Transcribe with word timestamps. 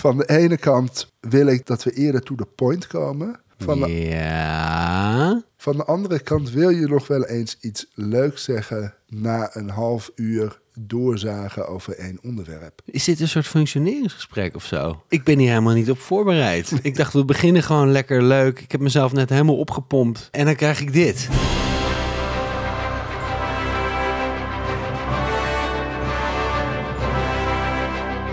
Van 0.00 0.16
de 0.16 0.28
ene 0.28 0.56
kant 0.56 1.12
wil 1.20 1.46
ik 1.46 1.66
dat 1.66 1.82
we 1.82 1.90
eerder 1.92 2.22
to 2.22 2.34
the 2.34 2.46
point 2.54 2.86
komen. 2.86 3.40
Van 3.58 3.80
de, 3.80 3.90
Ja. 3.92 5.42
van 5.56 5.76
de 5.76 5.84
andere 5.84 6.18
kant 6.20 6.50
wil 6.50 6.68
je 6.70 6.86
nog 6.86 7.06
wel 7.06 7.24
eens 7.26 7.56
iets 7.60 7.86
leuks 7.94 8.44
zeggen 8.44 8.94
na 9.08 9.50
een 9.52 9.70
half 9.70 10.10
uur 10.14 10.60
doorzagen 10.74 11.68
over 11.68 11.94
één 11.98 12.18
onderwerp. 12.22 12.80
Is 12.84 13.04
dit 13.04 13.20
een 13.20 13.28
soort 13.28 13.46
functioneringsgesprek 13.46 14.54
of 14.54 14.64
zo? 14.64 15.02
Ik 15.08 15.24
ben 15.24 15.38
hier 15.38 15.48
helemaal 15.48 15.74
niet 15.74 15.90
op 15.90 15.98
voorbereid. 15.98 16.72
Ik 16.82 16.96
dacht, 16.96 17.12
we 17.12 17.24
beginnen 17.24 17.62
gewoon 17.62 17.92
lekker 17.92 18.22
leuk. 18.22 18.60
Ik 18.60 18.72
heb 18.72 18.80
mezelf 18.80 19.12
net 19.12 19.30
helemaal 19.30 19.58
opgepompt. 19.58 20.28
En 20.30 20.44
dan 20.44 20.54
krijg 20.56 20.80
ik 20.80 20.92
dit. 20.92 21.28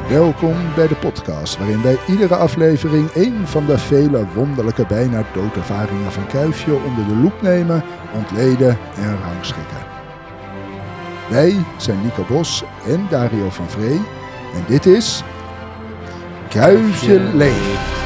Welkom 0.10 0.56
bij 0.76 0.88
de 0.88 0.96
podcast, 0.96 1.58
waarin 1.58 1.82
wij 1.82 1.98
iedere 2.08 2.36
aflevering 2.36 3.10
één 3.10 3.48
van 3.48 3.66
de 3.66 3.78
vele 3.78 4.26
wonderlijke 4.34 4.86
bijna 4.86 5.24
doodervaringen 5.34 6.12
van 6.12 6.28
Kuifje 6.28 6.74
onder 6.74 7.08
de 7.08 7.16
loep 7.16 7.42
nemen, 7.42 7.84
ontleden 8.14 8.78
en 8.96 9.18
rangschikken. 9.24 9.78
Wij 11.30 11.56
zijn 11.78 12.02
Nico 12.02 12.26
Bos 12.28 12.64
en 12.86 13.08
Dario 13.10 13.50
van 13.50 13.70
Vree 13.70 14.02
en 14.54 14.64
dit 14.68 14.86
is 14.86 15.24
Kuifje 16.50 17.20
leeft. 17.20 17.97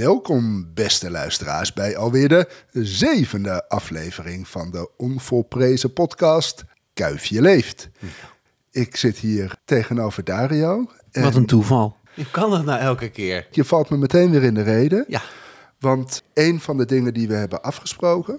Welkom, 0.00 0.70
beste 0.74 1.10
luisteraars, 1.10 1.72
bij 1.72 1.96
alweer 1.96 2.28
de 2.28 2.48
zevende 2.72 3.68
aflevering 3.68 4.48
van 4.48 4.70
de 4.70 4.90
onvolprezen 4.96 5.92
podcast 5.92 6.64
Kuifje 6.94 7.40
Leeft. 7.40 7.88
Ik 8.70 8.96
zit 8.96 9.16
hier 9.18 9.54
tegenover 9.64 10.24
Dario. 10.24 10.90
en 11.10 11.22
Wat 11.22 11.34
een 11.34 11.46
toeval. 11.46 11.96
Je 12.14 12.30
kan 12.30 12.50
dat 12.50 12.64
nou 12.64 12.80
elke 12.80 13.08
keer. 13.08 13.46
Je 13.50 13.64
valt 13.64 13.90
me 13.90 13.96
meteen 13.96 14.30
weer 14.30 14.42
in 14.42 14.54
de 14.54 14.62
reden, 14.62 15.04
Ja. 15.08 15.22
want 15.78 16.22
een 16.34 16.60
van 16.60 16.76
de 16.76 16.86
dingen 16.86 17.14
die 17.14 17.28
we 17.28 17.34
hebben 17.34 17.62
afgesproken, 17.62 18.38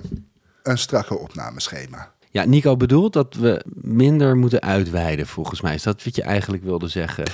een 0.64 0.78
strakke 0.78 1.18
opnameschema. 1.18 2.12
Ja, 2.32 2.46
Nico 2.46 2.78
bedoelt 2.78 3.14
dat 3.14 3.36
we 3.36 3.66
minder 3.74 4.38
moeten 4.38 4.62
uitweiden, 4.62 5.28
volgens 5.28 5.62
mij. 5.62 5.74
Is 5.74 5.84
dat 5.84 6.04
wat 6.04 6.16
je 6.16 6.24
eigenlijk 6.24 6.64
wilde 6.64 6.88
zeggen? 6.88 7.26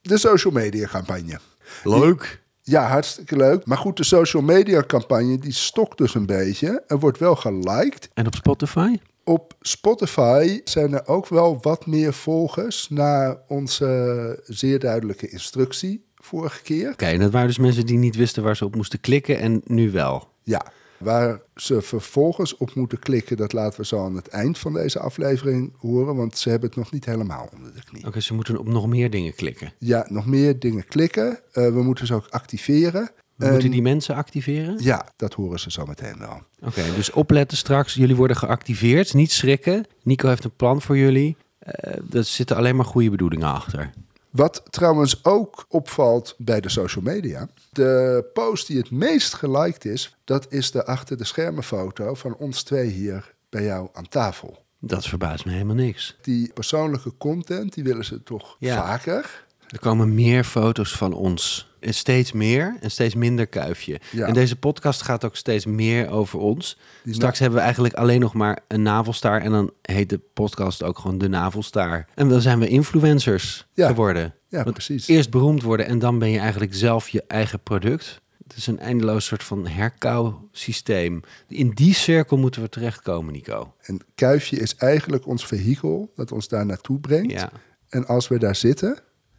De 0.00 0.18
social 0.18 0.52
media 0.52 0.86
campagne. 0.86 1.38
Leuk. 1.84 2.44
Ja, 2.68 2.86
hartstikke 2.86 3.36
leuk. 3.36 3.66
Maar 3.66 3.78
goed, 3.78 3.96
de 3.96 4.04
social 4.04 4.42
media 4.42 4.82
campagne 4.86 5.38
die 5.38 5.52
stokt 5.52 5.98
dus 5.98 6.14
een 6.14 6.26
beetje. 6.26 6.82
Er 6.86 6.98
wordt 6.98 7.18
wel 7.18 7.36
geliked. 7.36 8.08
En 8.14 8.26
op 8.26 8.34
Spotify? 8.34 8.98
Op 9.24 9.54
Spotify 9.60 10.60
zijn 10.64 10.92
er 10.92 11.06
ook 11.06 11.28
wel 11.28 11.58
wat 11.62 11.86
meer 11.86 12.12
volgers 12.12 12.88
na 12.88 13.38
onze 13.48 14.40
zeer 14.44 14.78
duidelijke 14.78 15.28
instructie 15.28 16.04
vorige 16.14 16.62
keer. 16.62 16.90
Oké, 16.92 17.04
en 17.04 17.18
dat 17.18 17.30
waren 17.30 17.46
dus 17.46 17.58
mensen 17.58 17.86
die 17.86 17.98
niet 17.98 18.16
wisten 18.16 18.42
waar 18.42 18.56
ze 18.56 18.64
op 18.64 18.74
moesten 18.74 19.00
klikken 19.00 19.38
en 19.38 19.60
nu 19.64 19.90
wel. 19.90 20.28
Ja, 20.42 20.66
waar 20.98 21.40
ze 21.54 21.82
vervolgens 21.82 22.56
op 22.56 22.74
moeten 22.74 22.98
klikken, 22.98 23.36
dat 23.36 23.52
laten 23.52 23.80
we 23.80 23.86
zo 23.86 24.04
aan 24.04 24.16
het 24.16 24.28
eind 24.28 24.58
van 24.58 24.72
deze 24.72 24.98
aflevering 24.98 25.72
horen, 25.78 26.16
want 26.16 26.38
ze 26.38 26.48
hebben 26.50 26.68
het 26.68 26.78
nog 26.78 26.92
niet 26.92 27.04
helemaal 27.04 27.48
onder 27.56 27.74
de 27.74 27.84
knie. 27.84 28.06
Oké, 28.06 28.20
ze 28.20 28.34
moeten 28.34 28.58
op 28.58 28.68
nog 28.68 28.86
meer 28.86 29.10
dingen 29.10 29.34
klikken. 29.34 29.72
Ja, 29.78 30.06
nog 30.08 30.26
meer 30.26 30.58
dingen 30.58 30.86
klikken. 30.86 31.38
Eh, 31.52 31.64
we 31.72 31.82
moeten 31.82 32.06
ze 32.06 32.14
ook 32.14 32.26
activeren. 32.30 33.10
We 33.34 33.44
En- 33.44 33.52
moeten 33.52 33.70
die 33.70 33.82
mensen 33.82 34.14
activeren? 34.14 34.76
Ja, 34.82 35.08
dat 35.16 35.34
horen 35.34 35.60
ze 35.60 35.70
zo 35.70 35.86
meteen 35.86 36.18
wel. 36.18 36.40
Oké, 36.62 36.82
dus 36.94 37.10
opletten 37.10 37.56
straks. 37.56 37.94
Jullie 37.94 38.16
worden 38.16 38.36
geactiveerd. 38.36 39.14
Niet 39.14 39.32
schrikken. 39.32 39.86
Nico 40.02 40.28
heeft 40.28 40.44
een 40.44 40.56
plan 40.56 40.82
voor 40.82 40.96
jullie. 40.98 41.36
Eh 41.58 41.94
er 42.12 42.24
zitten 42.24 42.56
alleen 42.56 42.76
maar 42.76 42.84
goede 42.84 43.10
bedoelingen 43.10 43.48
achter. 43.48 43.90
Wat 44.36 44.62
trouwens 44.70 45.24
ook 45.24 45.64
opvalt 45.68 46.34
bij 46.38 46.60
de 46.60 46.68
social 46.68 47.04
media. 47.04 47.48
De 47.70 48.24
post 48.32 48.66
die 48.66 48.76
het 48.76 48.90
meest 48.90 49.34
geliked 49.34 49.84
is, 49.84 50.16
dat 50.24 50.46
is 50.52 50.70
de 50.70 50.86
achter 50.86 51.16
de 51.16 51.24
schermen 51.24 51.62
foto 51.62 52.14
van 52.14 52.34
ons 52.36 52.62
twee 52.62 52.86
hier 52.90 53.34
bij 53.48 53.62
jou 53.64 53.88
aan 53.92 54.08
tafel. 54.08 54.64
Dat 54.78 55.06
verbaast 55.06 55.44
me 55.44 55.52
helemaal 55.52 55.74
niks. 55.74 56.16
Die 56.22 56.52
persoonlijke 56.52 57.12
content, 57.18 57.74
die 57.74 57.84
willen 57.84 58.04
ze 58.04 58.22
toch 58.22 58.56
Ja. 58.58 58.76
vaker. 58.86 59.44
Er 59.68 59.78
komen 59.78 60.14
meer 60.14 60.44
foto's 60.44 60.96
van 60.96 61.12
ons. 61.12 61.65
Steeds 61.80 62.32
meer 62.32 62.76
en 62.80 62.90
steeds 62.90 63.14
minder 63.14 63.46
kuifje. 63.46 64.00
Ja. 64.12 64.26
En 64.26 64.34
deze 64.34 64.56
podcast 64.56 65.02
gaat 65.02 65.24
ook 65.24 65.36
steeds 65.36 65.66
meer 65.66 66.08
over 66.10 66.38
ons. 66.38 66.78
Die 67.04 67.14
Straks 67.14 67.38
hebben 67.38 67.58
we 67.58 67.64
eigenlijk 67.64 67.94
alleen 67.94 68.20
nog 68.20 68.34
maar 68.34 68.58
een 68.68 68.82
navelstaar. 68.82 69.40
En 69.42 69.50
dan 69.50 69.70
heet 69.82 70.10
de 70.10 70.20
podcast 70.34 70.82
ook 70.82 70.98
gewoon 70.98 71.18
de 71.18 71.28
navelstaar. 71.28 72.08
En 72.14 72.28
dan 72.28 72.40
zijn 72.40 72.58
we 72.58 72.68
influencers 72.68 73.66
Ja. 73.74 73.86
geworden. 73.88 74.34
Ja, 74.48 74.62
Want 74.62 74.72
precies. 74.74 75.06
Eerst 75.08 75.30
beroemd 75.30 75.62
worden 75.62 75.86
en 75.86 75.98
dan 75.98 76.18
ben 76.18 76.30
je 76.30 76.38
eigenlijk 76.38 76.74
zelf 76.74 77.08
je 77.08 77.24
eigen 77.28 77.60
product. 77.60 78.20
Het 78.48 78.56
is 78.56 78.66
een 78.66 78.78
eindeloos 78.78 79.24
soort 79.26 79.42
van 79.44 79.66
herkauwsysteem. 79.66 81.20
In 81.48 81.70
die 81.70 81.94
cirkel 81.94 82.36
moeten 82.36 82.62
we 82.62 82.68
terechtkomen, 82.68 83.32
Nico. 83.32 83.72
En 83.80 84.00
Kuifje 84.14 84.56
is 84.58 84.76
eigenlijk 84.76 85.26
ons 85.26 85.46
vehikel 85.46 86.12
dat 86.16 86.32
ons 86.32 86.48
daar 86.48 86.66
naartoe 86.66 86.98
brengt. 87.00 87.32
Ja, 87.32 87.50
En 87.88 88.06
als 88.06 88.28
we 88.28 88.38
daar 88.38 88.56
zitten... 88.56 88.98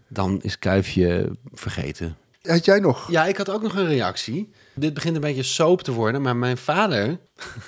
dan 0.10 0.40
is 0.42 0.60
kuifje 0.60 1.36
vergeten. 1.54 2.16
Had 2.48 2.66
jij 2.66 2.80
nog... 2.80 3.12
Ja, 3.12 3.26
ik 3.26 3.38
had 3.38 3.50
ook 3.50 3.62
nog 3.62 3.76
een 3.76 3.88
reactie. 3.88 4.50
Dit 4.74 4.94
begint 4.94 5.16
een 5.16 5.22
beetje 5.22 5.44
soap 5.44 5.82
te 5.82 5.92
worden, 5.92 6.22
maar 6.22 6.36
mijn 6.36 6.58
vader, 6.58 7.20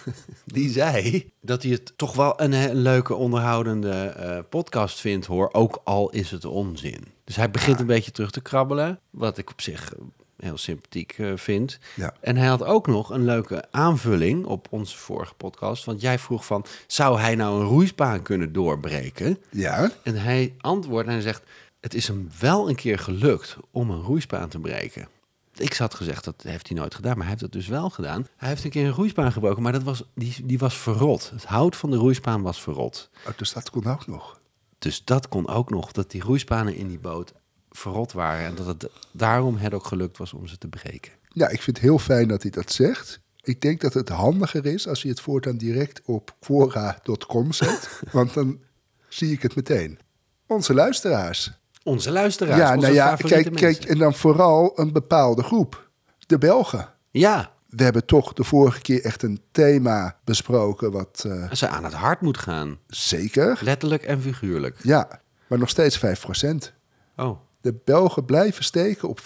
die 0.46 0.70
zei 0.72 1.30
dat 1.42 1.64
hij 1.64 1.72
het 1.72 1.94
toch 1.96 2.16
wel 2.16 2.42
een, 2.42 2.54
he- 2.54 2.74
leuke, 2.74 3.16
onderhoudende 3.16 3.92
eh, 3.92 4.40
podcast 4.50 5.00
vindt, 5.00 5.26
hoor. 5.26 5.50
Ook 5.52 5.82
al 5.84 6.10
is 6.10 6.32
het 6.32 6.46
onzin. 6.46 7.04
Dus 7.24 7.36
hij 7.36 7.52
begint 7.52 7.80
een 7.80 7.86
beetje 7.86 8.12
terug 8.12 8.32
te 8.32 8.42
krabbelen, 8.42 9.00
wat 9.10 9.38
ik 9.38 9.50
op 9.52 9.62
zich 9.62 9.94
eh, 9.94 10.00
heel 10.40 10.58
sympathiek 10.58 11.16
eh, 11.18 11.32
vind. 11.36 11.80
Ja. 11.96 12.14
En 12.22 12.38
hij 12.38 12.48
had 12.48 12.64
ook 12.64 12.88
nog 12.88 13.10
een 13.10 13.26
leuke 13.26 13.64
aanvulling 13.72 14.46
op 14.46 14.68
onze 14.70 14.98
vorige 14.98 15.34
podcast. 15.34 15.86
Want 15.86 16.02
jij 16.02 16.20
vroeg 16.20 16.46
van, 16.46 16.66
zou 16.88 17.20
hij 17.20 17.36
nou 17.36 17.60
een 17.62 17.68
roeispaan 17.68 18.22
kunnen 18.22 18.54
doorbreken? 18.54 19.38
Ja, 19.50 19.92
En 20.04 20.16
hij 20.16 20.54
antwoordt 20.58 21.08
en 21.08 21.14
hij 21.14 21.22
zegt: 21.24 21.44
Het 21.80 21.94
is 21.94 22.08
hem 22.08 22.30
wel 22.40 22.70
een 22.70 22.76
keer 22.76 23.00
gelukt 23.00 23.58
om 23.72 23.90
een 23.90 24.02
roeispaan 24.02 24.50
te 24.50 24.60
breken. 24.60 25.08
Ik 25.56 25.74
had 25.74 25.94
gezegd 25.94 26.24
dat 26.24 26.42
heeft 26.42 26.68
hij 26.68 26.78
nooit 26.78 26.96
gedaan, 26.96 27.12
maar 27.12 27.22
hij 27.22 27.30
heeft 27.30 27.42
het 27.42 27.52
dus 27.52 27.68
wel 27.68 27.90
gedaan. 27.90 28.28
Hij 28.38 28.50
heeft 28.50 28.64
een 28.64 28.70
keer 28.70 28.86
een 28.86 28.92
roeispaan 28.92 29.32
gebroken, 29.32 29.64
maar 29.64 29.72
dat 29.72 29.84
was, 29.84 30.04
die, 30.16 30.36
die 30.44 30.60
was 30.60 30.78
verrot. 30.78 31.30
Het 31.30 31.46
hout 31.46 31.76
van 31.76 31.92
de 31.92 31.98
roeispaan 31.98 32.42
was 32.42 32.62
verrot. 32.62 33.10
oh, 33.28 33.38
dus 33.38 33.54
dat 33.54 33.70
kon 33.70 33.86
ook 33.86 34.08
nog. 34.08 34.40
Dus 34.80 35.04
dat 35.04 35.28
kon 35.28 35.48
ook 35.48 35.70
nog, 35.70 35.92
dat 35.92 36.12
die 36.12 36.22
roeispanen 36.22 36.76
in 36.76 36.88
die 36.88 37.00
boot 37.00 37.34
verrot 37.70 38.12
waren. 38.12 38.46
En 38.46 38.56
dat 38.56 38.66
het 38.66 38.90
daarom 39.12 39.58
het 39.58 39.74
ook 39.74 39.86
gelukt 39.86 40.18
was 40.18 40.34
om 40.34 40.48
ze 40.48 40.58
te 40.58 40.68
breken. 40.68 41.12
Ja, 41.28 41.48
ik 41.48 41.62
vind 41.62 41.78
het 41.78 41.86
heel 41.86 42.00
fijn 42.00 42.28
dat 42.28 42.42
hij 42.42 42.52
dat 42.52 42.72
zegt. 42.72 43.20
Ik 43.42 43.62
denk 43.62 43.82
dat 43.82 43.94
het 43.94 44.10
handiger 44.10 44.66
is 44.66 44.88
als 44.88 45.02
je 45.02 45.10
het 45.10 45.22
voortaan 45.22 45.58
direct 45.58 46.02
op 46.06 46.36
quora.com 46.40 47.52
zet. 47.52 48.02
want 48.12 48.34
dan 48.34 48.60
zie 49.08 49.32
ik 49.32 49.42
het 49.42 49.56
meteen. 49.56 50.00
Onze 50.48 50.74
luisteraars. 50.74 51.52
Onze 51.90 52.12
luisteraars, 52.12 52.60
ja, 52.60 52.76
onze 52.76 52.82
nou 52.82 52.94
ja, 52.94 53.16
kijk, 53.16 53.32
mensen. 53.32 53.54
kijk, 53.54 53.84
en 53.84 53.98
dan 53.98 54.14
vooral 54.14 54.72
een 54.80 54.92
bepaalde 54.94 55.44
groep. 55.44 55.90
De 56.28 56.38
Belgen. 56.38 56.90
Ja, 57.12 57.52
We 57.68 57.84
hebben 57.84 58.06
toch 58.06 58.34
de 58.34 58.44
vorige 58.44 58.82
keer 58.82 59.04
echt 59.04 59.24
een 59.24 59.42
thema 59.52 60.18
besproken, 60.24 60.92
wat 60.92 61.24
eh, 61.28 61.52
ze 61.52 61.68
aan 61.68 61.84
het 61.84 61.94
hart 61.94 62.22
moet 62.22 62.38
gaan. 62.38 62.78
zeker. 62.88 63.60
Letterlijk 63.62 64.04
en 64.04 64.22
figuurlijk. 64.22 64.78
Ja, 64.82 65.22
maar 65.48 65.60
nog 65.60 65.70
steeds 65.70 65.98
5%. 65.98 66.74
Oh, 67.16 67.40
De 67.62 67.80
Belgen 67.86 68.26
blijven 68.26 68.64
steken 68.64 69.08
op 69.10 69.20
5% 69.20 69.24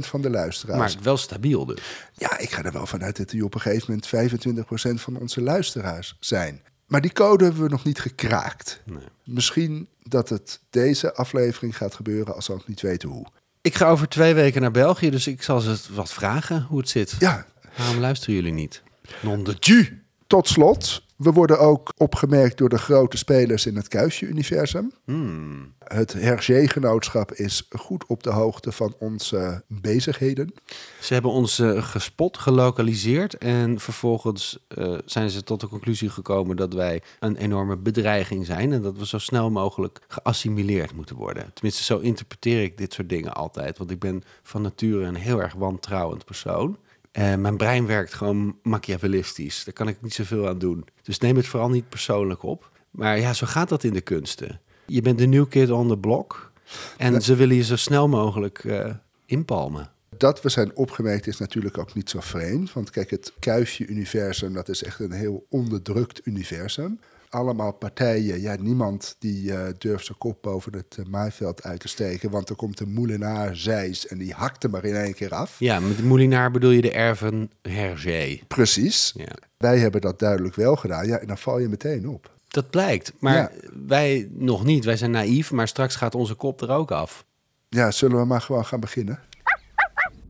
van 0.00 0.20
de 0.20 0.30
luisteraars. 0.30 0.94
maar 0.94 1.02
wel 1.04 1.16
stabiel 1.16 1.66
dus. 1.66 1.80
Ja, 2.12 2.38
ik 2.38 2.50
ga 2.50 2.62
er 2.64 2.72
wel 2.72 2.86
vanuit 2.86 3.16
dat 3.16 3.28
die 3.30 3.44
op 3.44 3.54
een 3.54 3.60
gegeven 3.60 4.00
moment 4.10 4.98
25% 4.98 5.00
van 5.02 5.16
onze 5.16 5.40
luisteraars 5.42 6.16
zijn. 6.20 6.62
Maar 6.86 7.00
die 7.00 7.12
code 7.12 7.44
hebben 7.44 7.62
we 7.62 7.68
nog 7.68 7.84
niet 7.84 8.00
gekraakt. 8.00 8.80
Nee. 8.84 8.98
Misschien 9.24 9.88
dat 10.02 10.28
het 10.28 10.60
deze 10.70 11.14
aflevering 11.14 11.76
gaat 11.76 11.94
gebeuren 11.94 12.34
als 12.34 12.46
we 12.46 12.52
ook 12.52 12.68
niet 12.68 12.80
weten 12.80 13.08
hoe. 13.08 13.26
Ik 13.60 13.74
ga 13.74 13.88
over 13.88 14.08
twee 14.08 14.34
weken 14.34 14.60
naar 14.60 14.70
België, 14.70 15.10
dus 15.10 15.26
ik 15.26 15.42
zal 15.42 15.60
ze 15.60 15.76
wat 15.90 16.12
vragen 16.12 16.62
hoe 16.68 16.78
het 16.78 16.88
zit. 16.88 17.16
Ja, 17.18 17.46
Waarom 17.76 17.98
luisteren 17.98 18.34
jullie 18.34 18.52
niet? 18.52 18.82
Non 19.22 19.44
de 19.44 19.58
tu. 19.58 20.02
tot 20.26 20.48
slot. 20.48 21.02
We 21.24 21.32
worden 21.32 21.58
ook 21.58 21.92
opgemerkt 21.96 22.58
door 22.58 22.68
de 22.68 22.78
grote 22.78 23.16
spelers 23.16 23.66
in 23.66 23.76
het 23.76 23.88
Kuisje-universum. 23.88 24.92
Hmm. 25.04 25.74
Het 25.78 26.12
Hergé-genootschap 26.12 27.32
is 27.32 27.66
goed 27.70 28.06
op 28.06 28.22
de 28.22 28.30
hoogte 28.30 28.72
van 28.72 28.94
onze 28.98 29.64
bezigheden. 29.68 30.54
Ze 31.00 31.12
hebben 31.12 31.30
ons 31.30 31.58
eh, 31.58 31.82
gespot, 31.82 32.38
gelokaliseerd 32.38 33.38
en 33.38 33.80
vervolgens 33.80 34.64
eh, 34.68 34.98
zijn 35.04 35.30
ze 35.30 35.44
tot 35.44 35.60
de 35.60 35.68
conclusie 35.68 36.08
gekomen 36.08 36.56
dat 36.56 36.72
wij 36.72 37.02
een 37.20 37.36
enorme 37.36 37.76
bedreiging 37.76 38.46
zijn 38.46 38.72
en 38.72 38.82
dat 38.82 38.98
we 38.98 39.06
zo 39.06 39.18
snel 39.18 39.50
mogelijk 39.50 40.00
geassimileerd 40.08 40.94
moeten 40.94 41.16
worden. 41.16 41.52
Tenminste, 41.54 41.84
zo 41.84 41.98
interpreteer 41.98 42.62
ik 42.62 42.78
dit 42.78 42.92
soort 42.92 43.08
dingen 43.08 43.34
altijd, 43.34 43.78
want 43.78 43.90
ik 43.90 43.98
ben 43.98 44.22
van 44.42 44.62
nature 44.62 45.04
een 45.04 45.14
heel 45.14 45.42
erg 45.42 45.54
wantrouwend 45.54 46.24
persoon. 46.24 46.78
En 47.14 47.40
mijn 47.40 47.56
brein 47.56 47.86
werkt 47.86 48.14
gewoon 48.14 48.58
machiavellistisch. 48.62 49.64
Daar 49.64 49.74
kan 49.74 49.88
ik 49.88 50.02
niet 50.02 50.14
zoveel 50.14 50.48
aan 50.48 50.58
doen. 50.58 50.84
Dus 51.02 51.18
neem 51.18 51.36
het 51.36 51.46
vooral 51.46 51.68
niet 51.68 51.88
persoonlijk 51.88 52.42
op. 52.42 52.70
Maar 52.90 53.18
ja, 53.18 53.32
zo 53.32 53.46
gaat 53.46 53.68
dat 53.68 53.84
in 53.84 53.92
de 53.92 54.00
kunsten. 54.00 54.60
Je 54.86 55.02
bent 55.02 55.18
de 55.18 55.26
new 55.26 55.48
kid 55.48 55.70
on 55.70 55.88
the 55.88 55.98
block. 55.98 56.52
En 56.96 57.22
ze 57.22 57.34
willen 57.34 57.56
je 57.56 57.62
zo 57.62 57.76
snel 57.76 58.08
mogelijk 58.08 58.64
eh, 58.64 58.90
inpalmen. 59.26 59.90
Dat 60.16 60.42
we 60.42 60.48
zijn 60.48 60.76
opgemerkt 60.76 61.26
is 61.26 61.38
natuurlijk 61.38 61.78
ook 61.78 61.94
niet 61.94 62.10
zo 62.10 62.20
vreemd. 62.20 62.72
Want 62.72 62.90
kijk, 62.90 63.10
het 63.10 63.32
kuifje-universum, 63.38 64.52
dat 64.52 64.68
is 64.68 64.82
echt 64.82 65.00
een 65.00 65.12
heel 65.12 65.46
onderdrukt 65.48 66.26
universum. 66.26 67.00
Allemaal 67.34 67.72
partijen, 67.72 68.40
ja, 68.40 68.56
niemand 68.60 69.16
die 69.18 69.52
eh, 69.54 69.72
durft 69.78 70.04
zijn 70.04 70.18
kop 70.18 70.42
boven 70.42 70.72
het 70.76 70.96
uh, 71.00 71.06
maaiveld 71.06 71.62
uit 71.62 71.80
te 71.80 71.88
steken. 71.88 72.30
Want 72.30 72.48
er 72.48 72.56
komt 72.56 72.80
een 72.80 72.92
moelenaar, 72.92 73.56
Zeis, 73.56 74.06
en 74.06 74.18
die 74.18 74.32
hakt 74.32 74.62
hem 74.62 74.70
maar 74.72 74.84
in 74.84 74.94
één 74.94 75.14
keer 75.14 75.34
af. 75.34 75.56
Ja, 75.58 75.80
met 75.80 75.96
de 75.96 76.02
Moulinaar 76.04 76.50
bedoel 76.50 76.70
je 76.70 76.80
de 76.82 76.92
erven 76.92 77.50
Hergé. 77.62 78.38
Precies. 78.48 79.12
Ja. 79.16 79.32
Wij 79.56 79.78
hebben 79.78 80.00
dat 80.00 80.18
duidelijk 80.18 80.54
wel 80.54 80.76
gedaan. 80.76 81.06
Ja, 81.06 81.18
en 81.18 81.26
dan 81.26 81.38
val 81.38 81.58
je 81.58 81.68
meteen 81.68 82.08
op. 82.08 82.30
Dat 82.48 82.70
blijkt. 82.70 83.12
Maar 83.18 83.34
Ja. 83.34 83.50
wij 83.86 84.28
nog 84.30 84.64
niet. 84.64 84.84
Wij 84.84 84.96
zijn 84.96 85.10
naïef, 85.10 85.50
maar 85.52 85.68
straks 85.68 85.96
gaat 85.96 86.14
onze 86.14 86.34
kop 86.34 86.60
er 86.60 86.70
ook 86.70 86.90
af. 86.90 87.24
Ja, 87.68 87.90
zullen 87.90 88.18
we 88.18 88.24
maar 88.24 88.40
gewoon 88.40 88.64
gaan 88.64 88.80
beginnen? 88.80 89.18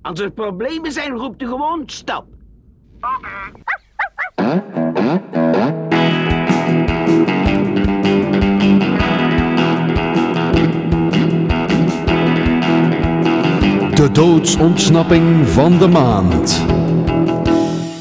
Als 0.02 0.20
er 0.20 0.30
problemen 0.30 0.92
zijn, 0.92 1.12
roept 1.12 1.42
u 1.42 1.46
gewoon 1.46 1.82
stop. 1.86 2.26
De 14.04 14.12
doodsontsnapping 14.12 15.48
van 15.48 15.78
de 15.78 15.86
maand. 15.86 16.60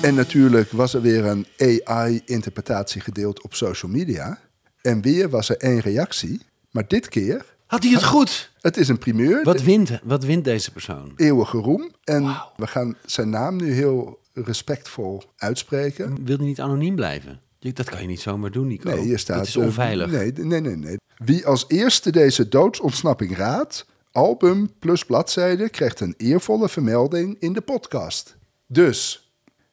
En 0.01 0.15
natuurlijk 0.15 0.71
was 0.71 0.93
er 0.93 1.01
weer 1.01 1.25
een 1.25 1.45
AI-interpretatie 1.57 3.01
gedeeld 3.01 3.43
op 3.43 3.53
social 3.53 3.91
media. 3.91 4.39
En 4.81 5.01
weer 5.01 5.29
was 5.29 5.49
er 5.49 5.57
één 5.57 5.79
reactie. 5.79 6.41
Maar 6.71 6.87
dit 6.87 7.09
keer, 7.09 7.45
Had 7.65 7.83
hij 7.83 7.91
het 7.91 8.03
goed? 8.03 8.51
het 8.61 8.77
is 8.77 8.87
een 8.87 8.97
primeur. 8.97 9.43
Wat 9.43 9.61
wint, 9.61 9.99
wat 10.03 10.23
wint 10.23 10.43
deze 10.43 10.71
persoon? 10.71 11.13
eeuwige 11.15 11.57
roem. 11.57 11.91
En 12.03 12.23
we 12.55 12.67
gaan 12.67 12.95
zijn 13.05 13.29
naam 13.29 13.55
nu 13.55 13.73
heel 13.73 14.19
respectvol 14.33 15.23
uitspreken. 15.37 16.25
Wil 16.25 16.37
hij 16.37 16.45
niet 16.45 16.61
anoniem 16.61 16.95
blijven? 16.95 17.39
Dat 17.59 17.89
kan 17.89 18.01
je 18.01 18.07
niet 18.07 18.21
zomaar 18.21 18.51
doen, 18.51 18.67
Nico. 18.67 18.89
Nee, 18.89 18.99
hier 18.99 19.19
staat... 19.19 19.37
Dat 19.37 19.47
is 19.47 19.57
onveilig. 19.57 20.11
nee, 20.11 20.31
nee, 20.31 20.61
nee, 20.61 20.75
nee. 20.75 20.97
Wie 21.17 21.45
als 21.47 21.65
eerste 21.67 22.11
deze 22.11 22.47
doodsontsnapping 22.49 23.37
raadt, 23.37 23.85
album 24.17 24.69
plus 24.79 25.05
bladzijde, 25.05 25.69
krijgt 25.69 25.99
een 25.99 26.13
eervolle 26.17 26.69
vermelding 26.69 27.35
in 27.39 27.53
de 27.53 27.61
podcast. 27.61 28.37
Dus, 28.67 29.31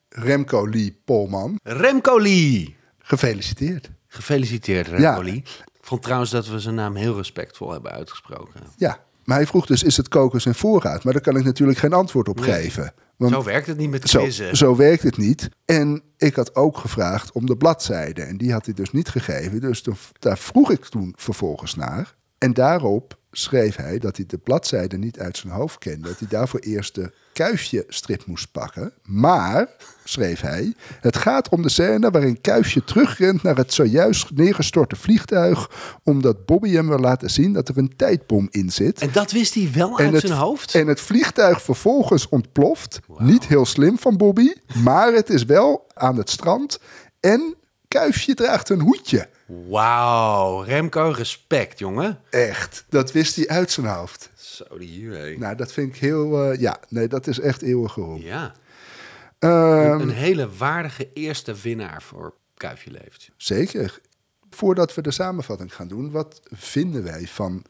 Remco 0.09 0.69
Lee 0.71 1.01
Polman, 1.05 1.59
Remco 1.63 2.19
Lee. 2.21 2.77
gefeliciteerd. 2.99 3.91
Gefeliciteerd, 4.07 4.87
Remco 4.87 5.03
Ja. 5.03 5.19
Lee. 5.19 5.37
Ik 5.75 5.87
vond 5.87 6.03
trouwens 6.03 6.31
dat 6.31 6.47
we 6.49 6.59
zijn 6.59 6.75
naam 6.75 6.95
heel 6.97 7.17
respectvol 7.17 7.73
hebben 7.73 7.91
uitgesproken. 7.93 8.61
Ja, 8.77 8.99
maar 9.25 9.37
hij 9.37 9.47
vroeg 9.47 9.67
dus, 9.67 9.83
is 9.83 9.97
het 9.97 10.09
kokos 10.09 10.47
in 10.47 10.55
voorraad? 10.55 11.05
Maar 11.05 11.13
daar 11.13 11.23
kan 11.23 11.37
ik 11.37 11.45
natuurlijk 11.45 11.79
geen 11.79 11.93
antwoord 11.93 12.29
op 12.29 12.41
Nee. 12.41 12.51
geven. 12.51 12.93
Want 13.17 13.33
Zo 13.33 13.43
werkt 13.43 13.67
het 13.67 13.77
niet 13.77 13.91
met 13.91 14.09
zo, 14.09 14.21
quizzen. 14.23 14.57
zo 14.57 14.77
werkt 14.77 15.03
het 15.03 15.17
niet. 15.17 15.49
En 15.65 16.03
ik 16.17 16.35
had 16.35 16.55
ook 16.55 16.77
gevraagd 16.79 17.33
om 17.33 17.47
de 17.47 17.57
bladzijde. 17.57 18.23
En 18.23 18.37
die 18.37 18.53
had 18.53 18.65
hij 18.65 18.75
dus 18.75 18.91
niet 18.93 19.09
gegeven. 19.09 19.61
Dus 19.61 19.85
daar 20.19 20.39
vroeg 20.39 20.71
ik 20.71 20.85
toen 20.85 21.15
vervolgens 21.17 21.75
naar. 21.75 22.15
En 22.39 22.53
daarop 22.53 23.19
schreef 23.33 23.77
hij 23.77 23.99
dat 23.99 24.17
hij 24.17 24.27
de 24.27 24.39
bladzijde 24.39 24.99
niet 24.99 25.19
uit 25.19 25.37
zijn 25.37 25.53
hoofd 25.53 25.79
kende. 25.79 26.09
Dat 26.09 26.19
hij 26.19 26.29
daarvoor 26.29 26.61
eerst 26.61 26.95
de 26.95 27.13
Kuifje 27.33 27.85
strip 27.89 28.27
moest 28.27 28.53
pakken. 28.53 28.93
Maar, 29.03 29.69
schreef 30.05 30.41
hij, 30.41 30.75
het 31.01 31.17
gaat 31.17 31.49
om 31.49 31.63
de 31.63 31.69
scène 31.69 32.11
waarin 32.11 32.41
Kuifje 32.41 32.85
terugrent 32.85 33.43
naar 33.43 33.57
het 33.57 33.73
zojuist 33.73 34.31
neergestorte 34.35 34.97
vliegtuig. 34.97 35.71
Omdat 36.03 36.47
Bobby 36.47 36.71
hem 36.73 36.89
wil 36.89 36.99
laten 36.99 37.31
zien 37.31 37.53
dat 37.53 37.69
er 37.69 37.79
een 37.79 37.97
tijdbom 37.97 38.49
in 38.51 38.71
zit. 38.71 39.01
En 39.01 39.13
dat 39.13 39.33
wist 39.33 39.55
hij 39.55 39.71
wel 39.75 39.99
uit 39.99 40.13
het, 40.13 40.21
zijn 40.21 40.39
hoofd? 40.39 40.75
En 40.75 40.87
het 40.87 41.01
vliegtuig 41.01 41.63
vervolgens 41.63 42.29
ontploft. 42.29 43.01
Niet 43.19 43.47
heel 43.47 43.67
slim 43.67 43.99
van 43.99 44.17
Bobby, 44.17 44.53
maar 44.83 45.13
het 45.13 45.31
is 45.31 45.45
wel 45.45 45.87
aan 45.95 46.17
het 46.17 46.31
strand. 46.31 46.79
En 47.21 47.55
Kuifje 47.89 48.35
draagt 48.35 48.69
een 48.69 48.81
hoedje. 48.81 49.29
Wauw, 49.69 50.61
Remco, 50.63 51.13
respect, 51.17 51.79
jongen. 51.79 52.21
Echt, 52.31 52.85
dat 52.89 53.13
wist 53.13 53.37
hij 53.37 53.49
uit 53.49 53.71
zijn 53.71 53.87
hoofd. 53.87 54.31
Zo, 54.37 54.65
die 54.79 54.89
hier, 54.89 55.13
hé. 55.13 55.37
Nou, 55.39 55.57
dat 55.57 55.73
vind 55.73 55.95
ik 55.95 56.01
heel... 56.01 56.51
eh, 56.51 56.61
ja, 56.61 56.81
nee, 56.89 57.09
dat 57.09 57.27
is 57.27 57.39
echt 57.41 57.63
eeuwige 57.63 58.01
roem. 58.01 58.21
Ja, 58.21 58.55
Ehm, 59.39 60.01
een 60.01 60.11
hele 60.11 60.49
waardige 60.57 61.09
eerste 61.15 61.55
winnaar 61.55 62.03
voor 62.03 62.35
Kuifje 62.55 62.91
Leeft. 62.91 63.31
zeker. 63.37 64.01
Voordat 64.51 64.95
we 64.95 65.03
de 65.03 65.11
samenvatting 65.11 65.75
gaan 65.75 65.89
doen, 65.89 66.11
wat 66.11 66.41
vinden 66.51 67.03
wij 67.05 67.27
van 67.27 67.63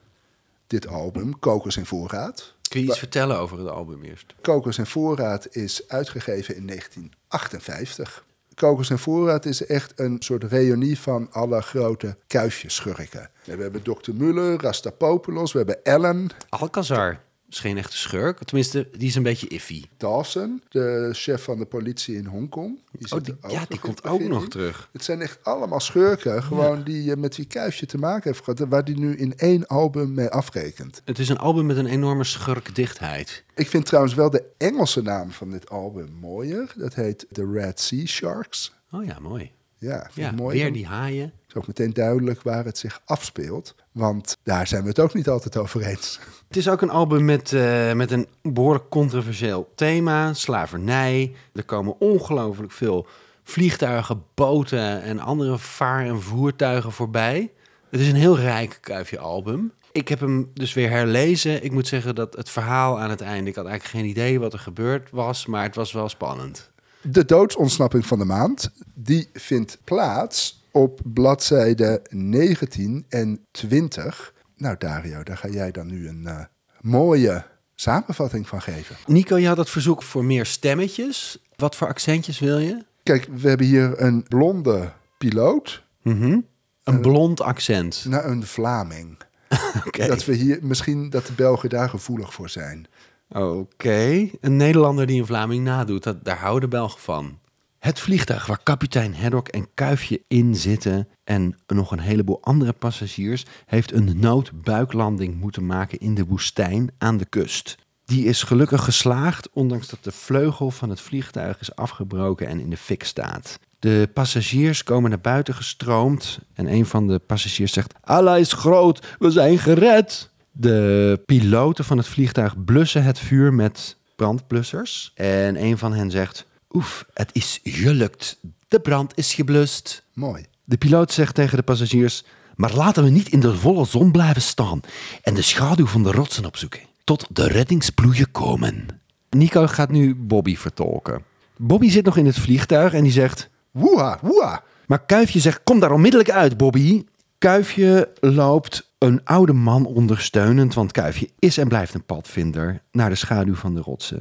dit 0.67 0.87
album, 0.87 1.39
Kokers 1.39 1.77
in 1.77 1.87
Voorraad? 1.87 2.55
Kun 2.69 2.81
je 2.81 2.87
iets 2.87 2.99
vertellen 2.99 3.39
over 3.39 3.59
het 3.59 3.69
album 3.69 4.03
eerst? 4.03 4.35
Kokers 4.41 4.79
en 4.79 4.87
Voorraad 4.87 5.57
is 5.57 5.89
uitgegeven 5.89 6.57
in 6.57 6.67
1958. 6.67 8.25
Kokers 8.61 8.91
en 8.91 8.99
Voorraad 8.99 9.45
is 9.45 9.67
echt 9.67 9.93
een 9.97 10.17
soort 10.19 10.45
reunie 10.45 10.99
van 10.99 11.29
alle 11.33 11.61
grote 11.61 12.17
kuifjeschurken. 12.27 13.31
We 13.45 13.63
hebben 13.63 13.83
Dr. 13.83 14.11
Muller, 14.15 14.61
Rastapopoulos, 14.61 15.53
we 15.53 15.59
hebben 15.59 15.85
Ellen, 15.85 16.29
Alcazar 16.49 17.21
is 17.51 17.59
geen 17.59 17.79
echte 17.79 17.97
schurk. 17.97 18.43
Tenminste, 18.45 18.89
die 18.99 19.09
is 19.09 19.15
een 19.15 19.23
beetje 19.23 19.49
iffy. 19.49 19.85
Dawson, 19.97 20.63
de 20.69 21.09
chef 21.13 21.43
van 21.43 21.59
de 21.59 21.65
politie 21.67 22.17
in 22.17 22.25
Hongkong. 22.27 22.79
Die 22.93 23.13
Oh, 23.15 23.23
die- 23.23 23.37
ja, 23.49 23.65
die 23.69 23.79
komt 23.79 24.05
ook 24.05 24.21
nog 24.21 24.49
terug. 24.49 24.89
Het 24.93 25.05
zijn 25.05 25.21
echt 25.21 25.39
allemaal 25.43 25.81
schurken, 25.81 26.43
gewoon 26.43 26.83
die 26.83 27.11
eh, 27.11 27.17
met 27.17 27.37
wie 27.37 27.47
Kuifje 27.47 27.87
te 27.87 27.99
maken 27.99 28.31
heeft 28.31 28.45
gehad. 28.45 28.59
Waar 28.69 28.85
die 28.85 28.99
nu 28.99 29.17
in 29.17 29.37
één 29.37 29.67
album 29.67 30.15
mee 30.15 30.29
afrekent. 30.29 31.03
Het 31.05 31.19
is 31.19 31.29
een 31.29 31.39
album 31.39 31.67
met 31.67 31.77
een 31.77 31.87
enorme 31.87 32.25
schurkdichtheid. 32.25 33.45
Ik 33.55 33.69
vind 33.69 33.87
trouwens 33.87 34.15
wel 34.15 34.31
de 34.31 34.45
Engelse 34.59 35.03
naam 35.03 35.31
van 35.31 35.51
dit 35.51 35.71
album 35.71 36.13
mooier. 36.21 36.73
Dat 36.77 36.95
heet 36.95 37.27
The 37.33 37.51
Red 37.53 37.81
Sea 37.81 38.07
Sharks. 38.07 38.73
Oh 38.93 39.05
ja, 39.05 39.19
mooi. 39.19 39.53
Ja, 39.79 40.11
Ja, 40.15 40.31
mooi. 40.33 40.59
weer 40.59 40.73
die 40.73 40.87
haaien. 40.87 41.33
Is 41.51 41.57
ook 41.57 41.67
meteen 41.67 41.93
duidelijk 41.93 42.43
waar 42.43 42.65
het 42.65 42.79
zich 42.79 43.01
afspeelt. 43.05 43.75
Want 43.93 44.37
daar 44.43 44.67
zijn 44.67 44.83
we 44.83 44.89
het 44.89 44.99
ook 44.99 45.15
niet 45.15 45.29
altijd 45.29 45.57
over 45.57 45.83
eens. 45.87 46.21
Het 46.49 46.57
is 46.57 46.69
ook 46.69 46.83
een 46.83 46.91
album 46.91 47.25
met, 47.25 47.53
eh, 47.53 47.93
met 47.93 48.11
een 48.11 48.27
behoorlijk 48.43 48.89
controversieel 48.89 49.73
thema, 49.75 50.33
slavernij. 50.33 51.35
Er 51.53 51.65
komen 51.65 52.01
ongelooflijk 52.01 52.73
veel 52.73 53.07
vliegtuigen, 53.43 54.23
boten 54.35 55.03
en 55.03 55.19
andere 55.19 55.59
vaar- 55.59 56.07
en 56.07 56.23
voertuigen 56.23 56.93
voorbij. 56.93 57.53
Het 57.91 58.01
is 58.01 58.09
een 58.09 58.15
heel 58.15 58.39
rijk 58.39 58.79
kuifje 58.81 59.19
album. 59.19 59.73
Ik 59.93 60.09
heb 60.09 60.21
hem 60.21 60.51
dus 60.55 60.75
weer 60.75 60.91
herlezen. 60.91 61.65
Ik 61.65 61.73
moet 61.73 61.87
zeggen 61.87 62.15
dat 62.15 62.37
het 62.37 62.51
verhaal 62.51 63.01
aan 63.01 63.11
het 63.11 63.21
einde... 63.21 63.51
ik 63.51 63.57
had 63.57 63.67
eigenlijk 63.67 63.97
geen 63.97 64.11
idee 64.11 64.41
wat 64.41 64.53
er 64.53 64.59
gebeurd 64.59 65.11
was, 65.11 65.47
maar 65.47 65.63
het 65.63 65.75
was 65.75 65.93
wel 65.93 66.09
spannend. 66.09 66.71
De 67.03 67.25
doodsontsnapping 67.25 68.07
van 68.07 68.19
de 68.19 68.25
maand, 68.25 68.71
die 68.95 69.29
vindt 69.33 69.79
plaats 69.85 70.60
op 70.73 71.01
bladzijde 71.05 72.03
19 72.09 73.05
en 73.09 73.47
20. 73.51 74.35
Nou 74.57 74.77
Dario, 74.79 75.23
daar 75.23 75.37
ga 75.37 75.49
jij 75.49 75.71
dan 75.71 75.87
nu 75.87 76.09
een 76.09 76.27
eh, 76.27 76.45
mooie 76.81 77.45
samenvatting 77.75 78.49
van 78.49 78.63
geven. 78.63 78.97
Nico, 79.07 79.37
je 79.37 79.47
had 79.47 79.57
het 79.57 79.71
verzoek 79.71 80.03
voor 80.03 80.25
meer 80.25 80.47
stemmetjes. 80.47 81.43
Wat 81.57 81.77
voor 81.77 81.89
accentjes 81.89 82.39
wil 82.39 82.59
je? 82.59 82.85
Kijk, 83.03 83.29
we 83.37 83.49
hebben 83.49 83.67
hier 83.67 84.01
een 84.03 84.23
blonde 84.23 84.93
piloot 85.19 85.89
Mhm. 86.03 86.39
Een 86.85 87.01
blond 87.01 87.41
accent. 87.41 88.05
naar 88.09 88.25
een 88.25 88.47
Vlaming. 88.47 89.17
Dat 90.07 90.25
we 90.25 90.35
hier 90.35 90.59
misschien 90.63 91.11
dat 91.11 91.27
de 91.27 91.33
Belgen 91.33 91.69
daar 91.69 91.89
gevoelig 91.89 92.35
voor 92.35 92.49
zijn. 92.49 92.87
Oké, 93.29 94.29
een 94.41 94.57
Nederlander 94.57 95.07
die 95.07 95.21
een 95.21 95.27
Vlaming 95.27 95.65
nadoet, 95.65 96.03
dat, 96.03 96.25
daar 96.25 96.39
houden 96.39 96.71
de 96.71 96.77
Belgen 96.77 97.01
van. 97.01 97.39
Het 97.81 98.01
vliegtuig 98.01 98.47
waar 98.47 98.61
kapitein 98.63 99.15
Haddock 99.15 99.49
en 99.49 99.69
Kuifje 99.75 100.23
in 100.29 100.55
zitten 100.57 101.09
en 101.25 101.57
nog 101.67 101.91
een 101.91 102.01
heleboel 102.01 102.43
andere 102.43 102.73
passagiers 102.73 103.45
heeft 103.67 103.93
een 103.93 104.19
noodbuiklanding 104.19 105.41
moeten 105.41 105.67
maken 105.67 105.99
in 105.99 106.15
de 106.15 106.25
woestijn 106.25 106.91
aan 106.99 107.17
de 107.17 107.25
kust. 107.25 107.77
Die 108.05 108.25
is 108.25 108.43
gelukkig 108.43 108.85
geslaagd, 108.85 109.49
ondanks 109.53 109.89
dat 109.89 110.05
de 110.05 110.13
vleugel 110.13 110.71
van 110.71 110.91
het 110.91 111.01
vliegtuig 111.01 111.61
is 111.61 111.77
afgebroken 111.77 112.47
en 112.47 112.61
in 112.61 112.71
de 112.71 112.77
fik 112.77 113.05
staat. 113.05 113.59
De 113.79 114.09
passagiers 114.15 114.83
komen 114.83 115.11
naar 115.11 115.21
buiten 115.21 115.55
gestroomd 115.55 116.39
en 116.55 116.73
een 116.73 116.87
van 116.87 117.07
de 117.07 117.19
passagiers 117.19 117.73
zegt: 117.73 117.95
Allah 118.01 118.39
is 118.39 118.53
groot, 118.53 119.17
we 119.19 119.31
zijn 119.31 119.59
gered. 119.59 120.31
De 120.53 121.23
piloten 121.27 121.85
van 121.85 121.97
het 121.97 122.09
vliegtuig 122.09 122.65
blussen 122.65 123.03
het 123.03 123.19
vuur 123.19 123.55
met 123.55 123.97
brandblussers. 124.17 125.13
En 125.15 125.63
een 125.63 125.79
van 125.79 125.93
hen 125.93 126.11
zegt: 126.11 126.49
Oef, 126.73 127.05
het 127.15 127.31
is 127.33 127.61
gelukt. 127.63 128.39
De 128.69 128.81
brand 128.81 129.13
is 129.17 129.35
geblust. 129.35 130.05
Mooi. 130.13 130.45
De 130.65 130.77
piloot 130.77 131.13
zegt 131.13 131.35
tegen 131.35 131.57
de 131.57 131.63
passagiers: 131.63 132.25
Maar 132.57 132.75
laten 132.75 133.05
we 133.05 133.11
niet 133.11 133.29
in 133.29 133.41
de 133.41 133.57
volle 133.57 133.85
zon 133.85 134.11
blijven 134.11 134.43
staan 134.43 134.81
en 135.23 135.35
de 135.35 135.43
schaduw 135.43 135.87
van 135.87 136.03
de 136.03 136.11
rotsen 136.11 136.45
opzoeken. 136.45 136.81
Tot 137.05 137.27
de 137.31 137.49
reddingsploeien 137.49 138.31
komen. 138.31 138.87
Nico 139.31 139.67
gaat 139.67 139.91
nu 139.91 140.15
Bobby 140.15 140.57
vertolken. 140.57 141.25
Bobby 141.57 141.91
zit 141.91 142.05
nog 142.05 142.17
in 142.17 142.27
het 142.27 142.39
vliegtuig 142.39 142.93
en 142.93 143.03
die 143.03 143.13
zegt: 143.13 143.51
Woeha, 143.71 144.19
woeha. 144.23 144.63
Maar 144.87 145.05
Kuifje 145.05 145.41
zegt, 145.41 145.61
kom 145.65 145.81
daar 145.81 145.93
onmiddellijk 145.93 146.31
uit, 146.31 146.57
Bobby. 146.57 147.05
Kuifje 147.39 148.11
loopt 148.21 148.91
een 148.99 149.25
oude 149.25 149.53
man 149.53 149.87
ondersteunend, 149.87 150.75
want 150.75 150.93
Kuifje 150.93 151.31
is 151.39 151.59
en 151.59 151.69
blijft 151.69 151.95
een 151.95 152.05
padvinder, 152.05 152.83
naar 152.93 153.09
de 153.09 153.15
schaduw 153.15 153.55
van 153.55 153.75
de 153.75 153.81
rotsen. 153.81 154.21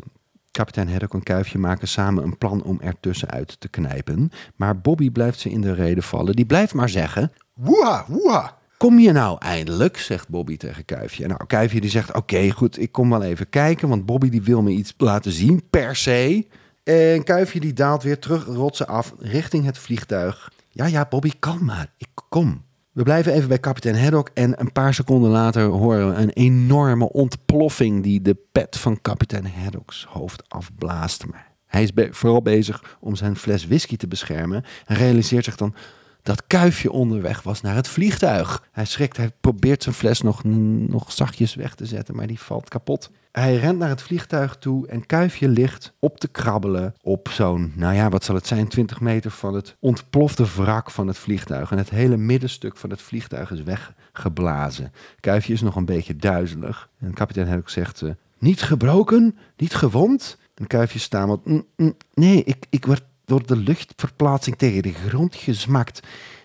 Kapitein 0.51 0.89
Haddock 0.89 1.13
en 1.13 1.24
Kuifje 1.24 1.58
maken 1.58 1.88
samen 1.88 2.24
een 2.24 2.38
plan 2.38 2.63
om 2.63 2.79
er 2.82 3.00
tussenuit 3.00 3.60
te 3.60 3.68
knijpen. 3.68 4.32
Maar 4.56 4.79
Bobby 4.79 5.12
blijft 5.12 5.39
ze 5.39 5.50
in 5.50 5.62
de 5.62 5.74
reden 5.74 6.03
vallen. 6.03 6.36
Die 6.36 6.46
blijft 6.46 6.74
maar 6.74 6.89
zeggen, 6.89 7.32
Woeha, 7.53 8.06
woeha. 8.08 8.58
Kom 8.77 9.00
je 9.00 9.12
nou 9.12 9.38
eindelijk, 9.39 9.98
zegt 9.98 10.29
Bobby 10.29 10.58
tegen 10.58 10.86
Kuifje. 10.86 11.27
Nou, 11.27 11.46
Kuifje 11.46 11.82
die 11.82 11.89
zegt, 11.89 12.13
oké, 12.13 12.50
goed, 12.50 12.79
ik 12.79 12.91
kom 12.91 13.10
wel 13.10 13.24
even 13.24 13.50
kijken, 13.50 13.89
want 13.89 14.06
Bobby 14.06 14.29
die 14.29 14.41
wil 14.41 14.62
me 14.62 14.72
iets 14.72 14.94
laten 14.98 15.32
zien, 15.32 15.70
per 15.70 15.96
se. 15.96 16.48
En 16.84 17.24
Kuifje 17.24 17.60
die 17.60 17.74
daalt 17.74 18.03
weer 18.03 18.20
terug 18.20 18.46
rotsen 18.46 18.88
af 18.88 19.13
richting 19.20 19.65
het 19.65 19.77
vliegtuig. 19.77 20.51
Ja, 20.70 20.86
ja, 20.86 21.06
Bobby, 21.10 21.32
kalm 21.39 21.65
maar, 21.65 21.94
ik 21.98 22.10
kom. 22.29 22.63
We 22.91 23.03
blijven 23.03 23.34
even 23.34 23.48
bij 23.48 23.60
kapitein 23.60 24.01
Haddock 24.03 24.29
en 24.34 24.60
een 24.60 24.72
paar 24.72 24.93
seconden 24.93 25.29
later 25.29 25.63
horen 25.63 26.10
we 26.10 26.22
een 26.22 26.29
enorme 26.29 27.12
ontploffing 27.12 28.03
die 28.03 28.22
de 28.22 28.38
pet 28.51 28.77
van 28.77 29.01
kapitein 29.01 29.48
Haddock's 29.63 30.05
hoofd 30.10 30.50
afblaast. 30.50 31.25
Maar 31.25 31.51
hij 31.65 31.84
is 31.84 31.91
vooral 32.12 32.41
bezig 32.41 32.98
om 33.00 33.15
zijn 33.15 33.36
fles 33.36 33.67
whisky 33.67 33.96
te 33.98 34.08
beschermen 34.08 34.63
en 34.86 34.96
realiseert 34.96 35.46
zich 35.46 35.55
dan 35.55 35.75
dat 36.24 36.48
Kuifje 36.48 36.91
onderweg 36.91 37.41
was 37.41 37.62
naar 37.62 37.75
het 37.75 37.88
vliegtuig. 37.88 38.67
Hij 38.72 38.86
schrikt, 38.86 39.17
hij 39.17 39.31
probeert 39.41 39.84
zijn 39.84 39.96
fles 39.96 40.22
nog, 40.22 40.43
nog 40.43 41.12
zachtjes 41.12 41.55
weg 41.55 41.75
te 41.75 41.86
zetten, 41.86 42.15
maar 42.15 42.27
die 42.27 42.39
valt 42.39 42.69
kapot. 42.69 43.12
Hij 43.31 43.55
rent 43.55 43.79
naar 43.79 43.89
het 43.89 44.01
vliegtuig 44.01 44.57
toe 44.57 44.88
en 44.88 45.05
Kuifje 45.05 45.48
ligt 45.48 45.93
op 46.00 46.19
te 46.19 46.27
krabbelen 46.27 46.95
op 47.01 47.29
zo'n, 47.29 47.74
nou 47.75 47.95
ja, 47.95 48.09
wat 48.09 48.24
zal 48.24 48.36
het 48.36 48.48
zijn, 48.48 48.67
20 48.67 49.00
meter 49.00 49.31
van 49.31 49.53
het 49.53 49.75
ontplofte 49.79 50.45
wrak 50.55 50.91
van 50.91 51.07
het 51.07 51.17
vliegtuig. 51.17 51.71
En 51.71 51.77
het 51.77 51.89
hele 51.89 52.17
middenstuk 52.17 52.77
van 52.77 52.89
het 52.89 53.01
vliegtuig 53.01 53.51
is 53.51 53.63
weggeblazen. 53.63 54.91
Kuifje 55.19 55.53
is 55.53 55.62
nog 55.62 55.75
een 55.75 55.86
beetje 55.86 56.15
duizelig. 56.15 56.89
En 57.00 57.13
kapitein 57.13 57.48
Haddock 57.48 57.69
zegt, 57.69 58.01
eh, 58.01 58.09
niet 58.38 58.62
gebroken, 58.62 59.38
niet 59.57 59.75
gewond? 59.75 60.38
En 60.55 60.67
Kuifje 60.67 61.00
stamelt, 61.00 61.45
"Mm, 61.45 61.65
mm, 61.75 61.93
nee, 62.13 62.43
ik, 62.43 62.65
ik 62.69 62.86
werd 62.86 63.03
door 63.29 63.45
de 63.45 63.55
luchtverplaatsing 63.55 64.57
tegen 64.57 64.81
de 64.81 64.93
grond 64.93 65.36
gesmakt. 65.36 66.00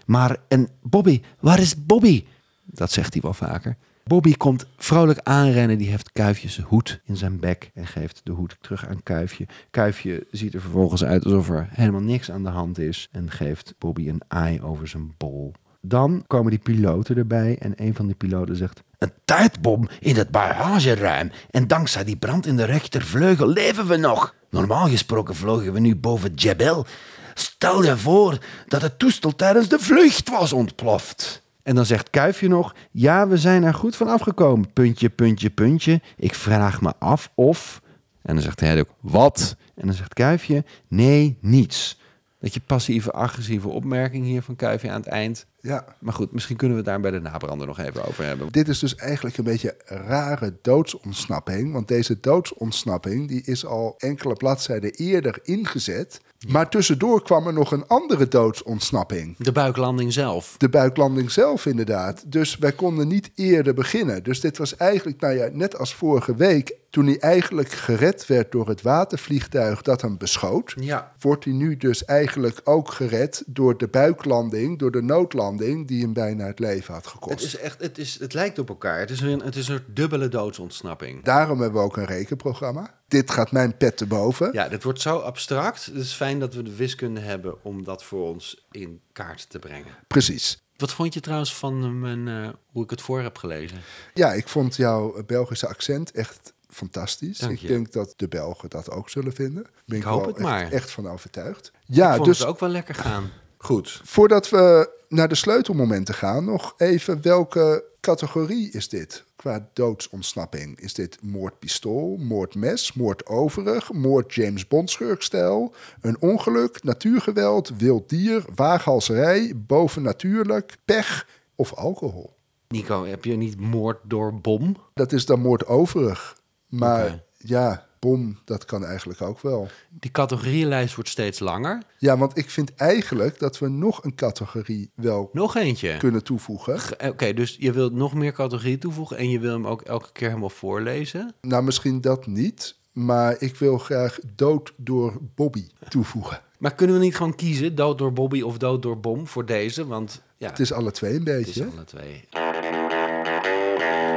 Maar, 0.06 0.36
en 0.48 0.68
Bobby, 0.82 1.22
waar 1.40 1.58
is 1.58 1.86
Bobby? 1.86 2.24
Dat 2.64 2.92
zegt 2.92 3.12
hij 3.12 3.22
wel 3.22 3.32
vaker. 3.32 3.76
Bobby 4.04 4.34
komt 4.34 4.66
vrolijk 4.76 5.18
aanrennen. 5.22 5.78
Die 5.78 5.90
heeft 5.90 6.12
Kuifjes 6.12 6.58
hoed 6.58 7.00
in 7.04 7.16
zijn 7.16 7.40
bek 7.40 7.70
en 7.74 7.86
geeft 7.86 8.20
de 8.24 8.32
hoed 8.32 8.56
terug 8.60 8.88
aan 8.88 9.02
Kuifje. 9.02 9.46
Kuifje 9.70 10.26
ziet 10.30 10.54
er 10.54 10.60
vervolgens 10.60 11.04
uit 11.04 11.24
alsof 11.24 11.48
er 11.48 11.68
helemaal 11.70 12.00
niks 12.00 12.30
aan 12.30 12.42
de 12.42 12.48
hand 12.48 12.78
is 12.78 13.08
en 13.12 13.30
geeft 13.30 13.74
Bobby 13.78 14.08
een 14.08 14.22
aai 14.28 14.62
over 14.62 14.88
zijn 14.88 15.14
bol. 15.16 15.52
Dan 15.80 16.24
komen 16.26 16.50
die 16.50 16.60
piloten 16.60 17.16
erbij 17.16 17.56
en 17.60 17.72
een 17.76 17.94
van 17.94 18.06
die 18.06 18.14
piloten 18.14 18.56
zegt... 18.56 18.82
Een 18.98 19.12
tijdbom 19.24 19.88
in 20.00 20.16
het 20.16 20.30
bagageruim 20.30 21.30
en 21.50 21.66
dankzij 21.66 22.04
die 22.04 22.16
brand 22.16 22.46
in 22.46 22.56
de 22.56 22.64
rechtervleugel 22.64 23.48
leven 23.48 23.86
we 23.86 23.96
nog. 23.96 24.34
Normaal 24.50 24.88
gesproken 24.88 25.34
vlogen 25.34 25.72
we 25.72 25.80
nu 25.80 25.96
boven 25.96 26.34
Jebel. 26.34 26.86
Stel 27.34 27.84
je 27.84 27.96
voor 27.96 28.38
dat 28.66 28.82
het 28.82 28.98
toestel 28.98 29.34
tijdens 29.34 29.68
de 29.68 29.78
vlucht 29.78 30.30
was 30.30 30.52
ontploft. 30.52 31.43
En 31.64 31.74
dan 31.74 31.86
zegt 31.86 32.10
Kuifje 32.10 32.48
nog, 32.48 32.74
ja, 32.90 33.28
we 33.28 33.36
zijn 33.36 33.62
er 33.62 33.74
goed 33.74 33.96
van 33.96 34.08
afgekomen. 34.08 34.72
Puntje, 34.72 35.10
puntje, 35.10 35.50
puntje. 35.50 36.00
Ik 36.16 36.34
vraag 36.34 36.80
me 36.80 36.92
af 36.98 37.30
of... 37.34 37.82
En 38.22 38.34
dan 38.34 38.42
zegt 38.42 38.60
hij 38.60 38.78
ook, 38.78 38.88
wat? 39.00 39.56
En 39.74 39.86
dan 39.86 39.94
zegt 39.94 40.14
Kuifje, 40.14 40.64
nee, 40.88 41.38
niets. 41.40 42.00
Dat 42.38 42.54
je 42.54 42.60
passieve, 42.66 43.12
agressieve 43.12 43.68
opmerking 43.68 44.24
hier 44.24 44.42
van 44.42 44.56
Kuifje 44.56 44.90
aan 44.90 45.00
het 45.00 45.06
eind. 45.06 45.46
Ja, 45.60 45.84
Maar 45.98 46.12
goed, 46.12 46.32
misschien 46.32 46.56
kunnen 46.56 46.76
we 46.76 46.82
het 46.82 46.92
daar 46.92 47.00
bij 47.00 47.10
de 47.10 47.28
nabrander 47.28 47.66
nog 47.66 47.78
even 47.78 48.06
over 48.08 48.24
hebben. 48.24 48.52
dit 48.52 48.68
is 48.68 48.78
dus 48.78 48.94
eigenlijk 48.94 49.36
een 49.36 49.44
beetje 49.44 49.76
rare 49.84 50.56
doodsontsnapping. 50.62 51.72
Want 51.72 51.88
deze 51.88 52.20
doodsontsnapping 52.20 53.28
die 53.28 53.42
is 53.44 53.66
al 53.66 53.94
enkele 53.98 54.34
bladzijden 54.34 54.90
eerder 54.90 55.38
ingezet. 55.42 56.20
Maar 56.48 56.68
tussendoor 56.68 57.22
kwam 57.22 57.46
er 57.46 57.52
nog 57.52 57.72
een 57.72 57.86
andere 57.86 58.28
doodsontsnapping. 58.28 59.36
De 59.38 59.52
buiklanding 59.52 60.12
zelf. 60.12 60.54
De 60.58 60.68
buiklanding 60.68 61.30
zelf 61.30 61.66
inderdaad. 61.66 62.24
Dus 62.26 62.56
wij 62.56 62.72
konden 62.72 63.08
niet 63.08 63.30
eerder 63.34 63.74
beginnen. 63.74 64.22
Dus 64.22 64.40
dit 64.40 64.58
was 64.58 64.76
eigenlijk, 64.76 65.20
nou 65.20 65.34
ja, 65.34 65.48
net 65.52 65.78
als 65.78 65.94
vorige 65.94 66.34
week... 66.34 66.82
toen 66.94 67.06
hij 67.06 67.18
eigenlijk 67.18 67.72
gered 67.72 68.26
werd 68.26 68.52
door 68.52 68.68
het 68.68 68.82
watervliegtuig 68.82 69.82
dat 69.82 70.00
hem 70.00 70.18
beschoot... 70.18 70.74
Ja. 70.80 71.12
wordt 71.20 71.44
hij 71.44 71.52
nu 71.52 71.76
dus 71.76 72.04
eigenlijk 72.04 72.60
ook 72.64 72.90
gered 72.90 73.42
door 73.46 73.78
de 73.78 73.88
buiklanding... 73.88 74.78
door 74.78 74.90
de 74.90 75.02
noodlanding 75.02 75.88
die 75.88 76.02
hem 76.02 76.12
bijna 76.12 76.46
het 76.46 76.58
leven 76.58 76.94
had 76.94 77.06
gekost. 77.06 77.34
Het 77.34 77.42
is 77.42 77.56
echt, 77.56 77.80
het, 77.80 77.98
is, 77.98 78.18
het 78.20 78.34
lijkt 78.34 78.58
op 78.58 78.68
elkaar. 78.68 78.98
Het 78.98 79.10
is 79.10 79.20
een, 79.20 79.40
het 79.40 79.56
is 79.56 79.68
een 79.68 79.80
dubbele 79.86 80.28
doodsontsnapping. 80.28 81.24
Daarom 81.24 81.60
hebben 81.60 81.80
we 81.80 81.86
ook 81.86 81.96
een 81.96 82.04
rekenprogramma. 82.04 83.00
Dit 83.08 83.30
gaat 83.30 83.52
mijn 83.52 83.76
pet 83.76 83.96
te 83.96 84.06
boven. 84.06 84.52
Ja, 84.52 84.68
dit 84.68 84.82
wordt 84.82 85.00
zo 85.00 85.18
abstract. 85.18 85.86
Het 85.86 85.94
is 85.94 86.12
fijn 86.12 86.38
dat 86.38 86.54
we 86.54 86.62
de 86.62 86.76
wiskunde 86.76 87.20
hebben 87.20 87.64
om 87.64 87.84
dat 87.84 88.04
voor 88.04 88.28
ons 88.28 88.66
in 88.70 89.00
kaart 89.12 89.50
te 89.50 89.58
brengen. 89.58 89.92
Precies. 90.06 90.62
Wat 90.76 90.92
vond 90.92 91.14
je 91.14 91.20
trouwens 91.20 91.54
van 91.54 92.00
mijn, 92.00 92.28
eh, 92.28 92.48
hoe 92.66 92.84
ik 92.84 92.90
het 92.90 93.00
voor 93.00 93.20
heb 93.20 93.38
gelezen? 93.38 93.78
Ja, 94.14 94.32
ik 94.32 94.48
vond 94.48 94.76
jouw 94.76 95.24
Belgische 95.26 95.68
accent 95.68 96.10
echt 96.10 96.53
fantastisch. 96.74 97.38
Dank 97.38 97.60
ik 97.60 97.68
denk 97.68 97.92
dat 97.92 98.14
de 98.16 98.28
Belgen 98.28 98.70
dat 98.70 98.90
ook 98.90 99.10
zullen 99.10 99.32
vinden. 99.32 99.66
Ben 99.86 99.98
ik, 99.98 100.04
hoop 100.04 100.26
het 100.26 100.36
echt, 100.36 100.44
maar. 100.44 100.72
echt 100.72 100.90
van 100.90 101.08
overtuigd. 101.08 101.72
Ja, 101.84 102.08
ik 102.08 102.14
vond 102.14 102.26
dus 102.26 102.38
het 102.38 102.48
ook 102.48 102.60
wel 102.60 102.68
lekker 102.68 102.94
gaan. 102.94 103.30
Goed. 103.56 104.00
voordat 104.04 104.50
we 104.50 104.90
naar 105.08 105.28
de 105.28 105.34
sleutelmomenten 105.34 106.14
gaan, 106.14 106.44
nog 106.44 106.74
even 106.76 107.22
welke 107.22 107.84
categorie 108.00 108.70
is 108.70 108.88
dit 108.88 109.24
qua 109.36 109.68
doodsontsnapping? 109.72 110.80
Is 110.80 110.94
dit 110.94 111.18
moordpistool, 111.22 112.16
moordmes, 112.16 112.92
moordoverig, 112.92 113.92
moord 113.92 114.34
James 114.34 114.68
Bond 114.68 114.90
schurkstijl, 114.90 115.74
een 116.00 116.20
ongeluk, 116.20 116.82
natuurgeweld, 116.82 117.72
wild 117.76 118.08
dier, 118.08 118.44
waaghalserij, 118.54 119.52
bovennatuurlijk, 119.56 120.76
pech 120.84 121.26
of 121.54 121.74
alcohol? 121.74 122.34
Nico, 122.68 123.04
heb 123.04 123.24
je 123.24 123.36
niet 123.36 123.60
moord 123.60 123.98
door 124.02 124.40
bom? 124.40 124.76
Dat 124.94 125.12
is 125.12 125.26
dan 125.26 125.40
moordoverig. 125.40 126.36
Maar 126.78 127.22
ja, 127.38 127.86
bom, 127.98 128.38
dat 128.44 128.64
kan 128.64 128.84
eigenlijk 128.84 129.20
ook 129.20 129.40
wel. 129.40 129.68
Die 129.90 130.10
categorieënlijst 130.10 130.94
wordt 130.94 131.10
steeds 131.10 131.38
langer. 131.38 131.82
Ja, 131.98 132.18
want 132.18 132.36
ik 132.38 132.50
vind 132.50 132.74
eigenlijk 132.74 133.38
dat 133.38 133.58
we 133.58 133.68
nog 133.68 134.04
een 134.04 134.14
categorie 134.14 134.90
wel 134.94 135.30
Nog 135.32 135.56
eentje. 135.56 135.96
kunnen 135.96 136.24
toevoegen. 136.24 136.78
G- 136.80 136.92
Oké, 137.08 137.32
dus 137.34 137.56
je 137.58 137.72
wilt 137.72 137.92
nog 137.92 138.14
meer 138.14 138.32
categorieën 138.32 138.78
toevoegen 138.78 139.16
en 139.16 139.30
je 139.30 139.38
wil 139.38 139.52
hem 139.52 139.66
ook 139.66 139.82
elke 139.82 140.12
keer 140.12 140.28
helemaal 140.28 140.50
voorlezen. 140.50 141.34
Nou, 141.40 141.62
misschien 141.64 142.00
dat 142.00 142.26
niet. 142.26 142.76
Maar 142.92 143.36
ik 143.38 143.56
wil 143.56 143.78
graag 143.78 144.18
dood 144.34 144.72
door 144.76 145.18
Bobby 145.34 145.66
toevoegen. 145.88 146.40
Maar 146.58 146.74
kunnen 146.74 146.98
we 146.98 147.04
niet 147.04 147.16
gewoon 147.16 147.34
kiezen, 147.34 147.74
dood 147.74 147.98
door 147.98 148.12
Bobby 148.12 148.40
of 148.42 148.58
dood 148.58 148.82
door 148.82 149.00
bom 149.00 149.26
voor 149.26 149.46
deze? 149.46 149.86
Want 149.86 150.22
ja, 150.36 150.48
Het 150.48 150.60
is 150.60 150.72
alle 150.72 150.90
twee 150.90 151.14
een 151.14 151.26
het 151.26 151.46
is 151.46 151.54
beetje. 151.54 151.66
alle 151.74 151.84
twee. 151.84 152.24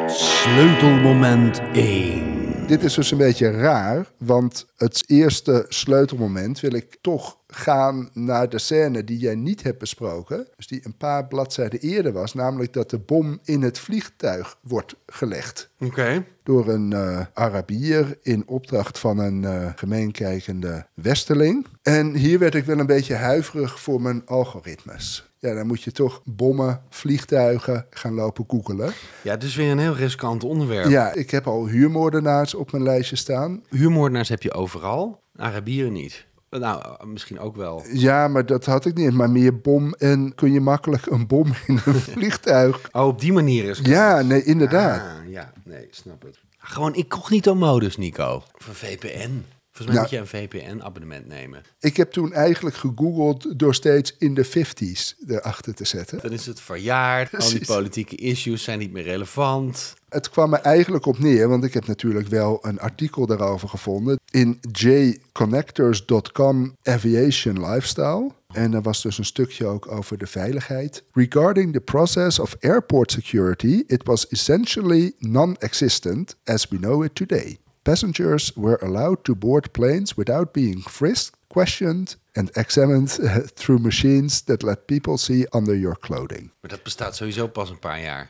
Sleutelmoment 0.08 1.62
1. 1.74 2.37
Dit 2.68 2.84
is 2.84 2.94
dus 2.94 3.12
een 3.12 3.18
beetje 3.18 3.52
raar, 3.52 4.08
want 4.18 4.66
het 4.78 5.04
eerste 5.06 5.66
sleutelmoment 5.68 6.60
wil 6.60 6.74
ik 6.74 6.98
toch 7.02 7.38
gaan 7.48 8.10
naar 8.14 8.50
de 8.50 8.60
scène 8.60 9.04
die 9.04 9.18
jij 9.18 9.36
niet 9.36 9.64
hebt 9.64 9.78
besproken. 9.78 10.48
Dus 10.56 10.68
die 10.68 10.82
een 10.84 10.98
paar 10.98 11.28
bladzijden 11.28 11.80
eerder 11.80 12.12
was, 12.12 12.34
namelijk 12.34 12.74
dat 12.74 12.90
de 12.90 12.98
bom 12.98 13.40
in 13.44 13.62
het 13.62 13.80
vliegtuig 13.80 14.58
wordt 14.62 14.96
gelegd. 15.06 15.70
Oké. 15.80 16.26
door 16.44 16.68
een 16.68 16.94
eh, 16.94 17.26
Arabier 17.34 18.18
in 18.22 18.44
opdracht 18.48 19.00
van 19.00 19.18
een 19.18 19.44
eh 19.46 19.72
gemeenkijkende 19.76 20.86
Westerling. 20.94 21.66
En 21.82 22.16
hier 22.16 22.40
werd 22.40 22.56
ik 22.56 22.66
wel 22.66 22.80
een 22.80 22.86
beetje 22.86 23.16
huiverig 23.16 23.80
voor 23.80 24.02
mijn 24.02 24.26
algoritmes. 24.26 25.27
Ja, 25.40 25.54
dan 25.54 25.68
moet 25.68 25.82
je 25.82 25.92
toch 25.92 26.22
bommen, 26.26 26.82
vliegtuigen 26.90 27.86
gaan 27.90 28.14
lopen 28.14 28.46
googelen. 28.48 28.94
Ja, 29.24 29.32
het 29.32 29.44
is 29.44 29.56
weer 29.56 29.72
een 29.72 29.80
heel 29.80 29.96
riskant 29.96 30.44
onderwerp. 30.44 30.90
Ja, 30.90 31.14
ik 31.14 31.32
heb 31.32 31.48
al 31.48 31.68
huurmoordenaars 31.68 32.54
op 32.54 32.72
mijn 32.72 32.84
lijstje 32.84 33.16
staan. 33.16 33.64
Huurmoordenaars 33.70 34.30
heb 34.30 34.44
je 34.44 34.54
overal, 34.54 35.22
Arabieren 35.36 35.94
niet. 35.94 36.26
Nou, 36.50 37.08
misschien 37.08 37.40
ook 37.40 37.56
wel. 37.56 37.84
Ja, 37.94 38.28
maar 38.28 38.46
dat 38.46 38.66
had 38.66 38.86
ik 38.86 38.96
niet. 38.96 39.14
Maar 39.14 39.30
meer 39.30 39.62
bom 39.62 39.94
en 39.94 40.36
kun 40.36 40.52
je 40.52 40.60
makkelijk 40.60 41.06
een 41.06 41.28
bom 41.28 41.46
in 41.68 41.80
een 41.86 41.94
vliegtuig. 42.14 42.90
Oh, 42.92 43.08
op 43.08 43.20
die 43.20 43.34
manier 43.34 43.64
is 43.64 43.78
het. 43.78 43.88
Ja, 43.88 44.22
nee, 44.22 44.44
inderdaad. 44.44 45.00
Ah, 45.02 45.30
ja, 45.32 45.54
nee, 45.64 45.88
snap 45.90 46.22
het. 46.22 46.40
Gewoon 46.58 46.96
incognito-modus, 46.96 47.98
Nico. 47.98 48.44
Of 48.58 48.68
een 48.68 48.74
VPN. 48.74 49.46
Volgens 49.78 49.98
mij 49.98 50.08
Nou. 50.08 50.24
moet 50.24 50.32
je 50.32 50.40
een 50.40 50.50
VPN-abonnement 50.50 51.28
nemen. 51.28 51.64
Ik 51.80 51.98
heb 51.98 52.12
toen 52.12 52.34
eigenlijk 52.34 52.76
gegoogeld 52.76 53.60
door 53.60 53.76
steeds 53.76 54.16
in 54.18 54.34
de 54.34 54.46
50s 54.46 55.16
erachter 55.28 55.74
te 55.74 55.86
zetten. 55.86 56.20
Dan 56.22 56.32
is 56.32 56.46
het 56.46 56.60
verjaard, 56.62 57.34
al 57.34 57.40
die 57.40 57.50
Precies. 57.50 57.68
politieke 57.76 58.16
issues 58.16 58.64
zijn 58.64 58.80
niet 58.80 58.92
meer 58.92 59.04
relevant. 59.04 59.94
Het 60.10 60.30
kwam 60.30 60.54
er 60.54 60.60
eigenlijk 60.60 61.06
op 61.06 61.20
neer, 61.20 61.50
want 61.50 61.64
ik 61.64 61.74
heb 61.74 61.88
natuurlijk 61.88 62.28
wel 62.28 62.60
een 62.62 62.80
artikel 62.80 63.26
daarover 63.26 63.70
gevonden 63.70 64.20
in 64.32 64.60
jconnectors.com 64.72 66.76
Aviation 66.84 67.70
Lifestyle. 67.70 68.32
En 68.54 68.74
er 68.74 68.82
was 68.82 69.02
dus 69.02 69.18
een 69.18 69.26
stukje 69.26 69.66
ook 69.66 69.92
over 69.92 70.18
de 70.18 70.28
veiligheid. 70.28 71.04
Regarding 71.12 71.74
the 71.74 71.80
process 71.80 72.40
of 72.40 72.56
airport 72.60 73.12
security, 73.12 73.84
it 73.88 74.04
was 74.04 74.28
essentially 74.28 75.14
non-existent 75.20 76.36
as 76.44 76.68
we 76.68 76.78
know 76.78 77.04
it 77.04 77.16
today. 77.16 77.58
Passengers 77.88 78.52
were 78.56 78.86
allowed 78.86 79.24
to 79.24 79.36
board 79.36 79.72
planes 79.72 80.14
without 80.14 80.52
being 80.52 80.82
frisked, 80.82 81.38
questioned 81.48 82.18
and 82.34 82.58
examined 82.58 83.18
uh, 83.22 83.38
through 83.54 83.84
machines 83.84 84.42
that 84.42 84.62
let 84.64 84.86
people 84.86 85.18
see 85.18 85.46
under 85.56 85.76
your 85.76 86.00
clothing. 86.00 86.52
Maar 86.62 86.70
dat 86.70 86.84
bestaat 86.84 87.16
sowieso 87.16 87.48
pas 87.48 87.70
een 87.70 87.80
paar 87.80 88.02
jaar. 88.02 88.30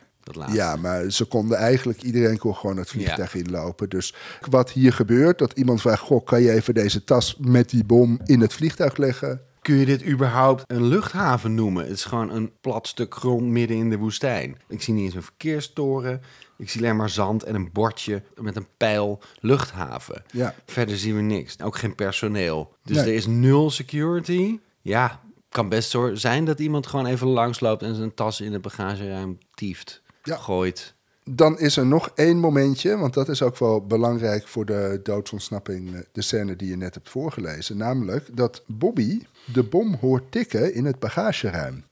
Ja, 0.52 0.76
maar 0.76 1.12
ze 1.12 1.26
konden 1.26 1.58
eigenlijk, 1.58 2.02
iedereen 2.02 2.38
kon 2.38 2.56
gewoon 2.56 2.78
het 2.78 2.90
vliegtuig 2.90 3.36
inlopen. 3.36 3.90
Dus 3.90 4.14
wat 4.50 4.72
hier 4.72 4.94
gebeurt, 4.94 5.38
dat 5.38 5.54
iemand 5.54 5.82
vraagt, 5.82 6.02
goh, 6.02 6.26
kan 6.26 6.42
je 6.42 6.52
even 6.52 6.74
deze 6.74 7.04
tas 7.04 7.38
met 7.40 7.70
die 7.70 7.84
bom 7.84 8.20
in 8.26 8.42
het 8.42 8.54
vliegtuig 8.54 8.98
leggen? 8.98 9.42
Kun 9.62 9.76
je 9.76 9.86
dit 9.86 10.06
überhaupt 10.06 10.64
een 10.68 10.84
luchthaven 10.84 11.54
noemen? 11.54 11.84
Het 11.84 11.94
is 11.94 12.06
gewoon 12.06 12.32
een 12.32 12.52
plat 12.62 12.88
stuk 12.88 13.16
grond 13.16 13.44
midden 13.44 13.78
in 13.78 13.90
de 13.90 13.98
woestijn. 13.98 14.58
Ik 14.68 14.82
zie 14.82 14.94
niet 14.94 15.06
eens 15.06 15.16
een 15.16 15.24
verkeerstoren. 15.24 16.22
Ik 16.58 16.70
zie 16.70 16.82
alleen 16.82 16.96
maar 16.96 17.10
zand 17.10 17.44
en 17.44 17.56
een 17.56 17.70
bordje 17.74 18.22
met 18.36 18.56
een 18.56 18.68
pijl 18.78 19.20
luchthaven. 19.40 20.24
Ja. 20.32 20.56
Verder 20.66 20.98
zien 20.98 21.16
we 21.16 21.22
niks. 21.22 21.62
Ook 21.62 21.78
geen 21.78 21.96
personeel. 21.96 22.74
Dus 22.84 22.96
Nee. 22.98 23.06
er 23.06 23.14
is 23.14 23.26
nul 23.28 23.70
security. 23.70 24.60
Ja, 24.82 25.20
kan 25.50 25.70
best 25.70 25.90
zo 25.90 26.16
zijn 26.16 26.46
dat 26.46 26.60
iemand 26.60 26.88
gewoon 26.88 27.06
even 27.06 27.28
langsloopt 27.28 27.82
en 27.84 27.96
zijn 27.96 28.14
tas 28.14 28.42
in 28.42 28.54
het 28.54 28.62
bagageruim 28.62 29.38
tieft. 29.54 30.02
Ja. 30.24 30.36
Gooit. 30.38 30.96
Dan 31.30 31.60
is 31.60 31.78
er 31.78 31.86
nog 31.86 32.12
één 32.16 32.38
momentje, 32.38 32.98
want 32.98 33.14
dat 33.14 33.30
is 33.30 33.42
ook 33.42 33.58
wel 33.58 33.86
belangrijk 33.86 34.48
voor 34.48 34.66
de 34.66 35.00
doodsontsnapping, 35.04 35.94
eh, 35.96 36.00
de 36.12 36.22
scène 36.22 36.56
die 36.56 36.70
je 36.70 36.76
net 36.78 36.94
hebt 36.94 37.10
voorgelezen. 37.10 37.78
Namelijk 37.78 38.30
dat 38.38 38.64
Bobby 38.68 39.22
de 39.54 39.64
bom 39.64 39.94
hoort 40.02 40.32
tikken 40.32 40.74
in 40.74 40.86
het 40.86 41.00
bagageruim. 41.00 41.84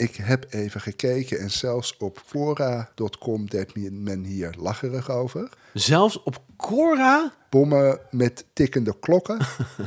Ik 0.00 0.16
heb 0.16 0.46
even 0.50 0.80
gekeken 0.80 1.38
en 1.38 1.50
zelfs 1.50 1.96
op 1.96 2.22
Quora.com 2.28 3.48
deed 3.48 3.90
men 3.92 4.24
hier 4.24 4.54
lacherig 4.58 5.10
over. 5.10 5.48
Zelfs 5.74 6.22
op 6.22 6.42
Cora? 6.56 7.32
Bommen 7.50 7.98
met 8.10 8.44
tikkende 8.52 8.96
klokken, 9.00 9.38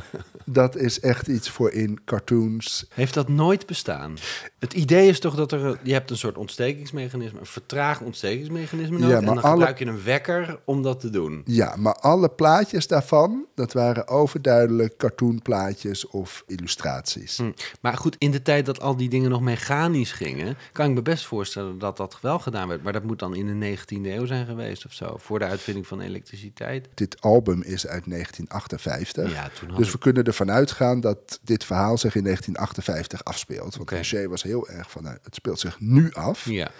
dat 0.44 0.76
is 0.76 1.00
echt 1.00 1.26
iets 1.26 1.50
voor 1.50 1.70
in 1.72 2.04
cartoons. 2.04 2.86
Heeft 2.94 3.14
dat 3.14 3.28
nooit 3.28 3.66
bestaan? 3.66 4.16
Het 4.58 4.72
idee 4.72 5.08
is 5.08 5.20
toch 5.20 5.34
dat 5.34 5.52
er... 5.52 5.78
Je 5.82 5.92
hebt 5.92 6.10
een 6.10 6.16
soort 6.16 6.38
ontstekingsmechanisme, 6.38 7.40
een 7.40 7.46
vertraagd 7.46 8.02
ontstekingsmechanisme 8.02 8.98
nodig. 8.98 9.10
Ja, 9.10 9.18
en 9.18 9.24
dan 9.24 9.42
alle- 9.42 9.50
gebruik 9.50 9.78
je 9.78 9.86
een 9.86 10.02
wekker 10.02 10.58
om 10.64 10.82
dat 10.82 11.00
te 11.00 11.10
doen. 11.10 11.42
Ja, 11.44 11.76
maar 11.76 11.94
alle 11.94 12.28
plaatjes 12.28 12.86
daarvan, 12.86 13.44
dat 13.54 13.72
waren 13.72 14.08
overduidelijk 14.08 14.96
cartoonplaatjes 14.96 16.06
of 16.06 16.44
illustraties. 16.46 17.36
Hm. 17.36 17.52
Maar 17.80 17.96
goed, 17.96 18.16
in 18.18 18.30
de 18.30 18.42
tijd 18.42 18.66
dat 18.66 18.80
al 18.80 18.96
die 18.96 19.08
dingen 19.08 19.30
nog 19.30 19.40
mechanisch 19.40 20.12
gingen... 20.12 20.56
kan 20.72 20.88
ik 20.88 20.94
me 20.94 21.02
best 21.02 21.26
voorstellen 21.26 21.78
dat 21.78 21.96
dat 21.96 22.18
wel 22.20 22.38
gedaan 22.38 22.68
werd. 22.68 22.82
Maar 22.82 22.92
dat 22.92 23.04
moet 23.04 23.18
dan 23.18 23.34
in 23.34 23.60
de 23.60 23.76
19e 23.76 23.84
eeuw 24.02 24.26
zijn 24.26 24.46
geweest 24.46 24.84
of 24.86 24.92
zo. 24.92 25.16
Voor 25.18 25.38
de 25.38 25.44
uitvinding 25.44 25.86
van 25.86 26.00
elektriciteit. 26.00 26.88
Dit 26.94 27.20
album 27.20 27.53
is 27.62 27.86
uit 27.86 28.06
1958. 28.06 29.32
Ja, 29.32 29.48
toen 29.58 29.74
dus 29.76 29.86
ik- 29.86 29.92
we 29.92 29.98
kunnen 29.98 30.24
ervan 30.24 30.50
uitgaan 30.50 31.00
dat 31.00 31.38
dit 31.42 31.64
verhaal 31.64 31.98
zich 31.98 32.14
in 32.14 32.22
1958 32.22 33.24
afspeelt. 33.24 33.76
Want. 33.76 33.90
Hergé 33.90 34.28
was 34.28 34.42
heel 34.42 34.68
erg 34.68 34.90
van, 34.90 35.02
nou, 35.02 35.16
het 35.22 35.34
speelt 35.34 35.60
zich 35.60 35.80
nu 35.80 36.12
af. 36.12 36.44
Ja. 36.48 36.70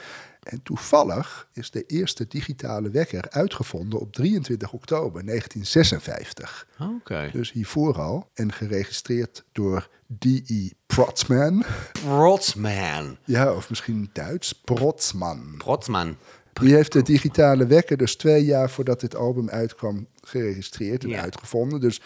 En 0.43 0.63
toevallig 0.63 1.49
is 1.53 1.71
de 1.71 1.83
eerste 1.87 2.27
digitale 2.29 2.91
wekker 2.91 3.31
uitgevonden 3.31 4.01
op 4.01 4.13
23 4.13 4.73
oktober 4.73 5.25
1956. 5.25 6.67
Oké. 6.79 7.29
Dus 7.33 7.53
hiervoor 7.53 7.99
al. 8.01 8.31
En 8.35 8.53
geregistreerd 8.53 9.45
door 9.53 9.89
D.E. 10.19 10.69
Protzman. 10.87 11.65
Protsman. 12.05 13.17
Ja, 13.25 13.53
of 13.53 13.69
misschien 13.69 14.11
Duits. 14.13 14.53
Protzman. 14.53 15.55
Protsman. 15.59 16.17
Die 16.63 16.75
heeft 16.75 16.93
de 16.93 17.03
digitale 17.03 17.67
wekker 17.67 17.97
dus 17.97 18.17
twee 18.17 18.45
jaar 18.45 18.71
voordat 18.71 19.01
dit 19.01 19.17
album 19.17 19.49
uitkwam 19.49 20.07
geregistreerd 20.21 21.05
en 21.05 21.09
Ja. 21.11 21.21
uitgevonden. 21.23 21.81
Dus 21.81 22.01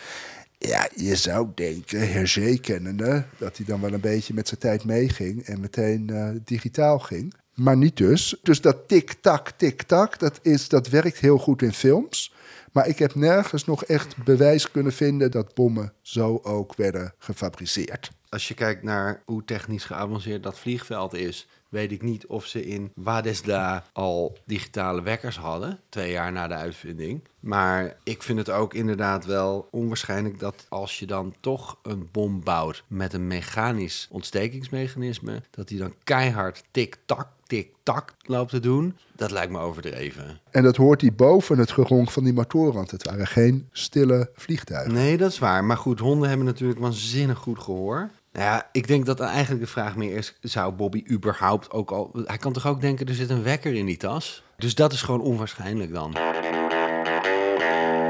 ja, 0.58 0.88
je 0.96 1.16
zou 1.16 1.48
denken, 1.54 2.12
Hergé 2.12 2.56
kennende, 2.56 3.24
dat 3.38 3.56
hij 3.56 3.66
dan 3.66 3.80
wel 3.80 3.92
een 3.92 4.00
beetje 4.00 4.34
met 4.34 4.48
zijn 4.48 4.60
tijd 4.60 4.84
meeging 4.84 5.42
en 5.42 5.60
meteen 5.60 6.10
eh, 6.10 6.28
digitaal 6.44 6.98
ging. 6.98 7.34
Maar 7.54 7.76
niet 7.76 7.96
dus. 7.96 8.36
Dus 8.42 8.60
dat 8.60 8.88
tik-tak, 8.88 9.50
tik-tak, 9.50 10.18
dat, 10.18 10.38
is, 10.42 10.68
dat 10.68 10.88
werkt 10.88 11.18
heel 11.18 11.38
goed 11.38 11.62
in 11.62 11.72
films. 11.72 12.34
Maar 12.72 12.88
ik 12.88 12.98
heb 12.98 13.14
nergens 13.14 13.64
nog 13.64 13.84
echt 13.84 14.16
bewijs 14.24 14.70
kunnen 14.70 14.92
vinden 14.92 15.30
dat 15.30 15.54
bommen 15.54 15.92
zo 16.02 16.40
ook 16.42 16.74
werden 16.76 17.14
gefabriceerd. 17.18 18.10
Als 18.28 18.48
je 18.48 18.54
kijkt 18.54 18.82
naar 18.82 19.22
hoe 19.24 19.44
technisch 19.44 19.84
geavanceerd 19.84 20.42
dat 20.42 20.58
vliegveld 20.58 21.14
is, 21.14 21.48
weet 21.68 21.92
ik 21.92 22.02
niet 22.02 22.26
of 22.26 22.46
ze 22.46 22.66
in 22.66 22.92
Wadesda 22.94 23.84
al 23.92 24.38
digitale 24.44 25.02
wekkers 25.02 25.36
hadden, 25.38 25.80
twee 25.88 26.10
jaar 26.10 26.32
na 26.32 26.48
de 26.48 26.54
uitvinding. 26.54 27.22
Maar 27.40 27.96
ik 28.04 28.22
vind 28.22 28.38
het 28.38 28.50
ook 28.50 28.74
inderdaad 28.74 29.24
wel 29.24 29.68
onwaarschijnlijk 29.70 30.38
dat 30.38 30.66
als 30.68 30.98
je 30.98 31.06
dan 31.06 31.34
toch 31.40 31.78
een 31.82 32.08
bom 32.12 32.42
bouwt 32.44 32.84
met 32.86 33.12
een 33.12 33.26
mechanisch 33.26 34.08
ontstekingsmechanisme, 34.10 35.42
dat 35.50 35.68
die 35.68 35.78
dan 35.78 35.94
keihard 36.04 36.64
tik-tak, 36.70 37.28
tik-tak 37.46 38.14
loopt 38.22 38.50
te 38.50 38.60
doen. 38.60 38.96
Dat 39.16 39.30
lijkt 39.30 39.52
me 39.52 39.58
overdreven. 39.58 40.40
En 40.50 40.62
dat 40.62 40.76
hoort 40.76 41.00
hij 41.00 41.12
boven 41.12 41.58
het 41.58 41.70
geronk 41.70 42.10
van 42.10 42.24
die 42.24 42.32
motoren, 42.32 42.74
want 42.74 42.90
het 42.90 43.04
waren 43.04 43.26
geen 43.26 43.68
stille 43.72 44.30
vliegtuigen. 44.34 44.94
Nee, 44.94 45.16
dat 45.16 45.30
is 45.30 45.38
waar. 45.38 45.64
Maar 45.64 45.76
goed, 45.76 45.98
honden 45.98 46.28
hebben 46.28 46.46
natuurlijk 46.46 46.80
waanzinnig 46.80 47.38
goed 47.38 47.58
gehoor. 47.58 48.10
Nou 48.38 48.50
ja, 48.50 48.68
ik 48.72 48.86
denk 48.86 49.06
dat 49.06 49.20
eigenlijk 49.20 49.64
de 49.64 49.70
vraag 49.70 49.96
meer 49.96 50.16
is... 50.16 50.34
zou 50.40 50.72
Bobby 50.72 51.04
überhaupt 51.10 51.70
ook 51.70 51.90
al... 51.90 52.10
Hij 52.24 52.36
kan 52.36 52.52
toch 52.52 52.66
ook 52.66 52.80
denken, 52.80 53.06
er 53.06 53.14
zit 53.14 53.30
een 53.30 53.42
wekker 53.42 53.74
in 53.74 53.86
die 53.86 53.96
tas? 53.96 54.42
Dus 54.56 54.74
dat 54.74 54.92
is 54.92 55.02
gewoon 55.02 55.20
onwaarschijnlijk 55.20 55.92
dan. 55.92 56.16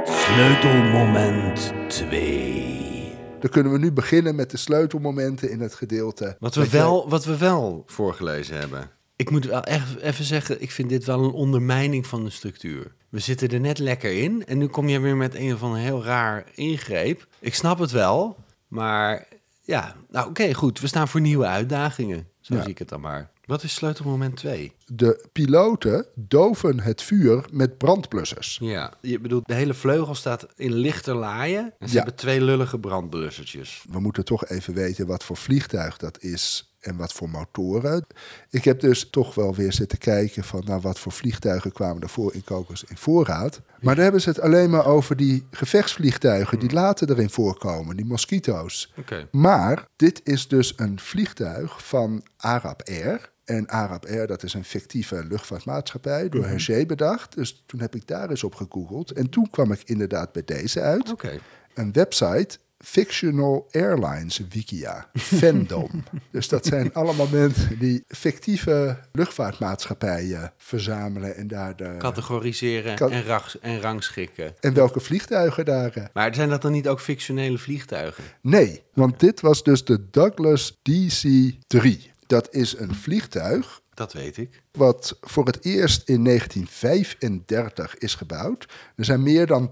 Sleutelmoment 0.05 1.73
2. 1.88 3.17
Dan 3.41 3.51
kunnen 3.51 3.73
we 3.73 3.79
nu 3.79 3.93
beginnen 3.93 4.35
met 4.35 4.51
de 4.51 4.57
sleutelmomenten 4.57 5.51
in 5.51 5.61
het 5.61 5.75
gedeelte. 5.75 6.37
Wat 6.41 6.55
we, 6.55 6.69
wel, 6.69 7.09
wat 7.09 7.25
we 7.25 7.38
wel 7.38 7.83
voorgelezen 7.87 8.59
hebben. 8.59 8.91
Ik 9.17 9.31
moet 9.31 9.45
wel 9.45 9.62
echt 9.62 9.97
even 9.97 10.25
zeggen, 10.25 10.62
ik 10.62 10.71
vind 10.71 10.88
dit 10.88 11.05
wel 11.05 11.25
een 11.25 11.33
ondermijning 11.33 12.07
van 12.07 12.25
de 12.25 12.31
structuur. 12.31 12.95
We 13.09 13.19
zitten 13.19 13.49
er 13.49 13.61
net 13.61 13.79
lekker 13.79 14.12
in 14.12 14.47
en 14.47 14.59
nu 14.59 14.67
kom 14.67 14.88
je 14.88 15.01
weer 15.01 15.17
met 15.17 15.35
een 15.35 15.59
van 15.59 15.73
een 15.75 15.81
heel 15.81 16.05
raar 16.05 16.45
ingreep. 16.55 17.27
Ik 17.38 17.55
snap 17.55 17.79
het 17.79 17.91
wel, 17.91 18.37
maar 18.67 19.27
ja, 19.68 19.94
nou 20.11 20.28
oké, 20.28 20.54
goed. 20.54 20.81
We 20.81 20.87
staan 20.87 21.09
voor 21.09 21.20
nieuwe 21.20 21.46
uitdagingen. 21.46 22.26
Zo 22.40 22.54
Ja. 22.54 22.61
zie 22.62 22.70
ik 22.70 22.78
het 22.78 22.88
dan 22.88 23.00
maar. 23.00 23.31
Wat 23.44 23.62
is 23.62 23.74
sleutelmoment 23.74 24.37
2? 24.37 24.72
De 24.87 25.26
piloten 25.33 26.07
doven 26.14 26.81
het 26.81 27.02
vuur 27.02 27.44
met 27.52 27.78
brandblussers. 27.78 28.59
Ja, 28.61 28.92
je 29.00 29.20
bedoelt, 29.20 29.46
de 29.46 29.54
hele 29.54 29.74
vleugel 29.74 30.14
staat 30.14 30.46
in 30.57 30.72
lichter 30.72 31.14
laaien. 31.14 31.72
En 31.78 31.88
ze 31.88 31.94
Ja. 31.94 31.98
hebben 32.00 32.14
twee 32.18 32.40
lullige 32.40 32.78
brandblussertjes. 32.78 33.85
We 33.90 34.00
moeten 34.00 34.24
toch 34.24 34.46
even 34.46 34.74
weten 34.74 35.07
wat 35.07 35.24
voor 35.24 35.37
vliegtuig 35.37 35.96
dat 35.96 36.22
is 36.22 36.67
en 36.88 36.96
wat 36.96 37.12
voor 37.12 37.31
motoren. 37.31 38.07
Ik 38.51 38.64
heb 38.64 38.81
dus 38.81 39.11
toch 39.11 39.35
wel 39.35 39.55
weer 39.55 39.72
zitten 39.72 39.98
kijken 39.98 40.44
van 40.44 40.62
nou, 40.64 40.81
wat 40.81 40.98
voor 40.98 41.12
vliegtuigen 41.12 41.72
kwamen 41.72 42.03
er 42.03 42.09
voor 42.09 42.35
in 42.35 42.44
kokers 42.44 42.85
in 42.85 42.96
voorraad. 42.96 43.61
Maar 43.81 43.94
daar 43.94 44.05
hebben 44.05 44.22
ze 44.22 44.29
het 44.29 44.40
alleen 44.40 44.70
maar 44.70 44.87
over 44.87 45.16
die 45.16 45.46
gevechtsvliegtuigen 45.51 46.59
die 46.59 46.72
later 46.72 47.11
erin 47.11 47.31
voorkomen, 47.31 47.96
die 47.96 48.07
mosquito's. 48.07 48.92
Oké. 48.96 49.29
Maar 49.31 49.87
dit 49.96 50.20
is 50.24 50.48
dus 50.48 50.72
een 50.77 51.01
vliegtuig 51.01 51.87
van 51.87 52.22
Arab 52.37 52.83
Air. 52.88 53.31
En 53.44 53.68
Arab 53.68 54.07
Air, 54.07 54.27
dat 54.27 54.42
is 54.42 54.55
een 54.55 54.64
fictieve 54.64 55.24
luchtvaartmaatschappij, 55.29 56.29
door 56.29 56.46
Hergé 56.46 56.87
bedacht. 56.87 57.35
Dus 57.35 57.62
toen 57.66 57.81
heb 57.81 57.94
ik 57.94 58.07
daar 58.07 58.31
eens 58.31 58.44
op 58.44 58.55
gegoogeld. 58.55 59.12
En 59.12 59.31
toen 59.31 59.51
kwam 59.51 59.72
ik 59.72 59.83
inderdaad 59.85 60.33
bij 60.33 60.44
deze 60.44 60.81
uit. 60.81 61.12
Oké. 61.12 61.38
Een 61.74 61.92
website, 61.92 62.59
Fictional 62.85 63.67
Airlines 63.71 64.41
Wikia, 64.49 65.11
Fandom. 65.14 66.05
dus 66.33 66.49
dat 66.49 66.67
zijn 66.67 66.95
allemaal 66.95 67.29
mensen 67.31 67.79
die 67.79 68.05
fictieve 68.09 68.99
luchtvaartmaatschappijen 69.12 70.53
verzamelen 70.57 71.37
en 71.37 71.49
daar 71.49 71.77
de... 71.77 71.95
Categoriseren 71.99 72.97
en, 72.97 73.25
rang, 73.25 73.43
en 73.61 73.81
rangschikken. 73.81 74.55
En 74.61 74.75
welke 74.75 75.01
vliegtuigen 75.01 75.64
daar... 75.64 75.93
eh, 75.93 76.05
Maar 76.12 76.35
zijn 76.35 76.49
dat 76.49 76.62
dan 76.62 76.73
niet 76.73 76.88
ook 76.88 77.01
fictionele 77.01 77.59
vliegtuigen? 77.59 78.25
Nee, 78.43 78.83
want 78.95 79.21
dit 79.21 79.41
was 79.41 79.62
dus 79.62 79.85
de 79.85 80.11
Douglas 80.11 80.73
DC-3. 80.91 81.88
Dat 82.27 82.55
is 82.55 82.79
een 82.79 82.95
vliegtuig 82.95 83.81
Dat 83.98 84.12
weet 84.12 84.37
ik. 84.37 84.62
wat 84.72 85.16
voor 85.20 85.46
het 85.46 85.64
eerst 85.64 86.08
in 86.08 86.24
1935 86.24 87.98
is 87.98 88.14
gebouwd. 88.14 88.66
Er 88.96 89.04
zijn 89.04 89.22
meer 89.22 89.46
dan 89.46 89.70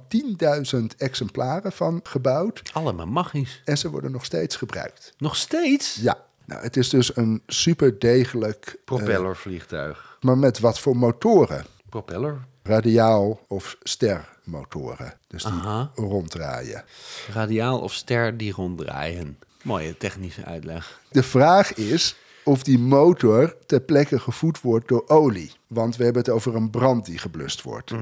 10.000 0.76 0.80
exemplaren 0.96 1.72
van 1.72 2.00
gebouwd 2.02 2.62
Allemaal 2.72 3.06
magisch. 3.06 3.62
en 3.64 3.78
ze 3.78 3.90
worden 3.90 4.10
nog 4.12 4.24
steeds 4.24 4.56
gebruikt. 4.56 5.12
Nog 5.18 5.36
steeds? 5.36 5.94
Ja, 5.94 6.24
nou, 6.44 6.62
het 6.62 6.76
is 6.76 6.88
dus 6.88 7.16
een 7.16 7.42
super 7.46 7.98
degelijk, 7.98 8.76
Propellervliegtuig. 8.84 10.16
maar 10.20 10.38
met 10.38 10.58
wat 10.58 10.80
voor 10.80 10.96
motoren? 10.96 11.64
Propeller? 11.88 12.44
Radiaal 12.62 13.40
of 13.48 13.76
stermotoren, 13.82 15.14
dus 15.28 15.42
die 15.42 15.52
Aha. 15.52 15.90
ronddraaien. 15.94 16.84
Radiaal 17.32 17.80
of 17.80 17.92
ster 17.92 18.36
die 18.36 18.52
ronddraaien. 18.52 19.38
Mooie 19.62 19.96
technische 19.96 20.44
uitleg. 20.44 21.00
De 21.10 21.22
vraag 21.22 21.74
is 21.74 22.16
of 22.46 22.62
die 22.62 22.78
motor 22.78 23.56
ter 23.66 23.80
plekke 23.80 24.18
gevoed 24.18 24.60
wordt 24.60 24.88
door 24.88 25.04
olie. 25.06 25.52
Want 25.66 25.96
we 25.96 26.04
hebben 26.04 26.22
het 26.22 26.30
over 26.30 26.54
een 26.54 26.70
brand 26.70 27.06
die 27.06 27.18
geblust 27.18 27.62
wordt. 27.62 27.92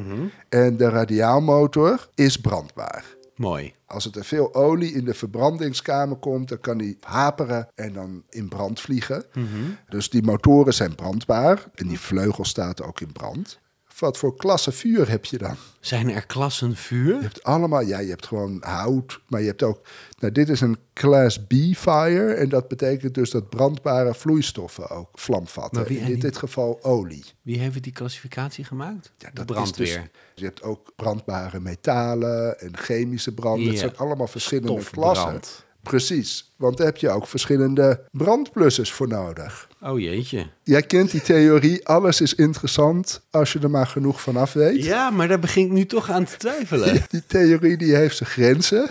En 0.48 0.76
de 0.76 0.88
radiaalmotor 0.88 2.08
is 2.14 2.36
brandbaar. 2.40 3.04
Mooi. 3.36 3.74
Als 3.86 4.04
er 4.04 4.10
te 4.10 4.24
veel 4.24 4.54
olie 4.54 4.92
in 4.92 5.04
de 5.04 5.14
verbrandingskamer 5.14 6.16
komt, 6.16 6.48
dan 6.48 6.60
kan 6.60 6.78
die 6.78 6.96
haperen 7.00 7.68
en 7.74 7.92
dan 7.92 8.22
in 8.28 8.48
brand 8.48 8.80
vliegen. 8.80 9.24
Dus 9.88 10.10
die 10.10 10.22
motoren 10.22 10.74
zijn 10.74 10.94
brandbaar 10.94 11.64
en 11.74 11.86
die 11.86 12.00
vleugel 12.00 12.44
staat 12.44 12.82
ook 12.82 13.00
in 13.00 13.12
brand. 13.12 13.58
Wat 13.98 14.18
voor 14.18 14.36
klasse 14.36 14.72
vuur 14.72 15.08
heb 15.08 15.24
je 15.24 15.38
dan? 15.38 15.56
Zijn 15.80 16.10
er 16.10 16.26
klassen 16.26 16.76
vuur? 16.76 17.14
Je 17.16 17.22
hebt 17.22 17.42
allemaal, 17.42 17.80
ja, 17.80 17.98
je 17.98 18.08
hebt 18.10 18.26
gewoon 18.26 18.58
hout, 18.60 19.20
maar 19.28 19.40
je 19.40 19.46
hebt 19.46 19.62
ook, 19.62 19.80
nou, 20.18 20.32
dit 20.32 20.48
is 20.48 20.60
een 20.60 20.78
Class 20.92 21.38
B 21.46 21.52
fire 21.76 22.32
en 22.34 22.48
dat 22.48 22.68
betekent 22.68 23.14
dus 23.14 23.30
dat 23.30 23.48
brandbare 23.50 24.14
vloeistoffen 24.14 24.90
ook 24.90 25.08
vlam 25.12 25.46
vatten. 25.46 25.78
Maar 25.80 25.88
wie- 25.88 25.98
In 26.12 26.18
dit, 26.18 26.36
geval 26.36 26.78
olie. 26.82 27.24
Wie 27.42 27.58
heeft 27.58 27.82
die 27.82 27.92
klassificatie 27.92 28.64
gemaakt? 28.64 29.12
Ja, 29.18 29.30
dat 29.32 29.46
brandweer. 29.46 29.86
dus- 30.00 30.22
je 30.34 30.44
hebt 30.44 30.62
ook 30.62 30.92
brandbare 30.96 31.60
metalen 31.60 32.60
en 32.60 32.76
chemische 32.76 33.34
branden. 33.34 33.64
Het 33.66 33.74
Ja. 33.74 33.80
zijn 33.80 33.96
allemaal 33.96 34.26
verschillende 34.26 34.84
klassen. 34.90 35.40
Precies, 35.84 36.52
want 36.56 36.76
daar 36.76 36.86
heb 36.86 36.96
je 36.96 37.10
ook 37.10 37.26
verschillende 37.26 38.04
brandblussers 38.10 38.92
voor 38.92 39.08
nodig. 39.08 39.68
Oh 39.80 40.00
jeetje. 40.00 40.46
Jij 40.62 40.82
kent 40.82 41.10
die 41.10 41.20
theorie, 41.20 41.86
alles 41.86 42.20
is 42.20 42.34
interessant 42.34 43.20
als 43.30 43.52
je 43.52 43.58
er 43.58 43.70
maar 43.70 43.86
genoeg 43.86 44.22
van 44.22 44.36
af 44.36 44.52
weet. 44.52 44.84
Ja, 44.84 45.10
maar 45.10 45.28
daar 45.28 45.38
begin 45.38 45.64
ik 45.64 45.72
nu 45.72 45.86
toch 45.86 46.10
aan 46.10 46.24
te 46.24 46.36
twijfelen. 46.36 47.02
Die 47.10 47.22
theorie 47.26 47.76
die 47.76 47.94
heeft 47.94 48.16
zijn 48.16 48.30
grenzen. 48.30 48.86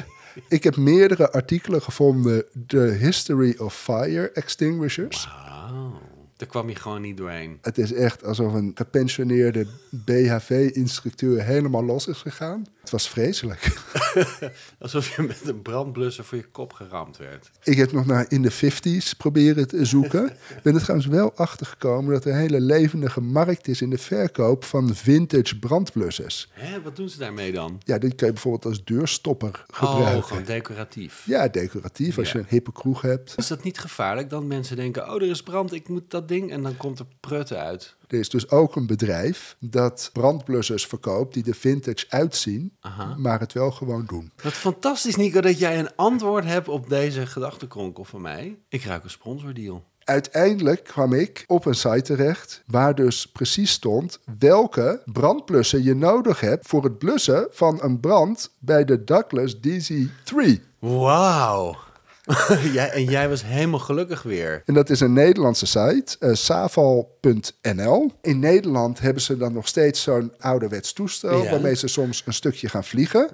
Ik 0.47 0.63
heb 0.63 0.75
meerdere 0.75 1.31
artikelen 1.31 1.81
gevonden. 1.81 2.45
The 2.67 2.97
History 2.99 3.55
of 3.57 3.75
Fire 3.75 4.31
Extinguishers. 4.31 5.27
Wauw. 5.27 6.01
Daar 6.37 6.47
kwam 6.47 6.69
je 6.69 6.75
gewoon 6.75 7.01
niet 7.01 7.17
doorheen. 7.17 7.57
Het 7.61 7.77
is 7.77 7.93
echt 7.93 8.23
alsof 8.23 8.53
een 8.53 8.71
gepensioneerde 8.75 9.67
BHV-instructeur 9.89 11.43
helemaal 11.43 11.83
los 11.83 12.07
is 12.07 12.17
gegaan. 12.17 12.65
Het 12.83 12.91
was 12.91 13.09
vreselijk. 13.09 13.71
Alsof 14.79 15.15
je 15.15 15.21
met 15.21 15.41
een 15.47 15.61
brandblusser 15.61 16.23
voor 16.23 16.37
je 16.37 16.43
kop 16.43 16.73
geramd 16.73 17.17
werd. 17.17 17.51
Ik 17.63 17.77
heb 17.77 17.91
nog 17.91 18.05
naar 18.05 18.25
in 18.29 18.41
de 18.41 18.51
50s 18.51 19.17
proberen 19.17 19.67
te 19.67 19.85
zoeken. 19.85 20.25
Ik 20.27 20.61
ben 20.63 20.75
er 20.75 20.81
trouwens 20.81 21.07
wel 21.09 21.33
achter 21.35 21.65
gekomen 21.65 22.13
dat 22.13 22.25
er 22.25 22.31
een 22.31 22.37
hele 22.37 22.61
levendige 22.61 23.21
markt 23.21 23.67
is 23.67 23.81
in 23.81 23.89
de 23.89 23.97
verkoop 23.97 24.63
van 24.63 24.95
vintage 24.95 25.59
brandblussers. 25.59 26.49
Hè, 26.51 26.81
wat 26.81 26.95
doen 26.95 27.09
ze 27.09 27.17
daarmee 27.17 27.51
dan? 27.51 27.81
Ja, 27.83 27.97
die 27.97 28.13
kan 28.15 28.27
je 28.27 28.33
bijvoorbeeld 28.33 28.65
als 28.65 28.83
deurstopper 28.83 29.65
gebruiken. 29.71 30.17
Oh, 30.17 30.23
gewoon 30.23 30.43
decoratief. 30.43 31.23
Ja, 31.25 31.47
decoratief. 31.47 32.17
Als 32.17 32.27
Ja. 32.31 32.33
je 32.33 32.39
een 32.39 32.49
hippe 32.49 32.71
kroeg 32.71 33.01
hebt. 33.01 33.33
Is 33.37 33.47
dat 33.47 33.63
niet 33.63 33.79
gevaarlijk? 33.79 34.29
Dan 34.29 34.47
mensen 34.47 34.75
denken, 34.75 35.09
oh, 35.09 35.15
er 35.21 35.29
is 35.29 35.43
brand, 35.43 35.73
ik 35.73 35.87
moet 35.89 36.11
dat 36.11 36.27
ding. 36.27 36.51
En 36.51 36.61
dan 36.63 36.77
komt 36.77 36.99
er 36.99 37.05
prutten 37.19 37.59
uit. 37.59 37.95
Er 38.13 38.19
is 38.19 38.29
dus 38.29 38.49
ook 38.49 38.75
een 38.75 38.87
bedrijf 38.87 39.55
dat 39.59 40.09
brandblussers 40.13 40.85
verkoopt 40.85 41.33
die 41.33 41.45
er 41.45 41.55
vintage 41.55 42.05
uitzien, 42.09 42.73
Aha. 42.79 43.15
maar 43.17 43.39
het 43.39 43.53
wel 43.53 43.71
gewoon 43.71 44.05
doen. 44.05 44.31
Wat 44.43 44.53
fantastisch, 44.53 45.15
Nico, 45.15 45.41
dat 45.41 45.59
jij 45.59 45.79
een 45.79 45.95
antwoord 45.95 46.45
hebt 46.45 46.67
op 46.67 46.89
deze 46.89 47.25
gedachtenkronkel 47.25 48.03
van 48.03 48.21
mij. 48.21 48.57
Ik 48.69 48.83
ruik 48.83 49.03
een 49.03 49.09
sponsordeal. 49.09 49.83
Uiteindelijk 50.03 50.83
kwam 50.83 51.13
ik 51.13 51.43
op 51.47 51.65
een 51.65 51.75
site 51.75 52.01
terecht 52.01 52.63
waar 52.65 52.95
dus 52.95 53.27
precies 53.27 53.71
stond 53.71 54.19
welke 54.39 55.01
brandblusser 55.05 55.79
je 55.79 55.95
nodig 55.95 56.39
hebt 56.39 56.67
voor 56.67 56.83
het 56.83 56.97
blussen 56.97 57.47
van 57.51 57.79
een 57.81 57.99
brand 57.99 58.49
bij 58.59 58.85
de 58.85 59.03
Douglas 59.03 59.55
DC-3. 59.55 60.61
Wauw. 60.79 61.75
jij, 62.73 62.89
en 62.89 63.03
jij 63.03 63.29
was 63.29 63.43
helemaal 63.45 63.79
gelukkig 63.79 64.23
weer. 64.23 64.61
En 64.65 64.73
dat 64.73 64.89
is 64.89 64.99
een 64.99 65.13
Nederlandse 65.13 65.65
site, 65.65 66.15
eh, 66.19 66.33
saval.nl. 66.33 68.11
In 68.21 68.39
Nederland 68.39 68.99
hebben 68.99 69.21
ze 69.21 69.37
dan 69.37 69.53
nog 69.53 69.67
steeds 69.67 70.01
zo'n 70.01 70.33
ouderwets 70.39 70.93
toestel 70.93 71.43
Ja. 71.43 71.49
waarmee 71.51 71.75
ze 71.75 71.87
soms 71.87 72.23
een 72.25 72.33
stukje 72.33 72.69
gaan 72.69 72.83
vliegen. 72.83 73.29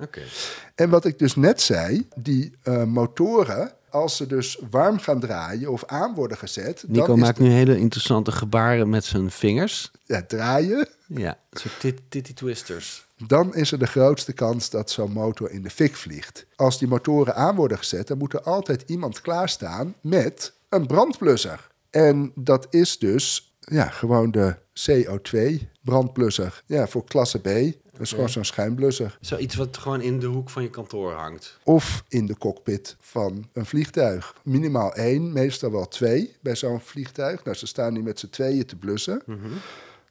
En 0.76 0.90
wat 0.90 1.06
ik 1.06 1.20
dus 1.20 1.36
net 1.36 1.62
zei, 1.62 2.08
die 2.16 2.58
eh, 2.64 2.84
motoren, 2.84 3.72
als 3.92 4.16
ze 4.18 4.28
dus 4.28 4.60
warm 4.70 5.00
gaan 5.00 5.20
draaien 5.20 5.72
of 5.72 5.86
aan 5.86 6.14
worden 6.14 6.38
gezet, 6.38 6.84
Nico 6.88 7.06
dan 7.06 7.20
maakt 7.20 7.38
de- 7.38 7.44
nu 7.44 7.50
hele 7.50 7.78
interessante 7.78 8.32
gebaren 8.32 8.90
met 8.90 9.06
zijn 9.06 9.32
vingers. 9.32 9.92
ja, 10.06 10.24
draaien, 10.28 10.88
Ja, 11.08 11.38
soort 11.52 11.80
tit- 11.80 12.02
titty 12.10 12.34
twisters. 12.34 13.06
dan 13.28 13.56
is 13.56 13.72
er 13.72 13.80
de 13.80 13.86
grootste 13.88 14.34
kans 14.34 14.70
dat 14.70 14.92
zo'n 14.92 15.12
motor 15.12 15.52
in 15.52 15.64
de 15.64 15.70
fik 15.70 15.96
vliegt. 15.96 16.46
Als 16.56 16.80
die 16.80 16.88
motoren 16.88 17.36
aan 17.36 17.56
worden 17.56 17.78
gezet, 17.78 18.08
dan 18.08 18.18
moet 18.18 18.34
er 18.34 18.42
altijd 18.42 18.84
iemand 18.86 19.22
klaarstaan 19.22 19.96
met 20.02 20.54
een 20.70 20.88
brandblusser. 20.88 21.68
En 21.90 22.32
dat 22.36 22.68
is 22.70 22.98
dus 22.98 23.54
ja, 23.60 23.90
gewoon 23.90 24.32
de 24.32 24.56
CO2 24.74 25.70
brandblusser. 25.84 26.64
Ja, 26.66 26.88
voor 26.88 27.04
klasse 27.04 27.40
B. 27.40 27.48
Dat 28.00 28.08
is 28.08 28.14
gewoon 28.14 28.30
zo'n 28.30 28.46
schuimblusser. 28.46 29.18
Zoiets 29.22 29.56
wat 29.56 29.78
gewoon 29.78 30.02
in 30.02 30.20
de 30.20 30.26
hoek 30.26 30.50
van 30.50 30.64
je 30.64 30.70
kantoor 30.70 31.12
hangt. 31.12 31.60
Of 31.64 32.04
in 32.08 32.26
de 32.26 32.38
cockpit 32.38 32.96
van 33.00 33.48
een 33.54 33.66
vliegtuig. 33.66 34.36
Minimaal 34.44 34.94
één, 34.94 35.34
meestal 35.34 35.72
wel 35.72 35.88
twee 35.88 36.36
bij 36.42 36.56
zo'n 36.56 36.82
vliegtuig. 36.82 37.44
Nou, 37.44 37.58
ze 37.58 37.68
staan 37.68 37.94
hier 37.94 38.04
met 38.04 38.20
z'n 38.20 38.30
tweeën 38.30 38.66
te 38.66 38.76
blussen. 38.76 39.22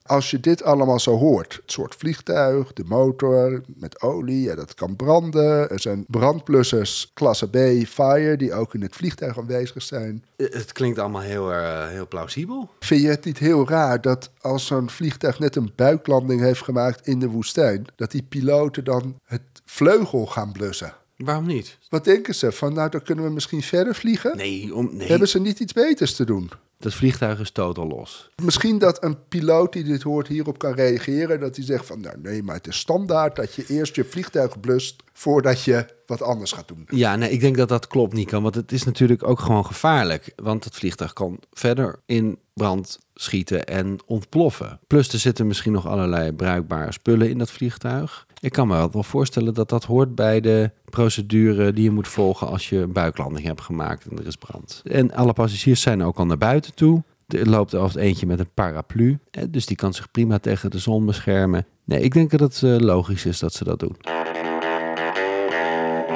Als 0.08 0.30
je 0.30 0.40
dit 0.40 0.62
allemaal 0.62 1.00
zo 1.00 1.16
hoort, 1.16 1.52
het 1.62 1.72
soort 1.72 1.94
vliegtuig, 1.94 2.72
de 2.72 2.84
motor 2.86 3.62
met 3.66 4.00
olie, 4.02 4.40
ja, 4.42 4.54
dat 4.54 4.74
kan 4.74 4.96
branden. 4.96 5.70
Er 5.70 5.80
zijn 5.80 6.04
brandblussers 6.08 7.10
klasse 7.14 7.48
B, 7.48 7.86
fire, 7.86 8.36
die 8.36 8.54
ook 8.54 8.74
in 8.74 8.82
het 8.82 8.94
vliegtuig 8.96 9.38
aanwezig 9.38 9.82
zijn. 9.82 10.24
Eh, 10.36 10.46
Het 10.50 10.72
klinkt 10.72 10.98
allemaal 10.98 11.22
heel, 11.22 11.52
eh, 11.52 11.88
heel 11.88 12.08
plausibel. 12.08 12.70
Vind 12.80 13.02
je 13.02 13.08
het 13.08 13.24
niet 13.24 13.38
heel 13.38 13.68
raar 13.68 14.00
dat 14.00 14.30
als 14.40 14.66
zo'n 14.66 14.90
vliegtuig 14.90 15.38
net 15.38 15.56
een 15.56 15.72
buiklanding 15.76 16.40
heeft 16.40 16.62
gemaakt 16.62 17.06
in 17.06 17.18
de 17.18 17.28
woestijn, 17.28 17.86
dat 17.96 18.10
die 18.10 18.22
piloten 18.22 18.84
dan 18.84 19.18
het 19.24 19.42
vleugel 19.64 20.26
gaan 20.26 20.52
blussen? 20.52 20.92
Waarom 21.16 21.46
niet? 21.46 21.78
Wat 21.88 22.04
denken 22.04 22.34
ze? 22.34 22.52
Van 22.52 22.72
nou, 22.72 22.90
dan 22.90 23.02
kunnen 23.02 23.24
we 23.24 23.30
misschien 23.30 23.62
verder 23.62 23.94
vliegen? 23.94 24.36
Nee, 24.36 24.74
om, 24.74 24.96
nee. 24.96 25.08
Hebben 25.08 25.28
ze 25.28 25.40
niet 25.40 25.60
iets 25.60 25.72
beters 25.72 26.14
te 26.14 26.24
doen? 26.24 26.50
Dat 26.78 26.94
vliegtuig 26.94 27.40
is 27.40 27.50
totaal 27.50 27.86
los. 27.86 28.30
Misschien 28.42 28.78
dat 28.78 29.04
een 29.04 29.26
piloot 29.28 29.72
die 29.72 29.84
dit 29.84 30.02
hoort 30.02 30.28
hierop 30.28 30.58
kan 30.58 30.74
reageren. 30.74 31.40
Dat 31.40 31.56
hij 31.56 31.64
zegt 31.64 31.86
van 31.86 32.00
nou 32.00 32.16
nee, 32.22 32.42
maar 32.42 32.54
het 32.54 32.66
is 32.66 32.78
standaard 32.78 33.36
dat 33.36 33.54
je 33.54 33.64
eerst 33.68 33.94
je 33.94 34.04
vliegtuig 34.04 34.60
blust 34.60 35.02
voordat 35.12 35.62
je 35.62 35.86
wat 36.06 36.22
anders 36.22 36.52
gaat 36.52 36.68
doen. 36.68 36.86
Ja, 36.88 37.16
nee, 37.16 37.30
ik 37.30 37.40
denk 37.40 37.56
dat 37.56 37.68
dat 37.68 37.86
klopt, 37.86 38.12
Nico. 38.12 38.40
Want 38.40 38.54
het 38.54 38.72
is 38.72 38.84
natuurlijk 38.84 39.28
ook 39.28 39.40
gewoon 39.40 39.66
gevaarlijk. 39.66 40.32
Want 40.36 40.64
het 40.64 40.74
vliegtuig 40.74 41.12
kan 41.12 41.40
verder 41.52 42.00
in 42.06 42.38
brand 42.54 42.98
schieten 43.14 43.66
en 43.66 43.98
ontploffen. 44.06 44.80
Plus 44.86 45.12
er 45.12 45.18
zitten 45.18 45.46
misschien 45.46 45.72
nog 45.72 45.86
allerlei 45.86 46.32
bruikbare 46.32 46.92
spullen 46.92 47.30
in 47.30 47.38
dat 47.38 47.50
vliegtuig. 47.50 48.26
Ik 48.40 48.52
kan 48.52 48.68
me 48.68 48.90
wel 48.92 49.02
voorstellen 49.02 49.54
dat 49.54 49.68
dat 49.68 49.84
hoort 49.84 50.14
bij 50.14 50.40
de 50.40 50.70
procedure 50.84 51.72
die 51.72 51.84
je 51.84 51.90
moet 51.90 52.08
volgen 52.08 52.48
als 52.48 52.68
je 52.68 52.76
een 52.76 52.92
buiklanding 52.92 53.46
hebt 53.46 53.60
gemaakt 53.60 54.06
en 54.06 54.18
er 54.18 54.26
is 54.26 54.36
brand. 54.36 54.82
En 54.84 55.14
alle 55.14 55.32
passagiers 55.32 55.80
zijn 55.80 56.02
ook 56.02 56.18
al 56.18 56.26
naar 56.26 56.38
buiten 56.38 56.74
toe. 56.74 57.02
Er 57.26 57.48
loopt 57.48 57.72
er 57.72 57.80
altijd 57.80 58.04
eentje 58.04 58.26
met 58.26 58.40
een 58.40 58.50
paraplu. 58.54 59.18
Dus 59.50 59.66
die 59.66 59.76
kan 59.76 59.94
zich 59.94 60.10
prima 60.10 60.38
tegen 60.38 60.70
de 60.70 60.78
zon 60.78 61.06
beschermen. 61.06 61.66
Nee, 61.84 62.00
ik 62.00 62.12
denk 62.12 62.30
dat 62.30 62.40
het 62.40 62.62
eh, 62.62 62.76
logisch 62.78 63.26
is 63.26 63.38
dat 63.38 63.52
ze 63.52 63.64
dat 63.64 63.78
doen. 63.78 63.96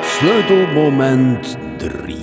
Sleutelmoment 0.00 1.56
3. 1.78 2.16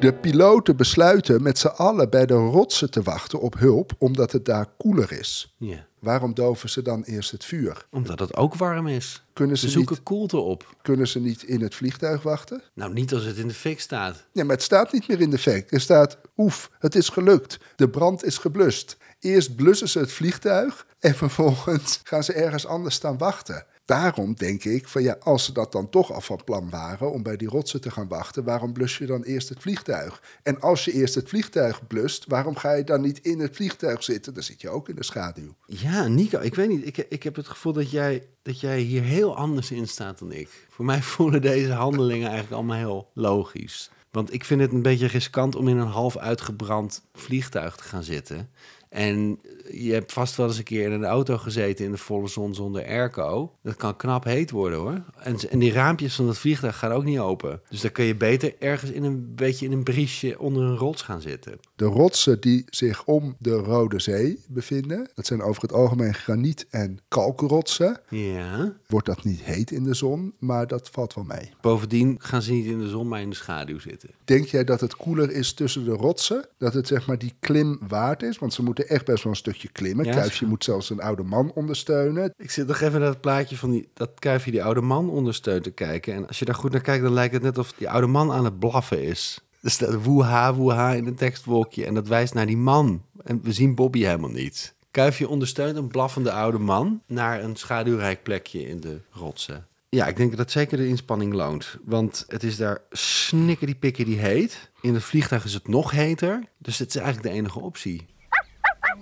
De 0.00 0.14
piloten 0.14 0.76
besluiten 0.76 1.42
met 1.42 1.58
z'n 1.58 1.66
allen 1.66 2.10
bij 2.10 2.26
de 2.26 2.34
rotsen 2.34 2.90
te 2.90 3.02
wachten 3.02 3.40
op 3.40 3.58
hulp 3.58 3.92
omdat 3.98 4.32
het 4.32 4.44
daar 4.44 4.66
koeler 4.76 5.12
is. 5.12 5.54
Ja. 5.58 5.87
Waarom 5.98 6.34
doven 6.34 6.68
ze 6.70 6.82
dan 6.82 7.02
eerst 7.02 7.30
het 7.30 7.44
vuur? 7.44 7.86
Omdat 7.90 8.18
het 8.18 8.36
ook 8.36 8.54
warm 8.54 8.86
is. 8.86 9.22
Kunnen 9.32 9.58
Ze 9.58 9.66
ze, 9.66 9.72
zoeken 9.72 9.94
niet, 9.94 10.04
koelte 10.04 10.36
op. 10.36 10.74
kunnen 10.82 11.08
ze 11.08 11.20
niet 11.20 11.42
in 11.42 11.60
het 11.60 11.74
vliegtuig 11.74 12.22
wachten? 12.22 12.62
Nou, 12.74 12.92
niet 12.92 13.12
als 13.14 13.24
het 13.24 13.36
in 13.36 13.48
de 13.48 13.54
fik 13.54 13.80
staat. 13.80 14.24
Nee, 14.32 14.44
maar 14.44 14.54
het 14.54 14.64
staat 14.64 14.92
niet 14.92 15.08
meer 15.08 15.20
in 15.20 15.30
de 15.30 15.38
fik. 15.38 15.72
Er 15.72 15.80
staat, 15.80 16.18
oef, 16.36 16.70
het 16.78 16.94
is 16.94 17.08
gelukt. 17.08 17.58
De 17.76 17.88
brand 17.88 18.24
is 18.24 18.38
geblust. 18.38 18.96
Eerst 19.20 19.56
blussen 19.56 19.88
ze 19.88 19.98
het 19.98 20.12
vliegtuig 20.12 20.86
en 20.98 21.14
vervolgens 21.24 22.00
gaan 22.04 22.24
ze 22.24 22.32
ergens 22.32 22.66
anders 22.66 22.94
staan 22.94 23.18
wachten. 23.18 23.66
Daarom 23.88 24.34
denk 24.34 24.64
ik 24.64 24.88
van 24.88 25.02
ja, 25.02 25.16
als 25.20 25.44
ze 25.44 25.52
dat 25.52 25.72
dan 25.72 25.90
toch 25.90 26.12
al 26.12 26.20
van 26.20 26.44
plan 26.44 26.70
waren 26.70 27.12
om 27.12 27.22
bij 27.22 27.36
die 27.36 27.48
rotsen 27.48 27.80
te 27.80 27.90
gaan 27.90 28.08
wachten, 28.08 28.44
waarom 28.44 28.72
blus 28.72 28.98
je 28.98 29.06
dan 29.06 29.22
eerst 29.22 29.48
het 29.48 29.60
vliegtuig? 29.60 30.22
En 30.42 30.60
als 30.60 30.84
je 30.84 30.92
eerst 30.92 31.14
het 31.14 31.28
vliegtuig 31.28 31.86
blust, 31.86 32.24
waarom 32.26 32.56
ga 32.56 32.72
je 32.72 32.84
dan 32.84 33.00
niet 33.00 33.18
in 33.18 33.40
het 33.40 33.56
vliegtuig 33.56 34.04
zitten? 34.04 34.34
Dan 34.34 34.42
zit 34.42 34.60
je 34.60 34.68
ook 34.68 34.88
in 34.88 34.94
de 34.94 35.04
schaduw. 35.04 35.54
Ja, 35.66 36.06
Nico, 36.06 36.40
ik 36.40 36.54
weet 36.54 36.68
niet. 36.68 36.86
Ik, 36.86 36.96
ik 36.96 37.22
heb 37.22 37.36
het 37.36 37.48
gevoel 37.48 37.72
dat 37.72 37.90
jij, 37.90 38.26
dat 38.42 38.60
jij 38.60 38.80
hier 38.80 39.02
heel 39.02 39.36
anders 39.36 39.70
in 39.70 39.88
staat 39.88 40.18
dan 40.18 40.32
ik. 40.32 40.66
Voor 40.68 40.84
mij 40.84 41.02
voelen 41.12 41.42
deze 41.42 41.72
handelingen 41.72 42.26
eigenlijk 42.26 42.56
allemaal 42.56 42.76
heel 42.76 43.10
logisch. 43.14 43.90
Want 44.10 44.32
ik 44.32 44.44
vind 44.44 44.60
het 44.60 44.72
een 44.72 44.82
beetje 44.82 45.06
riskant 45.06 45.56
om 45.56 45.68
in 45.68 45.76
een 45.76 45.86
half 45.86 46.16
uitgebrand 46.16 47.02
vliegtuig 47.12 47.76
te 47.76 47.82
gaan 47.82 48.02
zitten. 48.02 48.50
En 48.88 49.38
je 49.70 49.92
hebt 49.92 50.12
vast 50.12 50.36
wel 50.36 50.46
eens 50.46 50.58
een 50.58 50.64
keer 50.64 50.86
in 50.86 50.92
een 50.92 51.04
auto 51.04 51.38
gezeten 51.38 51.84
in 51.84 51.90
de 51.90 51.98
volle 51.98 52.28
zon 52.28 52.54
zonder 52.54 52.86
airco. 52.86 53.52
Dat 53.62 53.76
kan 53.76 53.96
knap 53.96 54.24
heet 54.24 54.50
worden 54.50 54.78
hoor. 54.78 55.02
En, 55.18 55.36
en 55.50 55.58
die 55.58 55.72
raampjes 55.72 56.14
van 56.14 56.28
het 56.28 56.38
vliegtuig 56.38 56.78
gaan 56.78 56.92
ook 56.92 57.04
niet 57.04 57.18
open. 57.18 57.60
Dus 57.68 57.80
dan 57.80 57.92
kun 57.92 58.04
je 58.04 58.16
beter 58.16 58.54
ergens 58.58 58.90
in 58.90 59.04
een 59.04 59.34
beetje 59.34 59.66
in 59.66 59.72
een 59.72 59.82
briesje 59.82 60.38
onder 60.38 60.62
een 60.62 60.76
rots 60.76 61.02
gaan 61.02 61.20
zitten. 61.20 61.58
De 61.76 61.84
rotsen 61.84 62.40
die 62.40 62.64
zich 62.66 63.04
om 63.04 63.36
de 63.38 63.54
Rode 63.54 64.00
Zee 64.00 64.40
bevinden, 64.48 65.10
dat 65.14 65.26
zijn 65.26 65.42
over 65.42 65.62
het 65.62 65.72
algemeen 65.72 66.14
graniet- 66.14 66.66
en 66.70 66.98
kalkrotsen. 67.08 68.00
Ja. 68.08 68.76
Wordt 68.86 69.06
dat 69.06 69.24
niet 69.24 69.42
heet 69.42 69.70
in 69.70 69.84
de 69.84 69.94
zon, 69.94 70.32
maar 70.38 70.66
dat 70.66 70.88
valt 70.90 71.14
wel 71.14 71.24
mee. 71.24 71.50
Bovendien 71.60 72.16
gaan 72.18 72.42
ze 72.42 72.52
niet 72.52 72.66
in 72.66 72.78
de 72.78 72.88
zon, 72.88 73.08
maar 73.08 73.20
in 73.20 73.30
de 73.30 73.36
schaduw 73.36 73.78
zitten. 73.78 74.10
Denk 74.24 74.46
jij 74.46 74.64
dat 74.64 74.80
het 74.80 74.96
koeler 74.96 75.30
is 75.30 75.52
tussen 75.52 75.84
de 75.84 75.90
rotsen? 75.90 76.46
Dat 76.58 76.74
het 76.74 76.86
zeg 76.86 77.06
maar 77.06 77.18
die 77.18 77.34
klim 77.40 77.78
waard 77.88 78.22
is? 78.22 78.38
Want 78.38 78.52
ze 78.54 78.62
moeten 78.62 78.77
echt 78.86 79.04
best 79.04 79.22
wel 79.22 79.32
een 79.32 79.38
stukje 79.38 79.68
klimmen. 79.68 80.04
Ja, 80.04 80.12
Kuifje 80.12 80.46
moet 80.46 80.64
zelfs 80.64 80.90
een 80.90 81.00
oude 81.00 81.22
man 81.22 81.52
ondersteunen. 81.54 82.34
Ik 82.36 82.50
zit 82.50 82.66
nog 82.66 82.80
even 82.80 83.00
naar 83.00 83.08
het 83.08 83.20
plaatje 83.20 83.56
van 83.56 83.70
die, 83.70 83.88
dat 83.94 84.10
kuifje 84.18 84.50
die 84.50 84.64
oude 84.64 84.80
man 84.80 85.10
ondersteunt 85.10 85.62
te 85.62 85.70
kijken. 85.70 86.14
En 86.14 86.26
als 86.26 86.38
je 86.38 86.44
daar 86.44 86.54
goed 86.54 86.72
naar 86.72 86.80
kijkt, 86.80 87.02
dan 87.02 87.12
lijkt 87.12 87.34
het 87.34 87.42
net 87.42 87.58
of 87.58 87.72
die 87.72 87.90
oude 87.90 88.06
man 88.06 88.32
aan 88.32 88.44
het 88.44 88.58
blaffen 88.58 89.02
is. 89.02 89.40
Er 89.62 89.70
staat 89.70 90.02
woeha, 90.02 90.54
woeha 90.54 90.92
in 90.92 91.06
een 91.06 91.14
tekstwolkje 91.14 91.86
en 91.86 91.94
dat 91.94 92.08
wijst 92.08 92.34
naar 92.34 92.46
die 92.46 92.56
man. 92.56 93.02
En 93.24 93.40
we 93.42 93.52
zien 93.52 93.74
Bobby 93.74 94.00
helemaal 94.00 94.30
niet. 94.30 94.74
Kuifje 94.90 95.28
ondersteunt 95.28 95.76
een 95.76 95.88
blaffende 95.88 96.32
oude 96.32 96.58
man 96.58 97.02
naar 97.06 97.42
een 97.42 97.56
schaduwrijk 97.56 98.22
plekje 98.22 98.68
in 98.68 98.80
de 98.80 99.00
rotsen. 99.10 99.66
Ja, 99.90 100.06
ik 100.06 100.16
denk 100.16 100.36
dat 100.36 100.50
zeker 100.50 100.76
de 100.76 100.88
inspanning 100.88 101.32
loont. 101.32 101.76
Want 101.84 102.24
het 102.28 102.42
is 102.42 102.56
daar 102.56 102.80
snikkerdie 102.90 104.04
die 104.04 104.18
heet. 104.18 104.70
In 104.80 104.94
het 104.94 105.02
vliegtuig 105.02 105.44
is 105.44 105.54
het 105.54 105.68
nog 105.68 105.90
heter. 105.90 106.44
Dus 106.58 106.78
het 106.78 106.88
is 106.88 106.96
eigenlijk 106.96 107.28
de 107.28 107.40
enige 107.40 107.60
optie. 107.60 108.06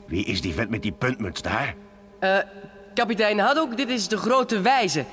Wie 0.06 0.24
is 0.24 0.40
die 0.40 0.54
vent 0.54 0.70
met 0.70 0.82
die 0.82 0.92
puntmuts 0.92 1.42
daar? 1.42 1.74
Eh, 2.20 2.38
kapitein 2.94 3.38
Haddock, 3.38 3.76
dit 3.76 3.88
is 3.88 4.08
de 4.08 4.16
grote 4.16 4.60
wijze. 4.60 5.04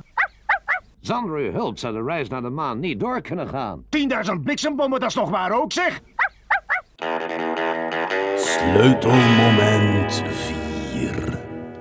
Zonder 1.07 1.37
uw 1.37 1.53
hulp 1.53 1.79
zou 1.79 1.95
de 1.95 2.03
reis 2.03 2.29
naar 2.29 2.43
de 2.43 2.51
maan 2.51 2.79
niet 2.79 3.01
door 3.01 3.21
kunnen 3.21 3.49
gaan. 3.49 3.85
10.000 4.35 4.43
bliksembommen, 4.43 5.01
dat 5.01 5.09
is 5.09 5.15
nog 5.15 5.31
waar 5.31 5.53
ook, 5.53 5.73
zeg! 5.73 6.01
Sleutelmoment 8.37 10.23
4. 10.29 10.66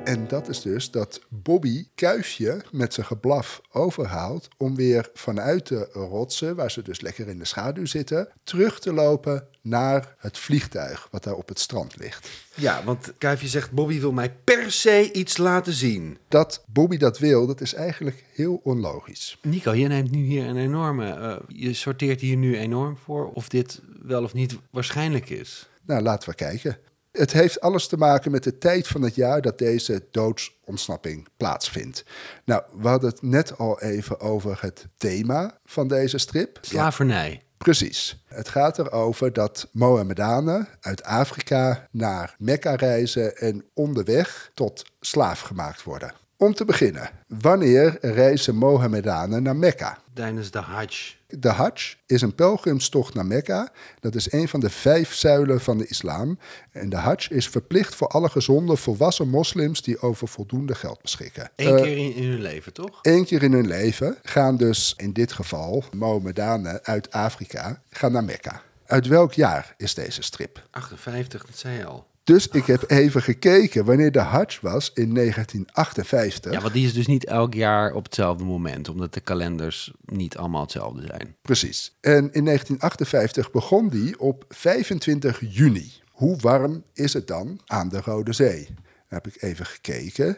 En 0.06 0.28
dat 0.28 0.48
is 0.48 0.62
dus 0.62 0.92
dat 0.92 1.22
Bobby 1.30 1.88
Kuifje 1.96 2.62
met 2.72 2.94
zijn 2.94 3.06
geblaf 3.06 3.62
overhaalt 3.72 4.48
om 4.58 4.76
weer 4.76 5.10
vanuit 5.14 5.68
de 5.68 5.90
rotsen, 5.94 6.56
waar 6.56 6.72
ze 6.72 6.82
dus 6.82 7.02
lekker 7.02 7.28
in 7.28 7.40
de 7.40 7.46
schaduw 7.46 7.86
zitten, 7.86 8.28
terug 8.44 8.80
te 8.80 8.94
lopen 8.94 9.48
naar 9.62 10.16
het 10.18 10.38
vliegtuig 10.38 11.08
wat 11.12 11.24
daar 11.24 11.34
op 11.34 11.48
het 11.48 11.60
strand 11.60 11.98
ligt. 11.98 12.30
Ja, 12.56 12.84
want 12.84 13.14
Kuifje 13.18 13.48
zegt, 13.48 13.72
Bobby 13.72 14.00
wil 14.00 14.12
mij 14.12 14.36
per 14.44 14.72
se 14.72 15.12
iets 15.12 15.38
laten 15.38 15.74
zien. 15.74 16.18
Dat 16.28 16.64
Bobby 16.68 16.98
dat 16.98 17.20
wil, 17.20 17.48
dat 17.48 17.62
is 17.62 17.74
eigenlijk 17.74 18.24
heel 18.34 18.60
onlogisch. 18.64 19.38
Nico, 19.42 19.74
je 19.74 19.88
neemt 19.88 20.12
nu 20.12 20.24
hier 20.24 20.48
een 20.48 20.58
enorme... 20.58 21.14
eh, 21.14 21.38
je 21.48 21.74
sorteert 21.74 22.22
hier 22.22 22.38
nu 22.38 22.58
enorm 22.58 22.98
voor 22.98 23.32
of 23.32 23.50
dit 23.50 23.82
wel 24.02 24.24
of 24.24 24.34
niet 24.34 24.58
waarschijnlijk 24.70 25.30
is. 25.30 25.70
Nou, 25.86 26.02
laten 26.02 26.30
we 26.30 26.36
kijken. 26.36 26.78
Het 27.18 27.32
heeft 27.34 27.62
alles 27.62 27.88
te 27.88 27.98
maken 27.98 28.32
met 28.32 28.44
de 28.44 28.58
tijd 28.58 28.88
van 28.88 29.02
het 29.02 29.16
jaar 29.16 29.42
dat 29.42 29.58
deze 29.58 30.04
doodsontsnapping 30.12 31.28
plaatsvindt. 31.38 32.04
Nou, 32.46 32.64
we 32.82 32.88
hadden 32.88 33.10
het 33.10 33.22
net 33.22 33.58
al 33.58 33.82
even 33.82 34.20
over 34.20 34.58
het 34.62 34.88
thema 34.98 35.58
van 35.66 35.88
deze 35.88 36.18
strip. 36.18 36.58
Ja, 36.62 36.70
Slavernij. 36.70 37.42
precies. 37.58 38.24
Het 38.26 38.50
gaat 38.50 38.80
erover 38.80 39.34
dat 39.34 39.68
Mohammedanen 39.72 40.68
uit 40.82 41.04
Afrika 41.04 41.88
naar 41.92 42.36
Mekka 42.38 42.76
reizen 42.76 43.38
en 43.38 43.66
onderweg 43.74 44.52
tot 44.54 44.84
slaaf 45.00 45.40
gemaakt 45.40 45.84
worden. 45.84 46.14
Om 46.38 46.54
te 46.54 46.66
beginnen, 46.66 47.10
wanneer 47.28 47.98
reizen 48.02 48.56
Mohammedanen 48.56 49.44
naar 49.44 49.56
Mekka? 49.56 49.98
Tijdens 50.16 50.52
de 50.52 50.60
Hajj. 50.60 51.16
De 51.28 51.50
Hajj 51.50 51.96
is 52.06 52.22
een 52.22 52.36
pelgrimstocht 52.36 53.14
naar 53.14 53.26
Mekka. 53.26 53.72
Dat 54.00 54.16
is 54.16 54.32
een 54.32 54.48
van 54.48 54.60
de 54.60 54.70
vijf 54.70 55.14
zuilen 55.14 55.62
van 55.62 55.78
de 55.78 55.88
islam. 55.88 56.40
En 56.72 56.90
de 56.90 56.96
Hajj 56.96 57.28
is 57.30 57.50
verplicht 57.50 57.96
voor 57.96 58.08
alle 58.08 58.30
gezonde 58.30 58.76
volwassen 58.76 59.30
moslims 59.30 59.82
die 59.82 60.00
over 60.02 60.28
voldoende 60.28 60.76
geld 60.76 61.02
beschikken. 61.02 61.50
Eén 61.56 61.76
Eh, 61.76 61.82
keer 61.82 61.98
in, 61.98 62.16
in 62.16 62.30
hun 62.30 62.42
leven, 62.42 62.74
toch? 62.74 63.00
Eén 63.02 63.26
keer 63.26 63.44
in 63.44 63.52
hun 63.52 63.68
leven 63.68 64.18
gaan 64.24 64.58
dus 64.58 64.94
in 64.98 65.14
dit 65.14 65.32
geval 65.32 65.84
Mohammedanen 65.96 66.80
uit 66.84 67.12
Afrika 67.12 67.82
gaan 67.90 68.12
naar 68.12 68.24
Mekka. 68.24 68.62
Uit 68.86 69.08
welk 69.08 69.34
jaar 69.34 69.74
is 69.78 69.94
deze 69.94 70.22
strip? 70.22 70.68
58, 70.72 71.46
dat 71.46 71.58
zei 71.58 71.78
je 71.78 71.86
al. 71.86 72.08
Dus 72.26 72.48
ik 72.48 72.66
heb 72.66 72.90
even 72.90 73.22
gekeken 73.22 73.86
wanneer 73.86 74.12
de 74.12 74.20
Hajj 74.20 74.58
was 74.62 74.92
in 74.94 75.14
1958. 75.14 76.52
Ja, 76.52 76.62
want 76.62 76.74
die 76.74 76.86
is 76.86 76.94
dus 76.94 77.08
niet 77.08 77.26
elk 77.26 77.54
jaar 77.54 77.94
op 77.94 78.04
hetzelfde 78.04 78.44
moment, 78.44 78.90
omdat 78.90 79.14
de 79.14 79.20
kalenders 79.20 79.94
niet 80.06 80.38
allemaal 80.38 80.62
hetzelfde 80.62 81.06
zijn. 81.06 81.36
Precies. 81.42 81.96
En 82.02 82.32
in 82.32 82.46
1958 82.46 83.52
begon 83.52 83.90
die 83.90 84.20
op 84.20 84.46
25 84.48 85.42
juni. 85.48 85.94
Hoe 86.12 86.38
warm 86.38 86.84
is 86.94 87.14
het 87.14 87.28
dan 87.28 87.60
aan 87.66 87.90
de 87.90 88.02
Rode 88.02 88.34
Zee? 88.34 88.66
Dan 88.66 88.76
heb 89.08 89.28
ik 89.28 89.42
even 89.42 89.66
gekeken. 89.66 90.38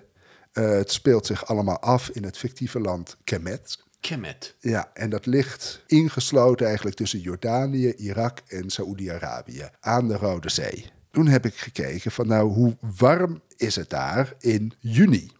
Eh, 0.51 0.69
het 0.69 0.91
speelt 0.91 1.25
zich 1.25 1.45
allemaal 1.45 1.79
af 1.79 2.09
in 2.09 2.23
het 2.23 2.37
fictieve 2.37 2.79
land 2.79 3.17
Kemet. 3.23 3.83
Kemet. 3.99 4.55
Ja, 4.59 4.91
en 4.93 5.09
dat 5.09 5.25
ligt 5.25 5.83
ingesloten 5.85 6.65
eigenlijk 6.65 6.95
tussen 6.95 7.19
Jordanië, 7.19 7.93
Irak 7.93 8.39
en 8.47 8.69
Saoedi-Arabië 8.69 9.69
aan 9.79 10.07
de 10.07 10.17
Rode 10.17 10.49
Zee. 10.49 10.95
Toen 11.17 11.27
heb 11.27 11.45
ik 11.45 11.55
gekeken 11.55 12.11
van 12.11 12.27
nou, 12.27 12.49
hoe 12.51 12.77
warm 12.97 13.41
is 13.55 13.75
het 13.75 13.89
daar 13.89 14.33
in 14.39 14.73
juni? 14.79 15.31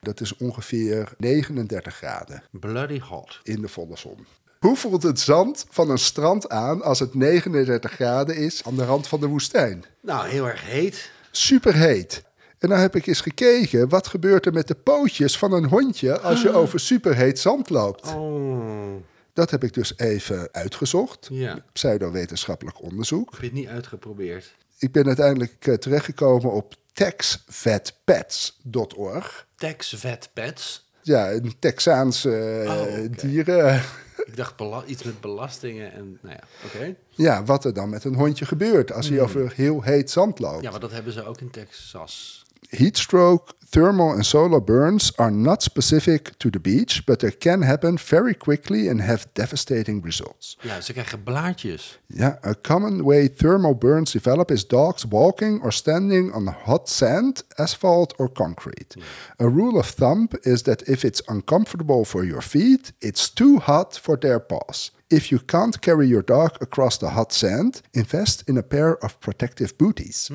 Dat 0.00 0.20
is 0.20 0.36
ongeveer 0.36 1.12
39 1.18 1.94
graden 1.96 2.42
Bloody 2.50 3.00
hot. 3.00 3.40
in 3.42 3.60
de 3.60 3.68
volle 3.68 3.96
zon. 3.96 4.26
Hoe 4.60 4.76
voelt 4.76 5.02
het 5.02 5.20
zand 5.20 5.66
van 5.70 5.90
een 5.90 5.98
strand 5.98 6.48
aan 6.48 6.82
als 6.82 6.98
het 6.98 7.14
39 7.14 7.92
graden 7.92 8.36
is 8.36 8.64
aan 8.64 8.76
de 8.76 8.84
rand 8.84 9.06
van 9.08 9.20
de 9.20 9.26
woestijn? 9.26 9.84
Nou, 10.00 10.28
heel 10.28 10.48
erg 10.48 10.64
heet. 10.64 11.10
Superheet. 11.30 12.22
En 12.58 12.68
dan 12.68 12.78
heb 12.78 12.96
ik 12.96 13.06
eens 13.06 13.20
gekeken, 13.20 13.88
wat 13.88 14.06
gebeurt 14.06 14.46
er 14.46 14.52
met 14.52 14.68
de 14.68 14.74
pootjes 14.74 15.38
van 15.38 15.52
een 15.52 15.66
hondje 15.68 16.20
als 16.20 16.42
je 16.42 16.52
over 16.52 16.80
superheet 16.80 17.38
zand 17.38 17.70
loopt? 17.70 18.14
Oh, 18.14 18.94
Dat 19.32 19.50
heb 19.50 19.64
ik 19.64 19.74
dus 19.74 19.98
even 19.98 20.48
uitgezocht. 20.52 21.28
ja. 21.30 21.64
Pseudowetenschappelijk 21.72 22.82
onderzoek. 22.82 23.30
Heb 23.30 23.40
je 23.40 23.46
het 23.46 23.54
niet 23.56 23.68
uitgeprobeerd? 23.68 24.54
Ik 24.82 24.92
ben 24.92 25.06
uiteindelijk 25.06 25.66
eh, 25.66 25.74
terechtgekomen 25.74 26.52
op 26.52 26.74
taxvetpets.org. 26.92 29.46
Tex 29.56 29.94
Vet 29.96 30.30
Pets. 30.32 30.90
Ja, 31.02 31.32
een 31.32 31.54
Texaanse 31.58 32.36
eh, 32.36 32.70
Oh, 32.70 32.86
dieren. 33.16 33.76
Ik 34.26 34.36
dacht 34.36 34.54
iets 34.86 35.02
met 35.02 35.20
belastingen 35.20 35.92
en 35.92 36.18
nou 36.22 36.34
ja, 36.34 36.40
oké. 36.64 36.94
Ja, 37.08 37.44
wat 37.44 37.64
er 37.64 37.74
dan 37.74 37.90
met 37.90 38.04
een 38.04 38.14
hondje 38.14 38.44
gebeurt 38.44 38.92
als 38.92 39.08
hij 39.08 39.20
over 39.20 39.52
heel 39.54 39.82
heet 39.82 40.10
zand 40.10 40.38
loopt. 40.38 40.54
Hmm. 40.54 40.62
Ja, 40.62 40.70
maar 40.70 40.80
dat 40.80 40.90
hebben 40.90 41.12
ze 41.12 41.24
ook 41.24 41.40
in 41.40 41.50
Texas. 41.50 42.41
Heatstroke, 42.70 43.54
thermal 43.72 44.12
and 44.12 44.24
solar 44.24 44.60
burns 44.60 45.12
are 45.16 45.30
not 45.30 45.62
specific 45.62 46.36
to 46.38 46.50
the 46.50 46.60
beach, 46.60 47.02
but 47.06 47.18
they 47.18 47.30
can 47.30 47.62
happen 47.62 47.98
very 47.98 48.34
quickly 48.34 48.88
and 48.88 49.00
have 49.00 49.26
devastating 49.32 50.04
results. 50.04 50.56
Ja, 50.60 50.80
ze 50.80 50.92
krijgen 50.92 51.22
blaadjes. 51.24 51.98
Yeah, 52.06 52.34
a 52.40 52.54
common 52.60 53.04
way 53.04 53.28
thermal 53.28 53.74
burns 53.74 54.12
develop 54.12 54.50
is 54.50 54.66
dogs 54.66 55.04
walking 55.08 55.62
or 55.62 55.72
standing 55.72 56.34
on 56.34 56.56
hot 56.64 56.88
sand, 56.88 57.42
asphalt, 57.56 58.14
or 58.18 58.32
concrete. 58.32 58.96
A 59.36 59.48
rule 59.48 59.78
of 59.78 59.86
thumb 59.86 60.28
is 60.40 60.62
that 60.62 60.82
if 60.82 61.02
it's 61.02 61.22
uncomfortable 61.26 62.04
for 62.04 62.24
your 62.24 62.42
feet, 62.42 62.92
it's 62.98 63.30
too 63.30 63.58
hot 63.58 64.00
for 64.02 64.18
their 64.18 64.40
paws. 64.40 64.90
If 65.12 65.28
you 65.28 65.40
can't 65.44 65.78
carry 65.80 66.06
your 66.08 66.24
dog 66.24 66.56
across 66.60 66.96
the 66.98 67.06
hot 67.06 67.32
sand, 67.34 67.80
invest 67.90 68.42
in 68.46 68.56
a 68.56 68.62
pair 68.62 68.96
of 69.04 69.18
protective 69.18 69.76
booties. 69.76 70.30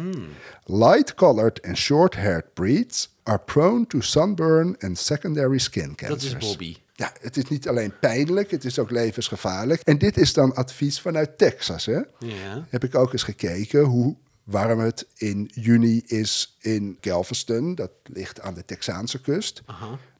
Light 0.65 1.15
colored 1.15 1.59
and 1.65 1.77
short 1.77 2.15
haired 2.15 2.53
breeds 2.53 3.09
are 3.23 3.39
prone 3.39 3.85
to 3.87 4.01
sunburn 4.01 4.75
and 4.79 4.97
secondary 4.97 5.59
skin 5.59 5.87
Dat 5.95 5.95
cancers. 6.09 6.33
is 6.33 6.47
Bobby. 6.49 6.75
Ja, 6.95 7.11
het 7.21 7.37
is 7.37 7.43
niet 7.47 7.67
alleen 7.67 7.93
pijnlijk, 7.99 8.51
het 8.51 8.65
is 8.65 8.79
ook 8.79 8.91
levensgevaarlijk. 8.91 9.81
En 9.81 9.97
dit 9.97 10.17
is 10.17 10.33
dan 10.33 10.55
advies 10.55 11.01
vanuit 11.01 11.37
Texas, 11.37 11.85
hè? 11.85 11.99
Heb 12.69 12.83
ik 12.83 12.95
ook 12.95 13.13
eens 13.13 13.23
gekeken 13.23 13.83
hoe 13.83 14.15
warm 14.43 14.79
het 14.79 15.07
in 15.15 15.51
juni 15.53 16.01
is 16.05 16.57
in 16.59 16.97
Galveston. 17.01 17.75
Dat 17.75 17.91
ligt 18.03 18.41
aan 18.41 18.53
de 18.53 18.65
Texaanse 18.65 19.21
kust. 19.21 19.63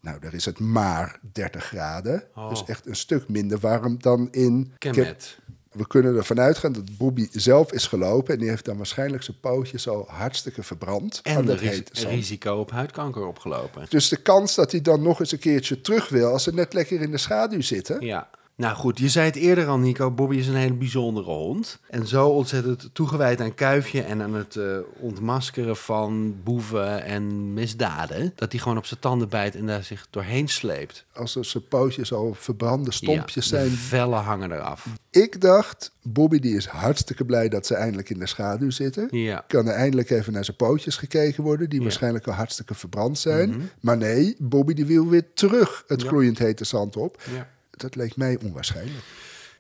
Nou, 0.08 0.20
daar 0.20 0.34
is 0.34 0.46
het 0.46 0.60
maar 0.60 1.20
30 1.32 1.63
graden. 1.63 2.24
Oh. 2.36 2.50
Dus 2.50 2.63
echt 2.65 2.86
een 2.86 2.96
stuk 2.96 3.30
minder 3.30 3.60
warm 3.60 4.02
dan 4.02 4.28
in... 4.32 4.74
Kemet. 4.78 5.38
We 5.72 5.88
kunnen 5.88 6.15
ervan 6.15 6.39
uitgaan 6.39 6.72
dat 6.72 6.98
Bobby 6.98 7.28
zelf 7.32 7.72
is 7.72 7.88
gelopen... 7.88 8.34
en 8.34 8.39
die 8.39 8.50
heeft 8.50 8.65
dan 8.65 8.78
waarschijnlijk 8.78 9.24
zijn 9.24 9.39
pootjes 9.39 9.88
al 9.88 10.06
hartstikke 10.08 10.63
verbrand. 10.63 11.20
En 11.24 11.46
dat 11.46 11.60
ris- 11.60 11.70
hete 11.70 12.00
zand. 12.00 12.13
risico 12.13 12.56
op 12.56 12.72
huidkanker 12.72 13.26
opgelopen. 13.26 13.86
Dus 13.89 14.10
de 14.10 14.17
kans 14.17 14.56
dat 14.56 14.72
hij 14.72 14.82
dan 14.82 15.02
nog 15.02 15.20
eens 15.20 15.32
een 15.32 15.39
keertje 15.39 15.82
terug 15.82 16.10
wil... 16.10 16.32
als 16.32 16.43
ze 16.43 16.54
net 16.54 16.74
lekker 16.74 17.02
in 17.02 17.12
de 17.12 17.17
schaduw 17.17 17.62
zitten... 17.62 18.06
Ja. 18.06 18.30
Nou 18.58 18.76
goed, 18.76 19.00
je 19.00 19.10
zei 19.10 19.26
het 19.26 19.36
eerder 19.36 19.67
al, 19.67 19.78
Nico. 19.78 20.12
Bobby 20.12 20.36
is 20.36 20.48
een 20.48 20.56
hele 20.56 20.74
bijzondere 20.74 21.32
hond. 21.32 21.80
En 21.89 22.08
zo 22.08 22.28
ontzettend 22.28 22.89
toegewijd 22.93 23.41
aan 23.41 23.54
kuifje 23.54 24.02
en 24.02 24.22
aan 24.22 24.34
het 24.34 24.56
eh, 24.56 24.78
ontmaskeren 25.00 25.78
van 25.78 26.36
boeven 26.43 27.04
en 27.04 27.54
misdaden. 27.54 28.32
Dat 28.36 28.52
hij 28.52 28.62
gewoon 28.62 28.78
op 28.78 28.86
zijn 28.86 29.00
tanden 29.00 29.30
bijt 29.30 29.56
en 29.56 29.65
daar 29.65 29.84
zich 29.84 30.08
doorheen 30.10 30.48
sleept. 30.48 31.06
als 31.13 31.36
er 31.36 31.46
zijn 31.46 31.67
pootjes 31.67 32.13
al 32.13 32.34
verbrande 32.34 32.91
stompjes 32.91 33.50
Ja, 33.50 33.58
zijn. 33.58 33.70
De 33.70 33.76
vellen 33.76 34.20
hangen 34.22 34.52
eraf. 34.52 34.86
Ik 35.10 35.41
dacht, 35.41 35.91
Bobby 36.02 36.39
die 36.39 36.56
is 36.56 36.65
hartstikke 36.65 37.26
blij 37.26 37.50
dat 37.50 37.65
ze 37.65 37.76
eindelijk 37.76 38.10
in 38.10 38.20
de 38.20 38.28
schaduw 38.28 38.70
zitten. 38.70 39.08
Ja. 39.12 39.43
Kan 39.48 39.67
er 39.67 39.74
eindelijk 39.74 40.10
even 40.10 40.34
naar 40.34 40.46
zijn 40.46 40.58
pootjes 40.58 40.96
gekeken 40.96 41.43
worden, 41.43 41.70
die 41.70 41.82
waarschijnlijk 41.82 42.28
al 42.28 42.34
hartstikke 42.34 42.74
verbrand 42.76 43.20
zijn. 43.20 43.50
Mhm. 43.50 43.60
Maar 43.80 43.98
nee, 43.98 44.36
Bobby 44.39 44.74
die 44.74 44.86
wil 44.86 45.08
weer 45.08 45.34
terug 45.34 45.84
het 45.88 46.04
gloeiend 46.04 46.38
hete 46.38 46.65
zand 46.65 46.96
op. 46.98 47.22
Ja. 47.36 47.56
Dat 47.78 47.96
leek 47.96 48.16
mij 48.16 48.40
onwaarschijnlijk. 48.44 49.04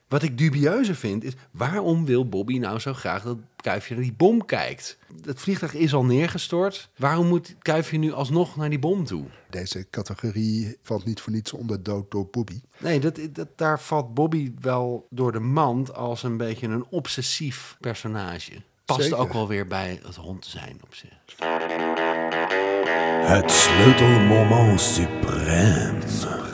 Wat 0.07 0.23
ik 0.23 0.37
dubieuzer 0.37 0.95
vind 0.95 1.23
is, 1.23 1.33
waarom 1.51 2.05
wil 2.05 2.29
Bobby 2.29 2.57
nou 2.57 2.79
zo 2.79 2.93
graag 2.93 3.23
dat 3.23 3.37
Kuifje 3.55 3.93
naar 3.93 4.03
die 4.03 4.13
bom 4.13 4.45
kijkt? 4.45 4.97
Het 5.25 5.39
vliegtuig 5.39 5.73
is 5.73 5.93
al 5.93 6.05
neergestort. 6.05 6.89
Waarom 6.97 7.27
moet 7.27 7.55
Kuifje 7.59 7.97
nu 7.97 8.11
alsnog 8.11 8.55
naar 8.55 8.69
die 8.69 8.79
bom 8.79 9.05
toe? 9.05 9.25
Deze 9.49 9.87
categorie 9.89 10.77
valt 10.81 11.05
niet 11.05 11.21
voor 11.21 11.33
niets 11.33 11.53
onder 11.53 11.83
dood 11.83 12.11
door 12.11 12.27
Bobby. 12.31 12.61
Nee, 12.77 12.99
dat, 12.99 13.19
dat, 13.31 13.47
daar 13.55 13.79
valt 13.79 14.13
Bobby 14.13 14.51
wel 14.59 15.07
door 15.09 15.31
de 15.31 15.39
mand 15.39 15.93
als 15.93 16.23
een 16.23 16.37
beetje 16.37 16.67
een 16.67 16.85
obsessief 16.89 17.77
personage. 17.79 18.51
Past 18.85 19.01
Zeker. 19.01 19.17
ook 19.17 19.33
wel 19.33 19.47
weer 19.47 19.67
bij 19.67 19.99
het 20.05 20.15
hond 20.15 20.45
zijn 20.45 20.79
op 20.83 20.93
zich. 20.95 21.17
Het 23.27 23.51
sleutelmoment 23.51 24.81
suprême. 24.81 26.46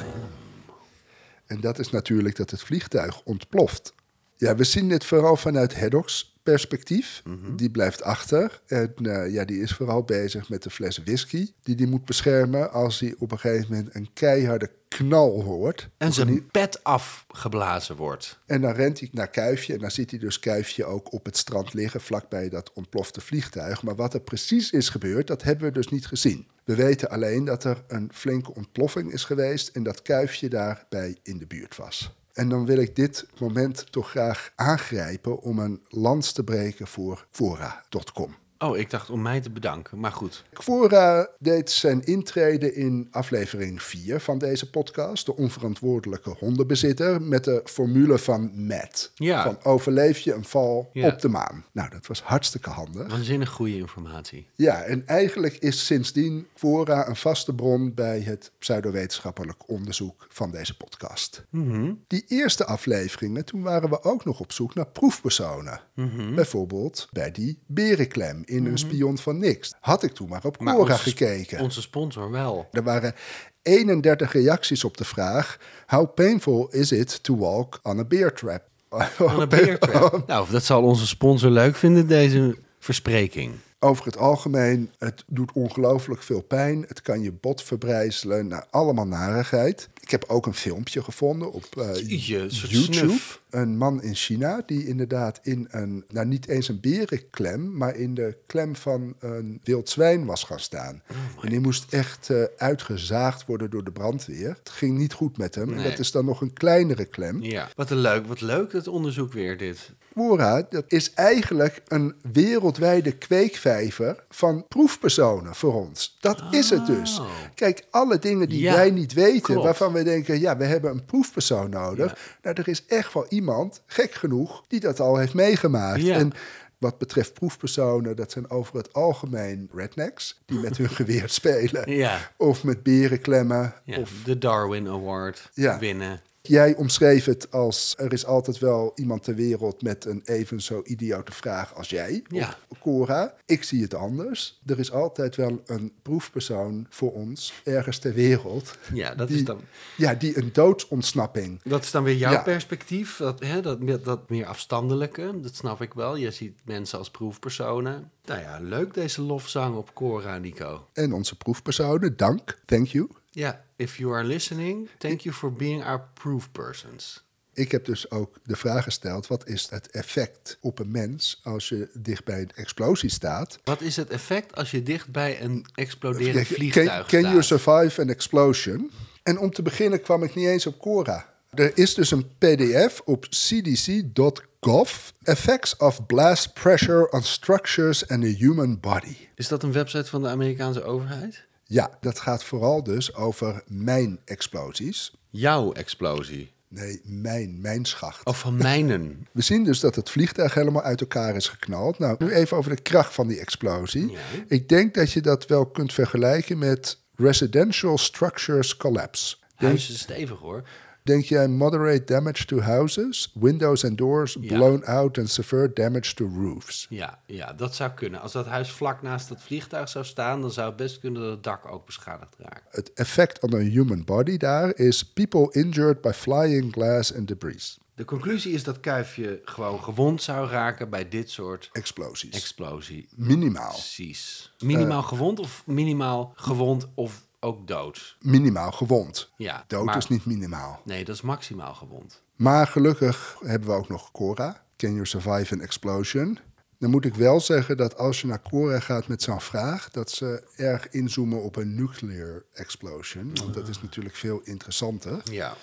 En 1.54 1.62
dat 1.62 1.80
is 1.80 1.90
natuurlijk 1.90 2.36
dat 2.36 2.52
het 2.52 2.62
vliegtuig 2.62 3.22
ontploft. 3.24 3.94
Ja, 4.38 4.56
we 4.56 4.64
zien 4.64 4.90
dit 4.90 5.06
vooral 5.06 5.36
vanuit 5.36 5.80
Haddocks 5.80 6.33
perspectief. 6.44 7.22
Mhm. 7.26 7.56
Die 7.56 7.70
blijft 7.70 8.04
achter. 8.04 8.62
En 8.66 8.94
eh, 9.02 9.34
ja, 9.34 9.46
die 9.46 9.62
is 9.62 9.74
vooral 9.74 10.04
bezig 10.04 10.50
met 10.50 10.64
de 10.64 10.70
fles 10.70 10.98
whisky. 10.98 11.52
Die 11.64 11.76
die 11.76 11.88
moet 11.88 12.06
beschermen 12.06 12.72
als 12.72 13.00
hij 13.00 13.16
op 13.18 13.32
een 13.32 13.40
gegeven 13.40 13.68
moment 13.70 13.96
een 13.96 14.10
keiharde 14.14 14.70
knal 14.88 15.44
hoort. 15.44 15.90
En 15.98 16.14
zijn 16.14 16.48
pet 16.52 16.84
afgeblazen 16.84 17.96
wordt. 17.96 18.40
En 18.46 18.62
dan 18.62 18.72
rent 18.72 19.00
hij 19.00 19.10
naar 19.12 19.30
Kuifje. 19.30 19.74
En 19.74 19.80
dan 19.80 19.92
ziet 19.92 20.10
hij 20.10 20.20
dus 20.20 20.40
Kuifje 20.40 20.86
ook 20.86 21.14
op 21.14 21.26
het 21.26 21.38
strand 21.38 21.74
liggen. 21.74 22.02
Vlakbij 22.02 22.50
dat 22.50 22.74
ontplofte 22.74 23.22
vliegtuig. 23.22 23.84
Maar 23.84 23.96
wat 23.96 24.14
er 24.14 24.22
precies 24.22 24.72
is 24.72 24.90
gebeurd, 24.90 25.28
dat 25.28 25.44
hebben 25.44 25.66
we 25.68 25.74
dus 25.74 25.88
niet 25.88 26.06
gezien. 26.06 26.48
We 26.64 26.76
weten 26.76 27.10
alleen 27.10 27.46
dat 27.46 27.64
er 27.64 27.84
een 27.88 28.10
flinke 28.14 28.54
ontploffing 28.56 29.12
is 29.12 29.24
geweest. 29.24 29.68
En 29.68 29.84
dat 29.84 30.02
Kuifje 30.02 30.50
daarbij 30.50 31.18
in 31.24 31.38
de 31.38 31.48
buurt 31.48 31.76
was. 31.76 32.12
En 32.34 32.50
dan 32.50 32.66
wil 32.66 32.78
ik 32.78 32.96
dit 32.96 33.26
moment 33.40 33.92
toch 33.92 34.10
graag 34.10 34.52
aangrijpen 34.56 35.42
om 35.42 35.60
een 35.60 35.82
lans 35.88 36.32
te 36.32 36.44
breken 36.44 36.88
voor 36.88 37.28
Fora.com. 37.32 38.43
Oh, 38.64 38.78
ik 38.78 38.90
dacht 38.90 39.10
om 39.10 39.22
mij 39.22 39.42
te 39.42 39.50
bedanken, 39.50 40.00
maar 40.00 40.12
goed. 40.12 40.44
Quora 40.54 41.30
deed 41.40 41.72
zijn 41.72 42.04
intrede 42.04 42.74
in 42.74 43.08
aflevering 43.12 43.82
4 43.84 44.20
van 44.20 44.38
deze 44.38 44.70
podcast. 44.70 45.26
De 45.26 45.36
onverantwoordelijke 45.36 46.30
hondenbezitter. 46.40 47.22
Met 47.22 47.44
de 47.44 47.62
formule 47.66 48.18
van 48.18 48.66
Matt. 48.68 49.12
Ja. 49.16 49.44
Van 49.44 49.58
overleef 49.64 50.18
je 50.18 50.34
een 50.34 50.44
val 50.46 50.90
Ja. 50.94 51.08
op 51.08 51.22
de 51.22 51.28
maan. 51.30 51.66
Nou, 51.72 51.90
dat 51.90 52.08
was 52.08 52.22
hartstikke 52.22 52.70
handig. 52.70 53.08
Waanzinnig 53.10 53.50
goede 53.50 53.78
informatie. 53.78 54.48
Ja, 54.56 54.82
en 54.82 55.08
eigenlijk 55.08 55.56
is 55.56 55.86
sindsdien 55.86 56.48
Quora 56.54 57.08
een 57.08 57.16
vaste 57.16 57.54
bron 57.56 57.94
bij 57.94 58.20
het 58.22 58.52
pseudowetenschappelijk 58.60 59.70
onderzoek 59.70 60.26
van 60.30 60.52
deze 60.52 60.78
podcast. 60.78 61.46
Mhm. 61.50 61.94
Die 62.08 62.26
eerste 62.28 62.66
afleveringen, 62.66 63.46
toen 63.46 63.62
waren 63.62 63.90
we 63.90 64.04
ook 64.04 64.26
nog 64.26 64.40
op 64.40 64.52
zoek 64.52 64.74
naar 64.74 64.88
proefpersonen. 64.88 65.82
Mhm. 65.96 66.36
Bijvoorbeeld 66.36 67.08
bij 67.12 67.32
die 67.32 67.60
berenklem 67.68 68.42
in 68.56 68.66
een 68.66 68.78
spion 68.78 69.18
van 69.18 69.38
niks. 69.38 69.74
Had 69.80 70.04
ik 70.04 70.14
toen 70.14 70.30
maar 70.30 70.44
op 70.46 70.60
Maar 70.60 70.74
Quora 70.74 70.92
onze 70.94 71.10
sp- 71.10 71.18
gekeken. 71.18 71.60
Onze 71.60 71.82
sponsor 71.82 72.32
wel. 72.32 72.68
Er 72.72 72.84
waren 72.84 73.14
31 73.62 74.32
reacties 74.34 74.84
op 74.84 74.98
de 74.98 75.06
vraag: 75.06 75.58
How 75.88 76.14
painful 76.14 76.68
is 76.72 76.92
it 76.92 77.24
to 77.24 77.38
walk 77.38 77.80
on 77.84 78.00
a 78.00 78.04
bear 78.04 78.34
trap? 78.34 78.62
Van 78.90 79.42
een 79.42 79.50
beertrap. 79.50 80.24
Nou, 80.28 80.52
dat 80.52 80.64
zal 80.64 80.84
onze 80.84 81.08
sponsor 81.08 81.50
leuk 81.50 81.76
vinden, 81.76 82.08
deze 82.08 82.58
verspreking. 82.80 83.52
Over 83.80 84.06
het 84.06 84.18
algemeen, 84.18 84.92
het 84.98 85.24
doet 85.28 85.52
ongelooflijk 85.54 86.24
veel 86.24 86.42
pijn. 86.42 86.86
Het 86.88 87.02
kan 87.02 87.22
je 87.22 87.32
bot 87.32 87.64
verbrijzelen, 87.64 88.48
nou, 88.48 88.64
allemaal 88.70 89.08
narigheid. 89.08 89.90
Ik 90.02 90.12
heb 90.12 90.24
ook 90.28 90.46
een 90.46 90.54
filmpje 90.54 91.04
gevonden 91.04 91.52
op 91.52 91.66
eh, 91.78 92.10
YouTube. 92.10 92.94
snuf. 92.94 93.42
Een 93.54 93.78
man 93.78 94.02
in 94.02 94.16
China 94.16 94.64
die 94.66 94.88
inderdaad 94.88 95.40
in 95.44 95.68
een, 95.72 96.04
nou 96.10 96.26
niet 96.28 96.48
eens 96.48 96.68
een 96.68 96.80
berenklem, 96.80 97.78
maar 97.78 97.96
in 97.96 98.14
de 98.14 98.38
klem 98.48 98.76
van 98.76 99.16
een 99.20 99.60
wild 99.64 99.90
zwijn 99.90 100.26
was 100.26 100.44
gaan 100.44 100.60
staan. 100.60 101.02
Oh 101.10 101.44
en 101.44 101.50
die 101.50 101.60
moest 101.60 101.94
echt 101.94 102.30
eh, 102.30 102.44
uitgezaagd 102.58 103.46
worden 103.46 103.70
door 103.70 103.84
de 103.84 103.92
brandweer. 103.92 104.50
Het 104.50 104.70
ging 104.70 104.98
niet 104.98 105.14
goed 105.14 105.38
met 105.38 105.56
hem. 105.56 105.74
En 105.74 105.84
dat 105.84 106.00
is 106.00 106.12
dan 106.12 106.26
nog 106.26 106.42
een 106.42 106.54
kleinere 106.54 107.06
klem. 107.06 107.42
Ja, 107.44 107.70
wat 107.76 107.90
een 107.90 107.98
leuk, 107.98 108.26
wat 108.28 108.42
leuk 108.42 108.72
dat 108.72 108.88
onderzoek 108.88 109.34
weer 109.34 109.58
dit. 109.58 109.92
Quora, 110.14 110.66
dat 110.70 110.84
is 110.88 111.14
eigenlijk 111.14 111.82
een 111.88 112.14
wereldwijde 112.32 113.12
kweekvijver 113.12 114.24
van 114.30 114.66
proefpersonen 114.68 115.56
voor 115.56 115.74
ons. 115.74 116.18
Dat 116.20 116.44
is 116.52 116.70
het 116.70 116.86
dus. 116.86 117.20
Oh. 117.20 117.26
Kijk, 117.56 117.84
alle 117.90 118.20
dingen 118.20 118.50
die 118.50 118.60
Ja, 118.62 118.74
wij 118.74 118.92
niet 118.92 119.14
weten, 119.14 119.42
klopt. 119.42 119.64
waarvan 119.64 119.94
we 119.94 120.04
denken, 120.04 120.40
ja, 120.40 120.58
we 120.58 120.64
hebben 120.66 120.92
een 120.92 121.06
proefpersoon 121.06 121.70
nodig. 121.70 122.12
Ja. 122.12 122.18
Nou, 122.42 122.56
er 122.62 122.68
is 122.68 122.86
echt 122.86 123.14
wel 123.14 123.26
iemand, 123.30 123.43
gek 123.86 124.12
genoeg, 124.14 124.64
die 124.68 124.80
dat 124.80 125.00
al 125.00 125.18
heeft 125.18 125.34
meegemaakt. 125.34 126.02
Ja. 126.02 126.16
En 126.16 126.32
wat 126.78 126.98
betreft 126.98 127.34
proefpersonen, 127.34 128.16
dat 128.16 128.32
zijn 128.32 128.50
over 128.50 128.76
het 128.78 128.94
algemeen 128.94 129.70
rednecks, 129.74 130.42
die 130.46 130.60
met 130.60 130.78
hun 130.78 130.90
geweer 130.90 131.30
spelen. 131.30 131.92
Ja. 131.92 132.32
Of 132.38 132.64
met 132.64 132.84
beren 132.84 133.22
klemmen. 133.22 133.74
Ja, 133.84 134.00
Of 134.00 134.12
de 134.26 134.38
Darwin 134.38 134.88
Award 134.88 135.50
Ja. 135.54 135.80
winnen. 135.80 136.22
Jij 136.48 136.76
omschreef 136.76 137.26
het 137.26 137.52
als 137.52 137.94
er 137.98 138.14
is 138.14 138.26
altijd 138.26 138.58
wel 138.60 138.92
iemand 138.96 139.24
ter 139.24 139.36
wereld 139.36 139.82
met 139.82 140.06
een 140.06 140.22
even 140.24 140.62
zo 140.62 140.82
idiote 140.84 141.32
vraag 141.32 141.76
als 141.76 141.90
jij, 141.90 142.24
Ja. 142.28 142.58
op 142.68 142.80
Cora. 142.80 143.34
Ik 143.46 143.64
zie 143.64 143.82
het 143.82 143.94
anders. 143.94 144.62
Er 144.66 144.80
is 144.80 144.92
altijd 144.92 145.36
wel 145.36 145.62
een 145.66 145.94
proefpersoon 146.02 146.86
voor 146.90 147.12
ons 147.14 147.54
ergens 147.64 147.98
ter 147.98 148.14
wereld. 148.14 148.78
Ja, 148.94 149.16
dat 149.16 149.28
die, 149.28 149.38
is 149.38 149.44
dan... 149.46 149.62
Ja, 149.98 150.14
die 150.14 150.38
een 150.38 150.50
doodsontsnapping. 150.54 151.62
Dat 151.64 151.84
is 151.84 151.92
dan 151.92 152.04
weer 152.04 152.16
jouw 152.16 152.32
Ja. 152.32 152.42
perspectief, 152.42 153.18
dat, 153.18 153.40
hè, 153.44 153.62
dat, 153.62 153.80
meer- 153.80 154.04
dat 154.04 154.30
meer 154.30 154.46
afstandelijke, 154.46 155.40
dat 155.42 155.56
snap 155.56 155.82
ik 155.82 155.94
wel. 155.94 156.16
Je 156.16 156.32
ziet 156.32 156.60
mensen 156.66 156.98
als 156.98 157.12
proefpersonen. 157.12 158.12
Nou 158.26 158.42
ja, 158.42 158.60
leuk 158.62 158.94
deze 158.94 159.22
lofzang 159.22 159.76
op 159.76 159.94
Cora, 159.94 160.38
Nico. 160.38 160.88
En 160.94 161.14
onze 161.14 161.38
proefpersonen, 161.38 162.18
dank, 162.18 162.60
thank 162.66 162.88
you. 162.88 163.08
Ja, 163.36 163.66
if 163.76 163.98
you 163.98 164.14
are 164.16 164.24
listening, 164.24 164.90
thank 164.98 165.20
you 165.20 165.36
for 165.36 165.54
being 165.54 165.84
our 165.84 166.02
proof 166.14 166.52
persons. 166.52 167.24
Ik 167.54 167.72
heb 167.72 167.86
dus 167.86 168.12
ook 168.12 168.36
de 168.44 168.56
vraag 168.56 168.84
gesteld: 168.84 169.28
wat 169.28 169.48
is 169.48 169.70
het 169.70 169.90
effect 169.90 170.58
op 170.62 170.80
een 170.80 170.92
mens 170.92 171.40
als 171.44 171.70
je 171.70 171.90
dicht 171.94 172.24
bij 172.24 172.42
een 172.42 172.52
explosie 172.56 173.10
staat? 173.10 173.60
Wat 173.64 173.82
is 173.82 173.96
het 173.96 174.10
effect 174.10 174.56
als 174.56 174.72
je 174.72 174.84
dicht 174.84 175.12
bij 175.12 175.42
een 175.42 175.66
exploderend 175.76 176.48
Can, 176.48 176.56
vliegtuig 176.56 177.08
can 177.08 177.22
you 177.22 177.44
staat? 177.44 177.60
survive 177.60 178.02
an 178.02 178.10
explosion? 178.10 178.92
En 179.24 179.40
om 179.40 179.52
te 179.52 179.62
beginnen 179.62 180.02
kwam 180.02 180.24
ik 180.24 180.36
niet 180.36 180.48
eens 180.48 180.66
op 180.66 180.80
Cora. 180.80 181.34
Er 181.50 181.78
is 181.78 181.94
dus 181.94 182.12
een 182.12 182.28
PDF 182.38 183.02
op 183.06 183.28
cdc.gov. 183.30 185.10
Effects 185.24 185.78
of 185.78 186.06
blast 186.06 186.54
pressure 186.54 187.12
on 187.12 187.24
structures 187.24 188.08
and 188.08 188.22
the 188.22 188.28
human 188.28 188.80
body. 188.80 189.16
Is 189.36 189.48
dat 189.48 189.64
een 189.64 189.72
website 189.72 190.10
van 190.10 190.22
de 190.22 190.28
Amerikaanse 190.28 190.84
overheid? 190.84 191.44
Ja, 191.74 191.98
dat 192.02 192.20
gaat 192.20 192.44
vooral 192.44 192.84
dus 192.84 193.16
over 193.16 193.64
mijnexplosies. 193.68 195.14
Jouw 195.30 195.72
explosie. 195.72 196.52
Nee, 196.68 197.02
mijn, 197.04 197.62
mijnschacht. 197.62 198.26
Of 198.26 198.40
van 198.40 198.58
mijnen. 198.58 199.26
We 199.32 199.42
zien 199.42 199.64
dus 199.64 199.80
dat 199.80 199.96
het 199.96 200.10
vliegtuig 200.10 200.54
helemaal 200.54 200.82
uit 200.82 201.02
elkaar 201.02 201.36
is 201.36 201.48
geknald. 201.48 202.00
Nou, 202.00 202.16
nu 202.20 202.32
even 202.32 202.58
over 202.58 202.76
de 202.76 202.82
kracht 202.82 203.14
van 203.14 203.28
die 203.28 203.40
explosie. 203.40 204.12
Ja. 204.12 204.18
Ik 204.48 204.70
denk 204.70 204.94
dat 204.94 205.12
je 205.12 205.22
dat 205.22 205.48
wel 205.48 205.66
kunt 205.66 205.94
vergelijken 205.94 206.58
met 206.58 207.00
residential 207.16 207.98
structures 207.98 208.78
collapse. 208.78 209.36
Huis 209.56 209.90
is 209.90 210.00
stevig 210.00 210.40
hoor. 210.40 210.64
Denk 211.04 211.24
jij 211.24 211.48
moderate 211.48 212.04
damage 212.04 212.46
to 212.46 212.60
houses, 212.60 213.32
windows 213.40 213.86
and 213.86 213.98
doors 213.98 214.38
Ja. 214.42 214.56
blown 214.58 214.84
out 214.86 215.18
and 215.18 215.30
severe 215.30 215.74
damage 215.74 216.14
to 216.14 216.30
roofs? 216.36 216.86
Ja, 216.90 217.20
ja, 217.26 217.54
dat 217.54 217.76
zou 217.76 217.92
kunnen. 217.92 218.22
Als 218.22 218.32
dat 218.32 218.46
huis 218.46 218.72
vlak 218.72 219.02
naast 219.02 219.30
het 219.30 219.42
vliegtuig 219.42 219.90
zou 219.90 220.06
staan, 220.06 220.42
dan 220.42 220.52
zou 220.52 220.68
het 220.68 220.76
best 220.78 221.00
kunnen 221.00 221.22
dat 221.22 221.32
het 221.32 221.44
dak 221.44 221.66
ook 221.72 221.86
beschadigd 221.86 222.36
raakt. 222.38 222.76
Het 222.76 222.94
effect 222.94 223.42
on 223.42 223.54
a 223.54 223.58
human 223.58 224.04
body 224.04 224.38
daar 224.38 224.76
is 224.76 225.04
people 225.06 225.48
injured 225.52 226.02
by 226.02 226.12
flying 226.14 226.72
glass 226.72 227.16
and 227.16 227.28
debris. 227.28 227.78
De 227.96 228.06
conclusie 228.06 228.54
is 228.54 228.64
dat 228.64 228.80
Kuifje 228.80 229.42
gewoon 229.46 229.84
gewond 229.84 230.22
zou 230.22 230.50
raken 230.50 230.90
bij 230.90 231.10
dit 231.10 231.30
soort 231.30 231.70
Explosies. 231.74 232.36
explosie. 232.36 233.08
Minimaal. 233.16 233.70
Precies. 233.72 234.52
Minimaal 234.60 235.02
Eh. 235.02 235.08
gewond 235.08 235.40
of 235.40 235.64
minimaal 235.66 236.34
gewond 236.36 236.88
of 236.94 237.24
ook 237.44 237.68
dood? 237.68 238.18
Minimaal 238.20 238.72
gewond. 238.72 239.32
Ja, 239.38 239.64
Dood 239.68 239.86
maar- 239.86 239.98
is 239.98 240.08
niet 240.08 240.26
minimaal. 240.26 240.82
Nee, 240.86 241.06
dat 241.06 241.16
is 241.16 241.22
maximaal 241.22 241.74
gewond. 241.74 242.22
Maar 242.36 242.68
gelukkig 242.68 243.38
hebben 243.46 243.70
we 243.70 243.76
ook 243.76 243.90
nog 243.90 244.12
Cora. 244.12 244.64
Can 244.78 244.94
you 244.94 245.06
survive 245.06 245.54
an 245.54 245.62
explosion? 245.62 246.40
Dan 246.80 246.90
moet 246.90 247.06
ik 247.06 247.16
wel 247.16 247.40
zeggen 247.40 247.78
dat 247.78 247.98
als 247.98 248.22
je 248.22 248.28
naar 248.28 248.42
Cora 248.42 248.80
gaat 248.80 249.08
met 249.08 249.22
zo'n 249.22 249.42
vraag, 249.42 249.90
dat 249.90 250.12
ze 250.12 250.44
erg 250.56 250.90
inzoomen 250.90 251.44
op 251.44 251.56
een 251.56 251.76
nuclear 251.76 252.44
explosion. 252.54 253.32
Want 253.34 253.54
dat 253.54 253.68
is 253.68 253.82
natuurlijk 253.82 254.16
veel 254.16 254.42
interessanter. 254.44 255.22
Ja. 255.32 255.56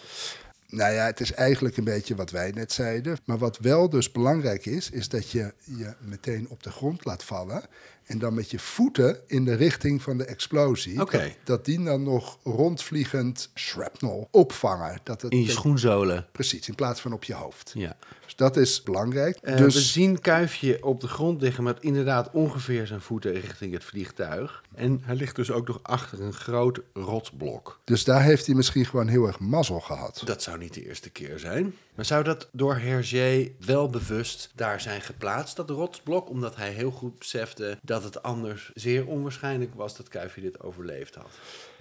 Nou 0.66 0.93
ja, 0.93 1.05
het 1.05 1.20
is 1.20 1.33
eigenlijk 1.33 1.76
een 1.76 1.85
beetje 1.85 2.14
wat 2.14 2.31
wij 2.31 2.51
net 2.51 2.72
zeiden. 2.72 3.18
Maar 3.24 3.39
wat 3.39 3.59
wel 3.59 3.89
dus 3.89 4.12
belangrijk 4.12 4.66
is, 4.66 4.91
is 4.91 5.09
dat 5.09 5.31
je 5.31 5.55
je 5.64 5.95
meteen 6.01 6.49
op 6.49 6.62
de 6.62 6.70
grond 6.70 7.05
laat 7.05 7.24
vallen. 7.24 7.62
En 8.11 8.19
dan 8.19 8.35
met 8.35 8.51
je 8.51 8.59
voeten 8.59 9.21
in 9.27 9.45
de 9.45 9.55
richting 9.55 10.03
van 10.03 10.19
de 10.19 10.25
explosie. 10.25 11.01
Oké. 11.01 11.19
Dat, 11.19 11.37
dat 11.45 11.65
die 11.65 11.85
dan 11.85 12.03
nog 12.03 12.39
rondvliegend 12.45 13.51
shrapnel 13.55 14.29
opvangen. 14.31 15.01
Dat 15.03 15.23
het, 15.23 15.33
In 15.33 15.43
je 15.43 15.51
schoenzolen. 15.51 16.27
Precies, 16.33 16.69
in 16.69 16.75
plaats 16.75 17.01
van 17.01 17.13
op 17.13 17.25
je 17.25 17.35
hoofd. 17.35 17.73
Ja. 17.75 17.97
Dus 18.25 18.37
dat 18.37 18.57
is 18.57 18.83
belangrijk. 18.83 19.37
Eh, 19.37 19.57
dus 19.57 19.75
We 19.75 19.81
zien 19.81 20.21
Kuifje 20.21 20.85
op 20.85 21.01
de 21.01 21.09
grond 21.09 21.41
liggen 21.41 21.65
met 21.65 21.81
inderdaad 21.81 22.31
ongeveer 22.31 22.87
zijn 22.87 23.01
voeten 23.01 23.33
richting 23.33 23.73
het 23.73 23.85
vliegtuig. 23.85 24.63
En 24.75 25.01
hij 25.05 25.14
ligt 25.14 25.37
dus 25.37 25.51
ook 25.51 25.66
nog 25.66 25.81
achter 25.83 26.21
een 26.23 26.33
groot 26.33 26.81
rotsblok. 26.93 27.81
dus 27.85 28.05
daar 28.05 28.23
heeft 28.23 28.47
hij 28.47 28.55
misschien 28.55 28.87
gewoon 28.87 29.09
heel 29.09 29.27
erg 29.27 29.39
mazzel 29.39 29.81
gehad. 29.81 30.23
Dat 30.25 30.43
zou 30.43 30.59
niet 30.59 30.75
de 30.75 30.87
eerste 30.87 31.11
keer 31.11 31.39
zijn. 31.39 31.75
Maar 31.95 32.05
zou 32.05 32.25
dat 32.25 32.49
door 32.53 32.77
Hergé 32.77 33.53
wel 33.61 33.91
bewust 33.91 34.51
daar 34.55 34.81
zijn 34.81 35.01
geplaatst, 35.01 35.57
dat 35.57 35.71
rotsblok? 35.71 36.29
Omdat 36.29 36.57
hij 36.57 36.71
heel 36.71 36.91
goed 36.91 37.18
besefte 37.18 37.79
dat 37.83 38.05
het 38.05 38.23
anders 38.23 38.71
zeer 38.75 39.07
onwaarschijnlijk 39.07 39.75
was 39.75 39.97
dat 39.97 40.09
Kuifje 40.09 40.41
dit 40.41 40.61
overleefd 40.61 41.14
had. 41.14 41.31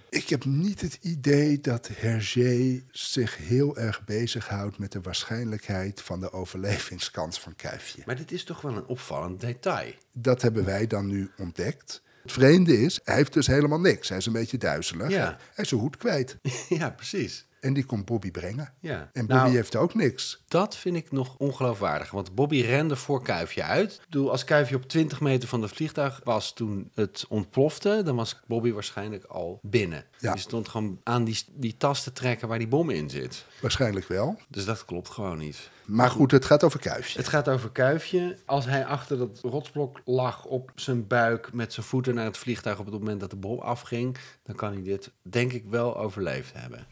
Ik 0.09 0.29
heb 0.29 0.45
niet 0.45 0.81
het 0.81 0.99
idee 1.01 1.59
dat 1.61 1.89
Hergé 1.93 2.83
zich 2.91 3.37
heel 3.37 3.77
erg 3.77 4.03
bezighoudt 4.05 4.77
met 4.77 4.91
de 4.91 5.01
waarschijnlijkheid 5.01 6.01
van 6.01 6.19
de 6.19 6.31
overlevingskans 6.31 7.39
van 7.39 7.55
Kuifje. 7.55 8.01
Maar 8.05 8.15
dit 8.15 8.31
is 8.31 8.43
toch 8.43 8.61
wel 8.61 8.75
een 8.75 8.85
opvallend 8.85 9.41
detail. 9.41 9.93
Dat 10.11 10.41
hebben 10.41 10.65
wij 10.65 10.87
dan 10.87 11.07
nu 11.07 11.31
ontdekt. 11.37 12.01
Het 12.21 12.31
vreemde 12.31 12.81
is, 12.81 12.99
hij 13.03 13.15
heeft 13.15 13.33
dus 13.33 13.47
helemaal 13.47 13.79
niks. 13.79 14.09
Hij 14.09 14.17
is 14.17 14.25
een 14.25 14.33
beetje 14.33 14.57
duizelig. 14.57 15.09
Ja. 15.09 15.37
Hij 15.53 15.63
is 15.63 15.69
zijn 15.69 15.81
hoed 15.81 15.97
kwijt. 15.97 16.37
ja, 16.69 16.89
precies. 16.89 17.47
En 17.59 17.73
die 17.73 17.85
komt 17.85 18.05
Bobby 18.05 18.31
brengen. 18.31 18.73
Ja. 18.79 19.09
En 19.13 19.25
Bobby 19.25 19.33
Nou, 19.33 19.55
heeft 19.55 19.75
ook 19.75 19.93
niks. 19.95 20.43
Dat 20.47 20.77
vind 20.77 20.95
ik 20.95 21.11
nog 21.11 21.35
ongeloofwaardig. 21.37 22.11
Want 22.11 22.35
Bobby 22.35 22.61
rende 22.61 22.95
voor 22.95 23.23
Kuifje 23.23 23.63
uit. 23.63 23.93
Ik 23.93 24.01
bedoel, 24.09 24.31
als 24.31 24.43
Kuifje 24.43 24.75
op 24.75 24.87
20 24.87 25.21
meter 25.21 25.49
van 25.49 25.61
het 25.61 25.71
vliegtuig 25.71 26.21
was 26.23 26.53
toen 26.53 26.91
het 26.93 27.25
ontplofte, 27.29 28.01
dan 28.05 28.15
was 28.15 28.39
Bobby 28.47 28.71
waarschijnlijk 28.71 29.23
al 29.23 29.59
binnen. 29.61 30.05
Ja. 30.17 30.31
Die 30.31 30.41
stond 30.41 30.67
gewoon 30.67 30.99
aan 31.03 31.23
die, 31.23 31.43
die 31.53 31.77
tas 31.77 32.03
te 32.03 32.13
trekken 32.13 32.47
waar 32.47 32.57
die 32.57 32.67
bom 32.67 32.89
in 32.89 33.09
zit. 33.09 33.45
Waarschijnlijk 33.61 34.07
wel. 34.07 34.39
Dus 34.47 34.65
dat 34.65 34.85
klopt 34.85 35.09
gewoon 35.09 35.37
niet. 35.37 35.69
Maar 35.85 36.09
goed, 36.09 36.31
het 36.31 36.45
gaat 36.45 36.63
over 36.63 36.79
Kuifje. 36.79 37.17
Het 37.17 37.27
gaat 37.27 37.49
over 37.49 37.71
Kuifje. 37.71 38.37
Als 38.45 38.65
hij 38.65 38.85
achter 38.85 39.17
dat 39.17 39.39
rotsblok 39.41 40.01
lag 40.05 40.45
op 40.45 40.71
zijn 40.75 41.07
buik 41.07 41.53
met 41.53 41.73
zijn 41.73 41.85
voeten 41.85 42.15
naar 42.15 42.25
het 42.25 42.37
vliegtuig 42.37 42.79
op 42.79 42.85
het 42.85 42.93
moment 42.93 43.19
dat 43.19 43.29
de 43.29 43.35
bom 43.35 43.59
afging, 43.59 44.17
dan 44.43 44.55
kan 44.55 44.73
hij 44.73 44.83
dit 44.83 45.11
denk 45.21 45.53
ik 45.53 45.65
wel 45.69 45.97
overleefd 45.97 46.53
hebben. 46.53 46.87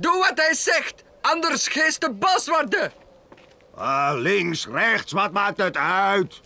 Doe 0.00 0.18
wat 0.18 0.32
hij 0.34 0.54
zegt, 0.54 1.04
anders 1.20 1.68
geest 1.68 2.00
de 2.00 2.12
bas 2.12 2.48
worden. 2.48 2.92
Ah, 3.74 4.12
links, 4.14 4.66
rechts, 4.66 5.12
wat 5.12 5.32
maakt 5.32 5.58
het 5.58 5.76
uit? 5.76 6.40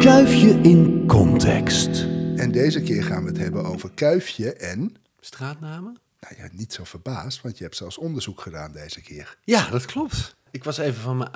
Kuifje 0.00 0.48
in 0.62 1.04
context. 1.06 1.88
En 2.36 2.50
deze 2.52 2.82
keer 2.82 3.02
gaan 3.02 3.22
we 3.22 3.28
het 3.28 3.38
hebben 3.38 3.64
over 3.64 3.90
Kuifje 3.94 4.52
en... 4.52 4.96
Straatnamen? 5.20 5.98
Nou 6.20 6.34
ja, 6.38 6.48
niet 6.52 6.72
zo 6.72 6.84
verbaasd, 6.84 7.42
want 7.42 7.58
je 7.58 7.64
hebt 7.64 7.76
zelfs 7.76 7.98
onderzoek 7.98 8.40
gedaan 8.40 8.72
deze 8.72 9.00
keer. 9.00 9.36
Ja, 9.44 9.70
dat 9.70 9.84
klopt. 9.84 10.36
Ik 10.50 10.64
was 10.64 10.78
even 10.78 11.00
van 11.00 11.16
mijn 11.16 11.30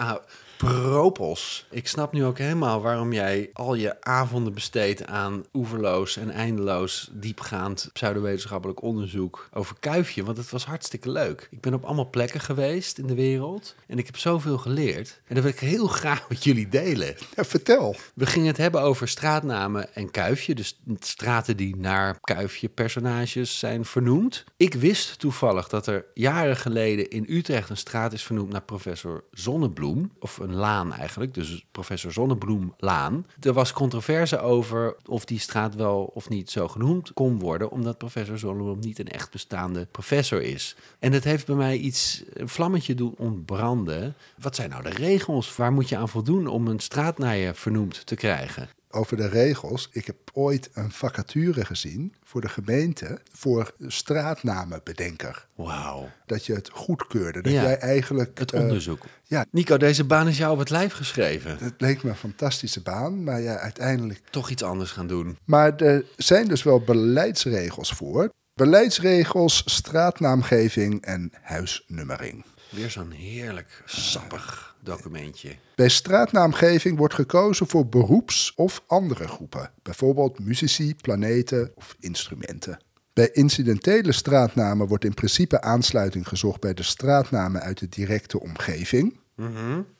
propos. 0.62 1.66
Ik 1.70 1.88
snap 1.88 2.12
nu 2.12 2.24
ook 2.24 2.38
helemaal 2.38 2.80
waarom 2.80 3.12
jij 3.12 3.50
al 3.52 3.74
je 3.74 4.00
avonden 4.00 4.54
besteedt 4.54 5.06
aan 5.06 5.44
oeverloos 5.52 6.16
en 6.16 6.30
eindeloos 6.30 7.10
diepgaand 7.12 7.90
pseudowetenschappelijk 7.92 8.82
onderzoek 8.82 9.48
over 9.52 9.76
kuifje. 9.80 10.24
Want 10.24 10.36
het 10.36 10.50
was 10.50 10.64
hartstikke 10.64 11.10
leuk. 11.10 11.48
Ik 11.50 11.60
ben 11.60 11.74
op 11.74 11.84
allemaal 11.84 12.10
plekken 12.10 12.40
geweest 12.40 12.98
in 12.98 13.06
de 13.06 13.14
wereld 13.14 13.74
en 13.86 13.98
ik 13.98 14.06
heb 14.06 14.16
zoveel 14.16 14.58
geleerd. 14.58 15.20
En 15.26 15.34
dat 15.34 15.44
wil 15.44 15.52
ik 15.52 15.60
heel 15.60 15.86
graag 16.02 16.28
met 16.28 16.44
jullie 16.44 16.68
delen. 16.68 17.14
Ja, 17.36 17.44
vertel. 17.44 17.96
We 18.14 18.26
gingen 18.26 18.48
het 18.48 18.56
hebben 18.56 18.82
over 18.82 19.08
straatnamen 19.08 19.94
en 19.94 20.10
kuifje. 20.10 20.54
Dus 20.54 20.80
straten 20.98 21.56
die 21.56 21.76
naar 21.76 22.20
kuifje 22.20 22.68
personages 22.68 23.58
zijn 23.58 23.84
vernoemd. 23.84 24.44
Ik 24.56 24.74
wist 24.74 25.18
toevallig 25.18 25.68
dat 25.68 25.86
er 25.86 26.04
jaren 26.14 26.56
geleden 26.56 27.10
in 27.10 27.26
Utrecht 27.28 27.70
een 27.70 27.76
straat 27.76 28.12
is 28.12 28.22
vernoemd 28.22 28.52
naar 28.52 28.62
professor 28.62 29.24
Zonnebloem. 29.30 30.12
Of 30.18 30.38
een 30.38 30.51
laan 30.54 30.92
eigenlijk, 30.92 31.34
dus 31.34 31.64
professor 31.70 32.12
Zonnebloemlaan. 32.12 33.26
Er 33.40 33.52
was 33.52 33.72
controverse 33.72 34.40
over 34.40 34.96
of 35.06 35.24
die 35.24 35.38
straat 35.38 35.74
wel 35.74 36.10
of 36.14 36.28
niet 36.28 36.50
zo 36.50 36.68
genoemd 36.68 37.12
kon 37.12 37.38
worden. 37.38 37.70
Omdat 37.70 37.98
professor 37.98 38.38
Zonnebloem 38.38 38.78
niet 38.78 38.98
een 38.98 39.08
echt 39.08 39.30
bestaande 39.30 39.86
professor 39.90 40.42
is. 40.42 40.76
En 40.98 41.12
het 41.12 41.24
heeft 41.24 41.46
bij 41.46 41.56
mij 41.56 41.76
iets, 41.76 42.22
een 42.32 42.48
vlammetje 42.48 42.94
doen 42.94 43.14
ontbranden. 43.18 44.14
Wat 44.38 44.56
zijn 44.56 44.70
nou 44.70 44.82
de 44.82 44.90
regels? 44.90 45.56
Waar 45.56 45.72
moet 45.72 45.88
je 45.88 45.96
aan 45.96 46.08
voldoen 46.08 46.46
om 46.46 46.66
een 46.66 46.80
straat 46.80 47.18
naar 47.18 47.36
je 47.36 47.54
vernoemd 47.54 48.06
te 48.06 48.14
krijgen? 48.14 48.68
Over 48.92 49.16
de 49.16 49.28
regels. 49.28 49.88
Ik 49.92 50.06
heb 50.06 50.16
ooit 50.32 50.70
een 50.74 50.92
vacature 50.92 51.64
gezien 51.64 52.14
voor 52.24 52.40
de 52.40 52.48
gemeente 52.48 53.18
voor 53.32 53.72
straatnamenbedenker. 53.86 55.46
Wauw. 55.54 56.08
Dat 56.26 56.46
je 56.46 56.54
het 56.54 56.70
goedkeurde. 56.72 57.42
Dat 57.42 57.52
Ja, 57.52 57.62
jij 57.62 57.78
eigenlijk. 57.78 58.38
Het 58.38 58.52
eh, 58.52 58.60
onderzoek. 58.60 59.04
ja, 59.24 59.44
Nico, 59.50 59.76
deze 59.76 60.04
baan 60.04 60.28
is 60.28 60.38
jou 60.38 60.52
op 60.52 60.58
het 60.58 60.70
lijf 60.70 60.92
geschreven. 60.92 61.56
het 61.60 61.74
leek 61.80 62.02
me 62.02 62.10
een 62.10 62.16
fantastische 62.16 62.80
baan, 62.80 63.24
maar 63.24 63.40
ja, 63.40 63.56
uiteindelijk. 63.56 64.20
Toch 64.30 64.50
iets 64.50 64.62
anders 64.62 64.90
gaan 64.90 65.06
doen. 65.06 65.38
Maar 65.44 65.76
er 65.76 66.04
zijn 66.16 66.48
dus 66.48 66.62
wel 66.62 66.80
beleidsregels 66.80 67.92
voor. 67.92 68.30
Beleidsregels, 68.54 69.62
straatnaamgeving 69.66 71.02
en 71.02 71.32
huisnummering. 71.42 72.44
Weer 72.72 72.90
zo'n 72.90 73.10
heerlijk 73.10 73.82
sappig 73.84 74.76
documentje. 74.80 75.56
Bij 75.74 75.88
straatnaamgeving 75.88 76.98
wordt 76.98 77.14
gekozen 77.14 77.66
voor 77.66 77.86
beroeps- 77.86 78.52
of 78.56 78.82
andere 78.86 79.28
groepen, 79.28 79.70
bijvoorbeeld 79.82 80.38
muzici, 80.38 80.94
planeten 80.94 81.72
of 81.74 81.96
instrumenten. 82.00 82.78
Bij 83.12 83.30
incidentele 83.32 84.12
straatnamen 84.12 84.86
wordt 84.86 85.04
in 85.04 85.14
principe 85.14 85.60
aansluiting 85.60 86.28
gezocht 86.28 86.60
bij 86.60 86.74
de 86.74 86.82
straatnamen 86.82 87.60
uit 87.60 87.78
de 87.78 87.88
directe 87.88 88.40
omgeving. 88.40 89.20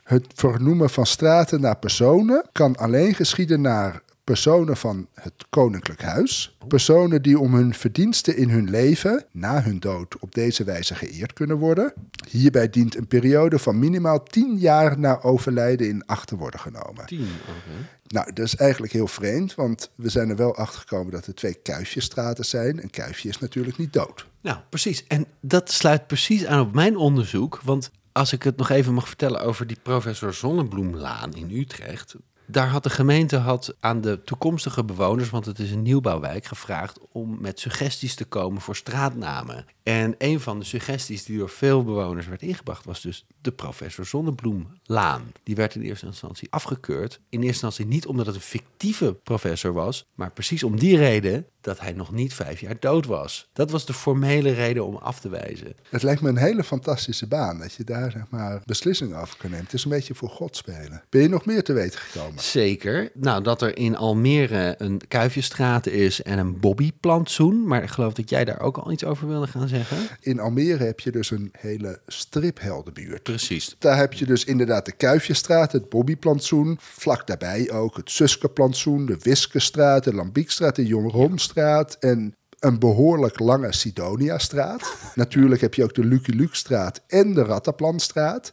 Het 0.03 0.27
vernoemen 0.35 0.91
van 0.91 1.07
straten 1.07 1.61
naar 1.61 1.79
personen 1.79 2.49
kan 2.53 2.77
alleen 2.77 3.14
geschieden 3.14 3.61
naar 3.61 4.03
personen 4.33 4.76
van 4.76 5.09
het 5.14 5.33
koninklijk 5.49 6.03
huis, 6.03 6.57
personen 6.68 7.22
die 7.22 7.39
om 7.39 7.55
hun 7.55 7.74
verdiensten 7.74 8.37
in 8.37 8.49
hun 8.49 8.70
leven 8.70 9.24
na 9.30 9.62
hun 9.62 9.80
dood 9.80 10.18
op 10.18 10.35
deze 10.35 10.64
wijze 10.64 10.95
geëerd 10.95 11.33
kunnen 11.33 11.57
worden. 11.57 11.93
Hierbij 12.30 12.70
dient 12.70 12.97
een 12.97 13.07
periode 13.07 13.59
van 13.59 13.78
minimaal 13.78 14.22
10 14.22 14.59
jaar 14.59 14.99
na 14.99 15.22
overlijden 15.22 15.89
in 15.89 16.07
acht 16.07 16.28
te 16.28 16.37
worden 16.37 16.61
genomen. 16.61 17.07
Tien, 17.07 17.28
oké. 17.49 17.87
Nou, 18.07 18.33
dat 18.33 18.45
is 18.45 18.57
eigenlijk 18.57 18.93
heel 18.93 19.07
vreemd, 19.07 19.55
want 19.55 19.91
we 19.95 20.09
zijn 20.09 20.28
er 20.28 20.37
wel 20.37 20.57
achter 20.57 20.80
gekomen 20.80 21.12
dat 21.12 21.26
er 21.26 21.35
twee 21.35 21.55
kuifjestraten 21.55 22.45
zijn. 22.45 22.83
Een 22.83 22.91
kuifje 22.91 23.28
is 23.28 23.39
natuurlijk 23.39 23.78
niet 23.78 23.93
dood. 23.93 24.26
Nou, 24.41 24.59
precies. 24.68 25.07
En 25.07 25.26
dat 25.41 25.70
sluit 25.70 26.07
precies 26.07 26.47
aan 26.47 26.61
op 26.61 26.74
mijn 26.74 26.97
onderzoek. 26.97 27.61
Want 27.64 27.91
als 28.12 28.33
ik 28.33 28.43
het 28.43 28.57
nog 28.57 28.70
even 28.70 28.95
mag 28.95 29.09
vertellen 29.09 29.41
over 29.41 29.66
die 29.66 29.78
professor 29.83 30.35
Zonnebloemlaan 30.35 31.35
in 31.35 31.51
Utrecht. 31.51 32.14
Daar 32.47 32.68
had 32.68 32.82
de 32.82 32.90
gemeente 32.90 33.36
had 33.36 33.74
aan 33.80 34.01
de 34.01 34.22
toekomstige 34.24 34.84
bewoners, 34.84 35.30
want 35.30 35.47
het 35.47 35.59
is 35.59 35.70
een 35.70 35.82
nieuwbouwwijk, 35.82 36.45
gevraagd 36.45 36.99
om 37.12 37.40
met 37.40 37.61
suggesties 37.61 38.14
te 38.14 38.24
komen 38.24 38.61
voor 38.61 38.76
straatnamen. 38.76 39.64
En 39.83 40.14
een 40.18 40.41
van 40.41 40.59
de 40.59 40.64
suggesties 40.64 41.24
die 41.24 41.39
door 41.39 41.49
veel 41.49 41.85
bewoners 41.85 42.26
werd 42.26 42.43
ingebracht 42.43 42.85
was 42.85 43.01
dus 43.01 43.26
de 43.41 43.53
professor 43.53 44.07
Zonnebloemlaan. 44.07 45.33
Die 45.43 45.55
werd 45.55 45.74
in 45.74 45.83
eerste 45.83 46.07
instantie 46.07 46.49
afgekeurd. 46.51 47.20
In 47.28 47.43
eerste 47.43 47.47
instantie 47.47 47.87
niet 47.87 48.07
omdat 48.07 48.26
het 48.26 48.35
een 48.35 48.41
fictieve 48.41 49.14
professor 49.14 49.72
was, 49.72 50.07
maar 50.14 50.30
precies 50.30 50.62
om 50.62 50.78
die 50.78 50.97
reden 50.97 51.47
dat 51.61 51.80
hij 51.80 51.93
nog 51.93 52.12
niet 52.12 52.35
vijf 52.35 52.61
jaar 52.61 52.76
dood 52.80 53.07
was. 53.07 53.49
Dat 53.53 53.70
was 53.70 53.87
de 53.87 53.93
formele 53.93 54.51
reden 54.51 54.87
om 54.87 54.97
af 54.97 55.20
te 55.20 55.28
wijzen. 55.28 55.74
Het 55.91 56.03
lijkt 56.03 56.20
me 56.20 56.28
een 56.28 56.37
hele 56.37 56.64
fantastische 56.64 57.26
baan, 57.26 57.59
dat 57.59 57.74
je 57.74 57.85
daar 57.85 58.11
zeg 58.11 58.22
maar 58.30 58.62
beslissingen 58.64 59.18
over 59.18 59.37
kan 59.37 59.51
nemen. 59.51 59.64
Het 59.64 59.74
is 59.74 59.85
een 59.85 59.91
beetje 59.91 60.14
voor 60.14 60.28
God 60.28 60.57
spelen. 60.57 61.03
Ben 61.09 61.22
je 61.22 61.28
nog 61.28 61.45
meer 61.45 61.64
te 61.64 61.72
weten 61.72 62.01
gekomen? 62.01 62.43
Zeker. 62.43 63.11
Nou, 63.14 63.43
dat 63.43 63.62
er 63.62 63.76
in 63.76 63.97
Almere 63.97 64.74
een 64.78 65.01
Kuifjestraat 65.09 65.87
is 65.87 66.22
en 66.22 66.39
een 66.39 66.61
Bobbyplantsoen. 66.61 67.66
Maar 67.66 67.83
ik 67.83 67.91
geloof 67.91 68.12
dat 68.12 68.30
jij 68.30 68.45
daar 68.45 68.61
ook 68.61 68.76
al 68.76 68.93
iets 68.93 69.05
over 69.05 69.28
wilde 69.28 69.47
gaan 69.47 69.68
zeggen. 69.77 69.97
In 70.20 70.41
Almere 70.41 70.85
heb 70.85 71.01
je 71.01 71.11
dus 71.11 71.31
een 71.31 71.53
hele 71.59 72.01
stripheldenbuurt. 72.07 73.23
Precies. 73.23 73.77
Daar 73.79 73.97
heb 73.97 74.12
je 74.12 74.27
dus 74.27 74.45
inderdaad 74.45 74.85
de 74.85 74.93
Kuifjestraat, 74.93 75.73
het 75.73 75.89
Bobbyplantsoen. 75.89 76.77
Vlak 76.81 77.27
daarbij 77.27 77.70
ook 77.70 77.97
het 77.97 78.11
Suskeplantsoen, 78.11 79.07
de 79.07 79.16
Wiskestraat, 79.23 80.05
de 80.05 80.14
Lambiekstraat, 80.14 80.77
de 80.77 80.87
Jongromstraat 80.87 81.97
en 82.01 82.35
een 82.63 82.79
behoorlijk 82.79 83.39
lange 83.39 83.73
Sidonia-straat. 83.75 84.97
Natuurlijk 85.15 85.61
heb 85.61 85.75
je 85.75 85.83
ook 85.85 85.95
de 85.95 86.05
Lucky 86.05 86.31
Luke-straat 86.31 87.03
en 87.07 87.35
de 87.35 87.43
Rattenplantstraat. 87.43 88.53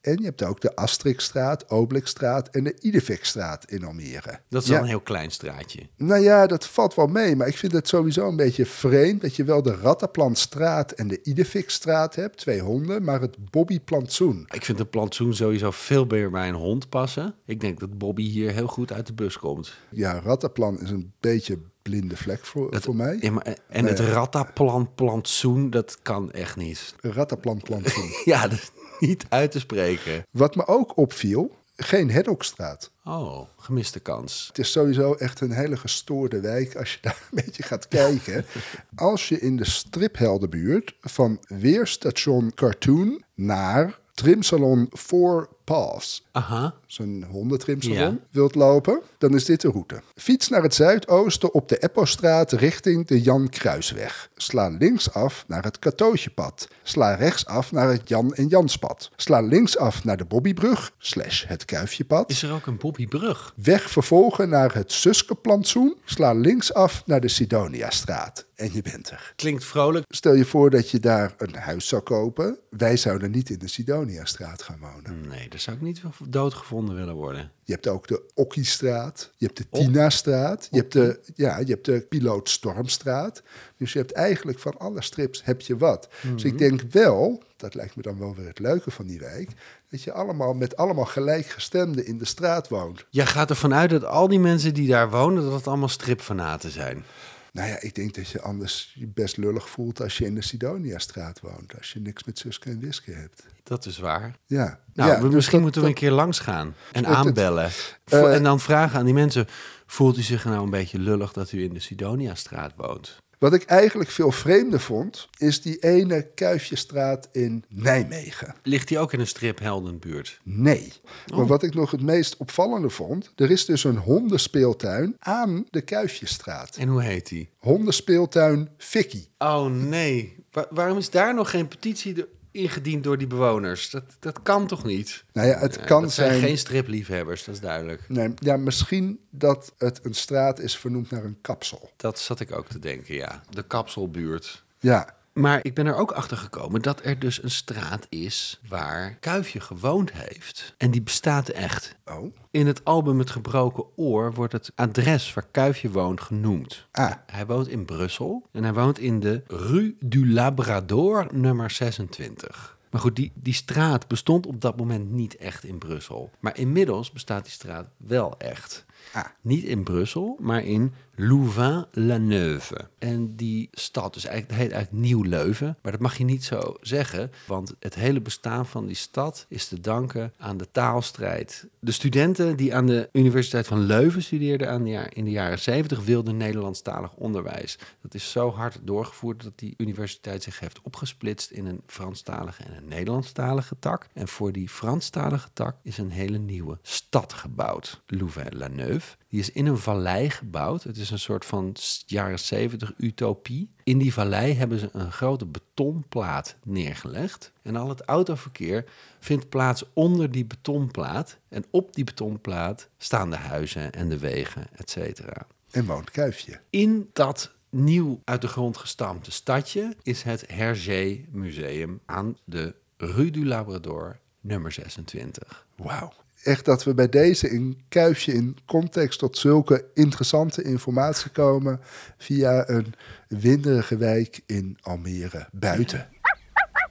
En 0.00 0.16
je 0.16 0.24
hebt 0.24 0.42
ook 0.44 0.60
de 0.60 0.76
Asterixstraat, 0.76 1.66
Oblikstraat 1.70 2.48
en 2.48 2.64
de 2.64 2.76
Idevikstraat 2.80 3.64
in 3.70 3.84
Almere. 3.84 4.40
Dat 4.48 4.62
is 4.62 4.68
Ja. 4.68 4.74
wel 4.74 4.82
een 4.82 4.88
heel 4.88 5.00
klein 5.00 5.30
straatje. 5.30 5.88
Nou 5.96 6.20
ja, 6.22 6.46
dat 6.46 6.66
valt 6.66 6.94
wel 6.94 7.06
mee, 7.06 7.36
maar 7.36 7.46
ik 7.46 7.56
vind 7.56 7.72
het 7.72 7.88
sowieso 7.88 8.28
een 8.28 8.36
beetje 8.36 8.66
vreemd 8.66 9.20
dat 9.20 9.36
je 9.36 9.44
wel 9.44 9.62
de 9.62 9.74
Rattenplantstraat 9.76 10.92
en 10.92 11.08
de 11.08 11.22
Idefikstraat 11.22 12.14
hebt, 12.14 12.36
twee 12.36 12.60
honden, 12.60 13.04
maar 13.04 13.20
het 13.20 13.50
Bobbyplantsoen. 13.50 14.46
Ik 14.54 14.64
vind 14.64 14.78
de 14.78 14.86
plantsoen 14.86 15.34
sowieso 15.34 15.70
veel 15.70 16.04
meer 16.04 16.30
bij 16.30 16.48
een 16.48 16.54
hond 16.54 16.88
passen. 16.88 17.34
Ik 17.46 17.60
denk 17.60 17.80
dat 17.80 17.98
Bobby 17.98 18.22
hier 18.22 18.50
heel 18.52 18.66
goed 18.66 18.92
uit 18.92 19.06
de 19.06 19.12
bus 19.14 19.38
komt. 19.38 19.72
Ja, 19.90 20.20
Rattenplan 20.24 20.80
is 20.80 20.90
een 20.90 21.12
beetje 21.20 21.58
blinde 21.82 22.16
vlek 22.16 22.44
voor, 22.46 22.70
Dat- 22.70 22.82
voor 22.82 22.96
mij. 22.96 23.16
Ja, 23.20 23.30
maar, 23.30 23.56
en 23.68 23.84
het 23.84 23.98
rattaplan 23.98 24.90
plantsoen, 24.94 25.70
dat 25.70 25.98
kan 26.02 26.30
echt 26.32 26.56
niet. 26.56 26.94
Rattenplantplantsoen. 27.00 28.10
Ja, 28.24 28.48
dat 28.48 28.58
is 28.58 28.70
niet 29.00 29.24
uit 29.28 29.50
te 29.50 29.58
spreken. 29.58 30.26
Wat 30.30 30.54
me 30.56 30.66
ook 30.66 30.96
opviel, 30.96 31.54
geen 31.76 32.10
Hedokstraat. 32.10 32.90
Oh, 33.04 33.48
gemiste 33.56 34.00
kans. 34.00 34.44
Het 34.48 34.58
is 34.58 34.72
sowieso 34.72 35.14
echt 35.14 35.40
een 35.40 35.50
hele 35.52 35.76
gestoorde 35.76 36.40
wijk 36.40 36.76
als 36.76 36.92
je 36.92 36.98
daar 37.00 37.16
een 37.30 37.42
beetje 37.44 37.62
gaat 37.62 37.88
kijken. 37.88 38.44
Als 38.94 39.28
je 39.28 39.40
in 39.40 39.56
de 39.56 39.64
stripheldenbuurt 39.64 40.94
van 41.00 41.40
weerstation 41.48 42.52
Cartoon 42.54 43.22
naar 43.34 43.98
trimsalon 44.14 44.88
Four 44.92 45.48
Paths, 45.64 46.26
Aha. 46.32 46.74
zo'n 46.86 47.24
hondentrimsalon, 47.30 47.98
Ja. 47.98 48.16
wilt 48.30 48.54
lopen, 48.54 49.00
dan 49.18 49.34
is 49.34 49.44
dit 49.44 49.60
de 49.60 49.68
route. 49.70 50.02
Fiets 50.14 50.48
naar 50.48 50.62
het 50.62 50.74
zuidoosten 50.74 51.54
op 51.54 51.68
de 51.68 51.78
Eppostraat 51.78 52.52
richting 52.52 53.06
de 53.06 53.20
Jan 53.20 53.48
Kruisweg. 53.48 54.28
Sla 54.36 54.68
links 54.68 55.12
af 55.12 55.44
naar 55.46 55.62
het 55.64 55.78
Katootjepad. 55.78 56.68
Sla 56.82 57.14
rechts 57.14 57.46
af 57.46 57.72
naar 57.72 57.88
het 57.88 58.08
Jan 58.08 58.34
en 58.34 58.46
Janspad. 58.46 59.10
Sla 59.16 59.40
links 59.40 59.78
af 59.78 60.04
naar 60.04 60.16
de 60.16 60.24
Bobbybrug, 60.24 60.92
slash 60.98 61.44
het 61.46 61.64
Kuifjepad. 61.64 62.30
Is 62.30 62.42
er 62.42 62.52
ook 62.52 62.66
een 62.66 62.76
Bobbybrug? 62.78 63.52
Weg 63.56 63.90
vervolgen 63.90 64.48
naar 64.48 64.74
het 64.74 64.92
Suskeplantsoen. 64.92 65.96
Sla 66.04 66.32
links 66.32 66.74
af 66.74 67.02
naar 67.06 67.20
de 67.20 67.28
Sidoniastraat. 67.28 68.46
En 68.54 68.70
je 68.72 68.82
bent 68.82 69.10
er. 69.10 69.32
Klinkt 69.36 69.64
vrolijk. 69.64 70.04
Stel 70.08 70.34
je 70.34 70.44
voor 70.44 70.70
dat 70.70 70.90
je 70.90 71.00
daar 71.00 71.34
een 71.38 71.54
huis 71.54 71.88
zou 71.88 72.02
kopen. 72.02 72.58
Wij 72.70 72.96
zouden 72.96 73.30
niet 73.30 73.50
in 73.50 73.58
de 73.58 73.68
Sidoniastraat 73.68 74.62
gaan 74.62 74.78
wonen. 74.80 75.28
Nee, 75.28 75.48
daar 75.64 75.76
zou 75.78 75.90
ik 75.90 76.02
niet 76.02 76.32
doodgevonden 76.32 76.94
willen 76.94 77.14
worden. 77.14 77.50
Je 77.64 77.72
hebt 77.72 77.88
ook 77.88 78.08
de 78.08 78.22
Okkiestraat. 78.34 79.30
Je 79.36 79.46
hebt 79.46 79.58
de 79.58 79.68
Tinastraat. 79.70 80.68
Je 80.70 80.76
hebt 80.76 80.92
de, 80.92 81.20
ja, 81.34 81.58
je 81.58 81.66
hebt 81.66 81.84
de 81.84 82.00
Piloot 82.08 82.48
Stormstraat. 82.48 83.42
Dus 83.76 83.92
je 83.92 83.98
hebt 83.98 84.12
eigenlijk 84.12 84.58
van 84.58 84.78
alle 84.78 85.02
strips 85.02 85.44
heb 85.44 85.60
je 85.60 85.76
wat. 85.76 86.08
Dus 86.34 86.44
ik 86.44 86.58
denk 86.58 86.82
wel, 86.90 87.42
dat 87.56 87.74
lijkt 87.74 87.96
me 87.96 88.02
dan 88.02 88.18
wel 88.18 88.34
weer 88.34 88.46
het 88.46 88.58
leuke 88.58 88.90
van 88.90 89.06
die 89.06 89.18
wijk... 89.18 89.50
dat 89.90 90.02
je 90.02 90.12
allemaal 90.12 90.54
met 90.54 90.76
allemaal 90.76 91.04
gelijkgestemden 91.04 92.06
in 92.06 92.18
de 92.18 92.24
straat 92.24 92.68
woont. 92.68 93.06
Jij 93.10 93.26
gaat 93.26 93.50
ervan 93.50 93.74
uit 93.74 93.90
dat 93.90 94.04
al 94.04 94.28
die 94.28 94.40
mensen 94.40 94.74
die 94.74 94.88
daar 94.88 95.10
wonen, 95.10 95.42
dat 95.42 95.52
het 95.52 95.66
allemaal 95.66 95.88
stripfanaten 95.88 96.70
zijn. 96.70 97.04
Nou 97.52 97.68
ja, 97.68 97.80
ik 97.80 97.94
denk 97.94 98.14
dat 98.14 98.28
je 98.28 98.40
anders 98.40 98.92
je 98.94 99.06
best 99.06 99.36
lullig 99.36 99.68
voelt 99.70 100.00
als 100.02 100.18
je 100.18 100.24
in 100.24 100.34
de 100.34 100.42
Sidoniastraat 100.42 101.40
woont. 101.40 101.76
Als 101.78 101.92
je 101.92 102.00
niks 102.00 102.24
met 102.24 102.38
Suske 102.38 102.70
en 102.70 102.78
Wiske 102.80 103.12
hebt. 103.12 103.42
Dat 103.62 103.86
is 103.86 103.98
waar. 103.98 104.36
Ja. 104.46 104.80
Nou, 104.94 105.10
ja, 105.10 105.16
we- 105.16 105.24
dus 105.24 105.34
misschien 105.34 105.52
dat- 105.54 105.62
moeten 105.62 105.82
we 105.82 105.88
een 105.88 105.94
keer 105.94 106.10
langs 106.10 106.38
gaan 106.38 106.74
en 106.92 107.02
dat- 107.02 107.12
aanbellen. 107.14 107.70
Eh, 108.04 108.34
en 108.34 108.42
dan 108.42 108.60
vragen 108.60 108.98
aan 108.98 109.04
die 109.04 109.14
mensen, 109.14 109.46
voelt 109.86 110.18
u 110.18 110.22
zich 110.22 110.44
nou 110.44 110.62
een 110.64 110.70
beetje 110.70 110.98
lullig 110.98 111.32
dat 111.32 111.52
u 111.52 111.62
in 111.62 111.74
de 111.74 111.80
Sidoniastraat 111.80 112.72
woont? 112.76 113.22
Wat 113.40 113.52
ik 113.52 113.62
eigenlijk 113.62 114.10
veel 114.10 114.30
vreemder 114.30 114.80
vond, 114.80 115.28
is 115.38 115.62
die 115.62 115.78
ene 115.78 116.22
Kuifjestraat 116.34 117.28
in 117.32 117.64
Nijmegen. 117.68 118.54
Ligt 118.62 118.88
die 118.88 118.98
ook 118.98 119.12
in 119.12 119.20
een 119.20 119.26
stripheldenbuurt? 119.26 120.40
Nee. 120.42 120.92
Oh. 121.30 121.36
Maar 121.36 121.46
wat 121.46 121.62
ik 121.62 121.74
nog 121.74 121.90
het 121.90 122.02
meest 122.02 122.36
opvallende 122.36 122.90
vond, 122.90 123.32
er 123.36 123.50
is 123.50 123.64
dus 123.64 123.84
een 123.84 123.96
hondenspeeltuin 123.96 125.16
aan 125.18 125.64
de 125.70 125.80
Kuifjestraat. 125.80 126.76
En 126.76 126.88
hoe 126.88 127.02
heet 127.02 127.28
die? 127.28 127.48
Hondenspeeltuin 127.58 128.68
Vicky. 128.78 129.24
Oh 129.38 129.66
nee, 129.66 130.36
Wa- 130.52 130.66
waarom 130.70 130.98
is 130.98 131.10
daar 131.10 131.34
nog 131.34 131.50
geen 131.50 131.68
petitie 131.68 132.14
de- 132.14 132.28
ingediend 132.50 133.04
door 133.04 133.18
die 133.18 133.26
bewoners? 133.26 133.90
Dat, 133.90 134.04
dat 134.18 134.42
kan 134.42 134.66
toch 134.66 134.84
niet? 134.84 135.24
Nou 135.32 135.48
ja, 135.48 135.58
het 135.58 135.80
kan 135.80 136.02
dat 136.02 136.12
zijn 136.12 136.30
zijn... 136.30 136.42
geen 136.42 136.58
stripliefhebbers, 136.58 137.44
dat 137.44 137.54
is 137.54 137.60
duidelijk. 137.60 138.04
Nee, 138.08 138.34
ja, 138.38 138.56
misschien 138.56 139.20
dat 139.30 139.72
het 139.78 140.04
een 140.04 140.14
straat 140.14 140.58
is 140.58 140.76
vernoemd 140.76 141.10
naar 141.10 141.24
een 141.24 141.38
kapsel. 141.40 141.90
Dat 141.96 142.18
zat 142.18 142.40
ik 142.40 142.56
ook 142.56 142.68
te 142.68 142.78
denken, 142.78 143.14
ja. 143.14 143.42
De 143.50 143.62
kapselbuurt. 143.62 144.64
Ja, 144.78 145.14
Maar 145.40 145.60
ik 145.62 145.74
ben 145.74 145.86
er 145.86 145.94
ook 145.96 146.10
achter 146.12 146.36
gekomen 146.36 146.82
dat 146.82 147.04
er 147.04 147.18
dus 147.18 147.42
een 147.42 147.50
straat 147.50 148.06
is 148.08 148.60
waar 148.68 149.16
Kuifje 149.20 149.60
gewoond 149.60 150.12
heeft. 150.12 150.74
En 150.78 150.90
die 150.90 151.02
bestaat 151.02 151.48
echt. 151.48 151.94
oh, 152.04 152.34
In 152.50 152.66
het 152.66 152.84
album 152.84 153.18
Het 153.18 153.30
Gebroken 153.30 153.84
Oor 153.96 154.32
wordt 154.34 154.52
het 154.52 154.72
adres 154.74 155.34
waar 155.34 155.46
Kuifje 155.50 155.90
woont 155.90 156.20
genoemd. 156.20 156.86
ah, 156.92 157.12
Hij 157.26 157.46
woont 157.46 157.68
in 157.68 157.84
Brussel 157.84 158.46
en 158.52 158.62
hij 158.62 158.72
woont 158.74 158.98
in 158.98 159.20
de 159.20 159.42
Rue 159.46 159.96
du 160.00 160.32
Labrador 160.32 161.26
nummer 161.32 161.70
26. 161.70 162.78
Maar 162.90 163.00
goed, 163.00 163.16
die, 163.16 163.32
die 163.34 163.54
straat 163.54 164.08
bestond 164.08 164.46
op 164.46 164.60
dat 164.60 164.76
moment 164.76 165.10
niet 165.10 165.36
echt 165.36 165.64
in 165.64 165.78
Brussel. 165.78 166.30
Maar 166.40 166.58
inmiddels 166.58 167.12
bestaat 167.12 167.42
die 167.44 167.52
straat 167.52 167.86
wel 167.96 168.38
echt. 168.38 168.84
Ah. 169.12 169.24
Niet 169.40 169.64
in 169.64 169.82
Brussel, 169.82 170.36
maar 170.40 170.64
in 170.64 170.92
Louvain-la-Neuve. 171.14 172.88
En 172.98 173.36
die 173.36 173.68
stad, 173.72 174.14
dus 174.14 174.24
eigenlijk, 174.24 174.60
heet 174.60 174.72
eigenlijk 174.72 175.02
Nieuw-Leuven. 175.02 175.76
Maar 175.82 175.92
dat 175.92 176.00
mag 176.00 176.18
je 176.18 176.24
niet 176.24 176.44
zo 176.44 176.76
zeggen, 176.80 177.30
want 177.46 177.74
het 177.78 177.94
hele 177.94 178.20
bestaan 178.20 178.66
van 178.66 178.86
die 178.86 178.96
stad 178.96 179.46
is 179.48 179.68
te 179.68 179.80
danken 179.80 180.32
aan 180.38 180.56
de 180.56 180.70
taalstrijd. 180.72 181.66
De 181.78 181.92
studenten 181.92 182.56
die 182.56 182.74
aan 182.74 182.86
de 182.86 183.08
Universiteit 183.12 183.66
van 183.66 183.80
Leuven 183.80 184.22
studeerden 184.22 184.70
aan 184.70 184.86
in 184.86 185.24
de 185.24 185.30
jaren 185.30 185.58
70 185.58 186.04
wilden 186.04 186.36
Nederlandstalig 186.36 187.14
onderwijs. 187.14 187.78
Dat 188.02 188.14
is 188.14 188.30
zo 188.30 188.50
hard 188.50 188.78
doorgevoerd 188.82 189.42
dat 189.42 189.58
die 189.58 189.74
universiteit 189.76 190.42
zich 190.42 190.60
heeft 190.60 190.80
opgesplitst 190.82 191.50
in 191.50 191.66
een 191.66 191.80
Franstalige 191.86 192.62
en 192.62 192.76
een 192.76 192.88
Nederlandstalige 192.88 193.76
tak. 193.78 194.06
En 194.12 194.28
voor 194.28 194.52
die 194.52 194.68
Franstalige 194.68 195.48
tak 195.52 195.76
is 195.82 195.98
een 195.98 196.10
hele 196.10 196.38
nieuwe 196.38 196.78
stad 196.82 197.32
gebouwd, 197.32 198.02
Louvain-la-Neuve. 198.06 198.89
Die 199.28 199.40
is 199.40 199.50
in 199.50 199.66
een 199.66 199.78
vallei 199.78 200.30
gebouwd. 200.30 200.82
Het 200.82 200.96
is 200.96 201.10
een 201.10 201.18
soort 201.18 201.44
van 201.44 201.76
jaren 202.06 202.38
70 202.38 202.92
utopie. 202.96 203.70
In 203.84 203.98
die 203.98 204.12
vallei 204.12 204.54
hebben 204.54 204.78
ze 204.78 204.88
een 204.92 205.12
grote 205.12 205.46
betonplaat 205.46 206.56
neergelegd. 206.64 207.52
En 207.62 207.76
al 207.76 207.88
het 207.88 208.02
autoverkeer 208.02 208.84
vindt 209.20 209.48
plaats 209.48 209.84
onder 209.92 210.30
die 210.30 210.44
betonplaat. 210.44 211.38
En 211.48 211.64
op 211.70 211.94
die 211.94 212.04
betonplaat 212.04 212.88
staan 212.98 213.30
de 213.30 213.36
huizen 213.36 213.92
en 213.92 214.08
de 214.08 214.18
wegen, 214.18 214.66
et 214.76 214.90
cetera. 214.90 215.46
En 215.70 215.86
woont 215.86 216.10
Kuifje. 216.10 216.60
In 216.70 217.10
dat 217.12 217.54
nieuw 217.70 218.20
uit 218.24 218.40
de 218.40 218.48
grond 218.48 218.76
gestampte 218.76 219.30
stadje 219.30 219.96
is 220.02 220.22
het 220.22 220.44
Hergé 220.46 221.24
Museum 221.30 222.00
aan 222.06 222.36
de 222.44 222.74
Rue 222.96 223.30
du 223.30 223.46
Labrador 223.46 224.18
nummer 224.40 224.72
26. 224.72 225.66
Wauw. 225.76 226.12
Echt 226.42 226.64
dat 226.64 226.84
we 226.84 226.94
bij 226.94 227.08
deze 227.08 227.50
in 227.50 227.80
Kuifje 227.88 228.32
in 228.32 228.56
context 228.66 229.18
tot 229.18 229.38
zulke 229.38 229.84
interessante 229.94 230.62
informatie 230.62 231.30
komen 231.30 231.80
via 232.18 232.68
een 232.68 232.94
winderige 233.28 233.96
wijk 233.96 234.40
in 234.46 234.78
Almere 234.80 235.48
buiten. 235.52 236.08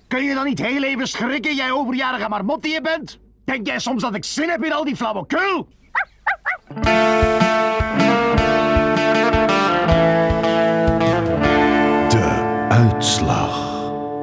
Kun 0.07 0.23
je 0.23 0.33
dan 0.33 0.45
niet 0.45 0.59
heel 0.59 0.83
even 0.83 1.07
schrikken, 1.07 1.55
jij 1.55 1.71
overjarige 1.71 2.29
marmot 2.29 2.63
die 2.63 2.73
je 2.73 2.81
bent? 2.81 3.19
Denk 3.45 3.67
jij 3.67 3.79
soms 3.79 4.01
dat 4.01 4.15
ik 4.15 4.23
zin 4.23 4.49
heb 4.49 4.63
in 4.63 4.73
al 4.73 4.85
die 4.85 4.95
flauwekul? 4.95 5.67
De 12.09 12.67
uitslag. 12.69 13.67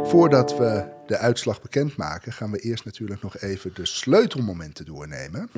Voordat 0.08 0.56
we 0.56 0.95
de 1.07 1.16
uitslag 1.16 1.62
bekendmaken, 1.62 2.32
gaan 2.32 2.50
we 2.50 2.59
eerst 2.59 2.84
natuurlijk 2.84 3.22
nog 3.22 3.38
even 3.38 3.74
de 3.74 3.86
sleutelmomenten 3.86 4.84
doornemen. 4.84 5.50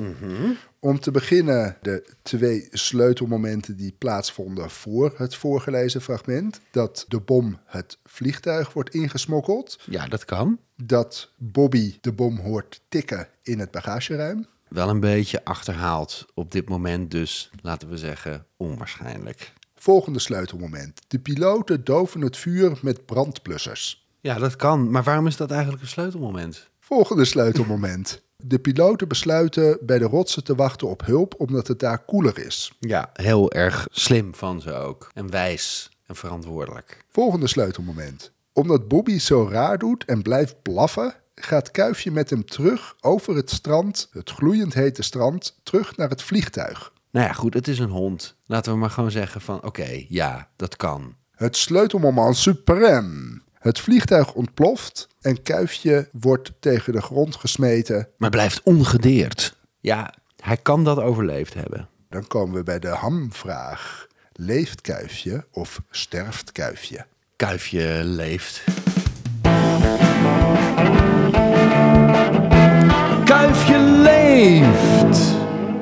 Om 0.79 0.99
te 0.99 1.11
beginnen 1.11 1.77
de 1.81 2.13
twee 2.21 2.67
sleutelmomenten 2.71 3.75
die 3.75 3.95
plaatsvonden 3.97 4.69
voor 4.69 5.13
het 5.17 5.35
voorgelezen 5.35 6.01
fragment. 6.01 6.59
Dat 6.71 7.05
de 7.07 7.19
bom 7.19 7.59
het 7.65 7.97
vliegtuig 8.05 8.73
wordt 8.73 8.93
ingesmokkeld. 8.93 9.79
Ja, 9.85 10.07
dat 10.07 10.25
kan. 10.25 10.59
Dat 10.75 11.31
Bobby 11.37 11.97
de 12.01 12.11
bom 12.11 12.37
hoort 12.37 12.81
tikken 12.89 13.27
in 13.43 13.59
het 13.59 13.71
bagageruim. 13.71 14.45
Wel 14.67 14.89
een 14.89 14.99
beetje 14.99 15.45
achterhaald 15.45 16.25
op 16.33 16.51
dit 16.51 16.69
moment, 16.69 17.11
dus 17.11 17.49
laten 17.61 17.89
we 17.89 17.97
zeggen 17.97 18.45
onwaarschijnlijk. 18.57 19.53
Volgende 19.75 20.19
sleutelmoment. 20.19 21.01
De 21.07 21.19
piloten 21.19 21.83
doven 21.83 22.21
het 22.21 22.37
vuur 22.37 22.79
met 22.81 23.05
brandblussers. 23.05 24.07
Ja, 24.21 24.37
dat 24.37 24.55
kan. 24.55 24.91
Maar 24.91 25.03
waarom 25.03 25.27
is 25.27 25.37
dat 25.37 25.51
eigenlijk 25.51 25.81
een 25.81 25.87
sleutelmoment? 25.87 26.69
Volgende 26.79 27.25
sleutelmoment. 27.25 28.21
De 28.35 28.59
piloten 28.59 29.07
besluiten 29.07 29.77
bij 29.81 29.99
de 29.99 30.05
rotsen 30.05 30.43
te 30.43 30.55
wachten 30.55 30.87
op 30.87 31.05
hulp 31.05 31.33
omdat 31.37 31.67
het 31.67 31.79
daar 31.79 31.99
koeler 31.99 32.45
is. 32.45 32.73
Ja, 32.79 33.09
heel 33.13 33.51
erg 33.51 33.87
slim 33.91 34.35
van 34.35 34.61
ze 34.61 34.73
ook. 34.73 35.11
En 35.13 35.29
wijs 35.29 35.89
en 36.05 36.15
verantwoordelijk. 36.15 37.05
Volgende 37.09 37.47
sleutelmoment. 37.47 38.31
Omdat 38.53 38.87
Bobby 38.87 39.17
zo 39.17 39.47
raar 39.51 39.77
doet 39.77 40.05
en 40.05 40.21
blijft 40.21 40.61
blaffen, 40.61 41.15
gaat 41.35 41.71
Kuifje 41.71 42.11
met 42.11 42.29
hem 42.29 42.45
terug 42.45 42.95
over 42.99 43.35
het 43.35 43.49
strand, 43.49 44.09
het 44.11 44.29
gloeiend 44.29 44.73
hete 44.73 45.01
strand, 45.01 45.59
terug 45.63 45.97
naar 45.97 46.09
het 46.09 46.21
vliegtuig. 46.21 46.93
Nou 47.11 47.25
ja, 47.25 47.33
goed, 47.33 47.53
het 47.53 47.67
is 47.67 47.79
een 47.79 47.89
hond. 47.89 48.35
Laten 48.45 48.71
we 48.71 48.77
maar 48.77 48.89
gewoon 48.89 49.11
zeggen 49.11 49.41
van, 49.41 49.63
oké, 49.63 50.05
ja, 50.07 50.49
dat 50.55 50.75
kan. 50.75 51.15
Het 51.31 51.57
sleutelmoment 51.57 52.49
suprême. 52.49 53.47
Het 53.59 53.79
vliegtuig 53.79 54.33
ontploft 54.33 55.07
en 55.21 55.41
Kuifje 55.41 56.07
wordt 56.11 56.51
tegen 56.59 56.93
de 56.93 57.01
grond 57.01 57.35
gesmeten. 57.35 58.07
Maar 58.17 58.29
blijft 58.29 58.63
ongedeerd. 58.63 59.55
Ja, 59.79 60.13
hij 60.43 60.57
kan 60.57 60.83
dat 60.83 60.99
overleefd 60.99 61.53
hebben. 61.53 61.89
Dan 62.09 62.27
komen 62.27 62.55
we 62.55 62.63
bij 62.63 62.79
de 62.79 62.87
hamvraag. 62.87 64.07
Leeft 64.33 64.81
Kuifje 64.81 65.45
of 65.51 65.81
sterft 65.89 66.51
Kuifje? 66.51 67.05
Kuifje 67.35 68.01
leeft. 68.03 68.63
Kuifje 73.25 73.79
leeft. 73.79 75.17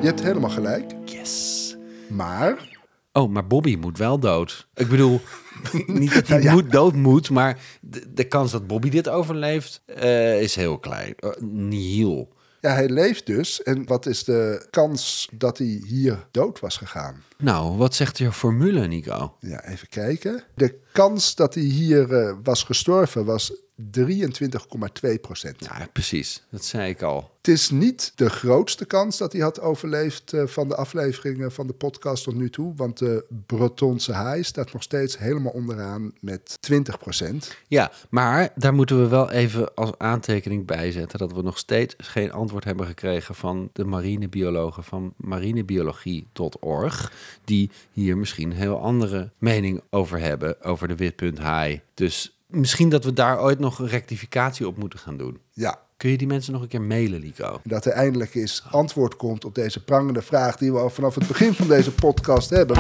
Je 0.02 0.06
hebt 0.06 0.22
helemaal 0.24 0.50
gelijk. 0.50 0.92
Yes. 1.06 1.76
Maar 2.10 2.76
Oh, 3.18 3.30
maar 3.30 3.48
Bobby 3.48 3.76
moet 3.76 3.98
wel 3.98 4.20
dood. 4.20 4.68
Ik 4.74 4.88
bedoel, 4.88 5.22
niet 5.88 6.14
dat 6.14 6.28
hij 6.28 6.42
Ja. 6.42 6.52
moet, 6.54 6.72
dood 6.72 6.94
moet, 6.96 7.30
maar 7.30 7.60
de, 7.82 8.14
de 8.14 8.24
kans 8.24 8.52
dat 8.52 8.68
Bobby 8.68 8.90
dit 8.90 9.10
overleeft 9.10 9.82
eh, 9.86 10.42
is 10.42 10.56
heel 10.56 10.78
klein. 10.80 11.14
Uh, 11.20 11.30
nihil. 11.40 12.34
ja, 12.62 12.74
hij 12.74 12.90
leeft 12.90 13.26
dus. 13.26 13.64
En 13.64 13.86
wat 13.86 14.06
is 14.06 14.24
de 14.24 14.68
kans 14.70 15.30
dat 15.34 15.58
hij 15.58 15.82
hier 15.88 16.28
dood 16.32 16.60
was 16.60 16.78
gegaan? 16.78 17.24
Nou, 17.38 17.78
wat 17.78 17.96
zegt 17.96 18.18
je 18.18 18.32
formule, 18.32 18.88
Nico? 18.88 19.36
Ja, 19.40 19.64
even 19.66 19.90
kijken. 19.90 20.44
De 20.56 20.80
kans 20.92 21.36
dat 21.36 21.54
hij 21.54 21.64
hier 21.64 22.14
eh, 22.14 22.36
was 22.44 22.64
gestorven 22.64 23.26
was 23.26 23.54
23,2 23.82 25.20
procent. 25.22 25.66
Ja, 25.66 25.88
precies. 25.94 26.44
Dat 26.50 26.66
zei 26.66 26.90
ik 26.90 27.02
al. 27.02 27.36
Het 27.38 27.56
is 27.56 27.70
niet 27.70 28.12
de 28.16 28.30
grootste 28.30 28.86
kans 28.86 29.18
dat 29.18 29.34
hij 29.34 29.42
had 29.42 29.60
overleefd 29.60 30.34
eh, 30.34 30.46
van 30.46 30.68
de 30.68 30.76
afleveringen 30.76 31.52
van 31.52 31.68
de 31.68 31.74
podcast 31.74 32.24
tot 32.24 32.36
nu 32.36 32.50
toe. 32.50 32.74
Want 32.76 32.98
de 32.98 33.26
Bretonse 33.46 34.14
haai 34.14 34.44
staat 34.44 34.74
nog 34.74 34.84
steeds 34.84 35.18
helemaal 35.18 35.52
onderaan 35.52 36.12
met 36.20 36.58
20 36.60 36.98
procent. 36.98 37.58
Ja, 37.68 37.92
maar 38.10 38.50
daar 38.56 38.74
moeten 38.74 39.02
we 39.02 39.08
wel 39.08 39.32
even 39.32 39.76
als 39.76 39.92
aantekening 39.98 40.66
bij 40.66 40.92
zetten 40.92 41.20
dat 41.20 41.34
we 41.34 41.42
nog 41.42 41.58
steeds 41.58 41.96
geen 41.98 42.32
antwoord 42.32 42.64
hebben 42.64 42.86
gekregen 42.86 43.36
van 43.36 43.70
de 43.74 43.86
marinebiologen 43.86 44.84
van 44.84 45.14
marinebiologie.org, 45.18 47.12
die 47.44 47.72
hier 47.92 48.18
misschien 48.18 48.52
een 48.52 48.58
heel 48.58 48.80
andere 48.80 49.32
mening 49.38 49.82
over 49.90 50.20
hebben, 50.20 50.62
over 50.62 50.88
de 50.88 50.96
witpunthaai. 50.96 51.82
Dus 51.94 52.37
misschien 52.48 52.90
dat 52.90 53.04
we 53.04 53.14
daar 53.14 53.42
ooit 53.42 53.60
nog 53.60 53.80
een 53.80 53.88
rectificatie 53.88 54.68
op 54.68 54.78
moeten 54.78 55.00
gaan 55.00 55.18
doen. 55.18 55.40
Ja, 55.54 55.80
Kun 55.98 56.10
je 56.10 56.18
die 56.18 56.28
mensen 56.28 56.54
nog 56.54 56.62
een 56.62 56.68
keer 56.68 56.82
mailen, 56.82 57.20
Lico? 57.20 57.60
dat 57.64 57.86
er 57.86 57.92
eindelijk 57.92 58.36
eens 58.36 58.64
antwoord 58.72 59.16
komt 59.16 59.46
op 59.46 59.56
deze 59.56 59.84
prangende 59.84 60.22
vraag 60.22 60.58
die 60.58 60.72
we 60.72 60.80
al 60.80 60.90
vanaf 60.90 61.16
het 61.16 61.28
begin 61.28 61.54
van 61.54 61.68
deze 61.68 61.92
podcast 61.92 62.50
hebben. 62.50 62.76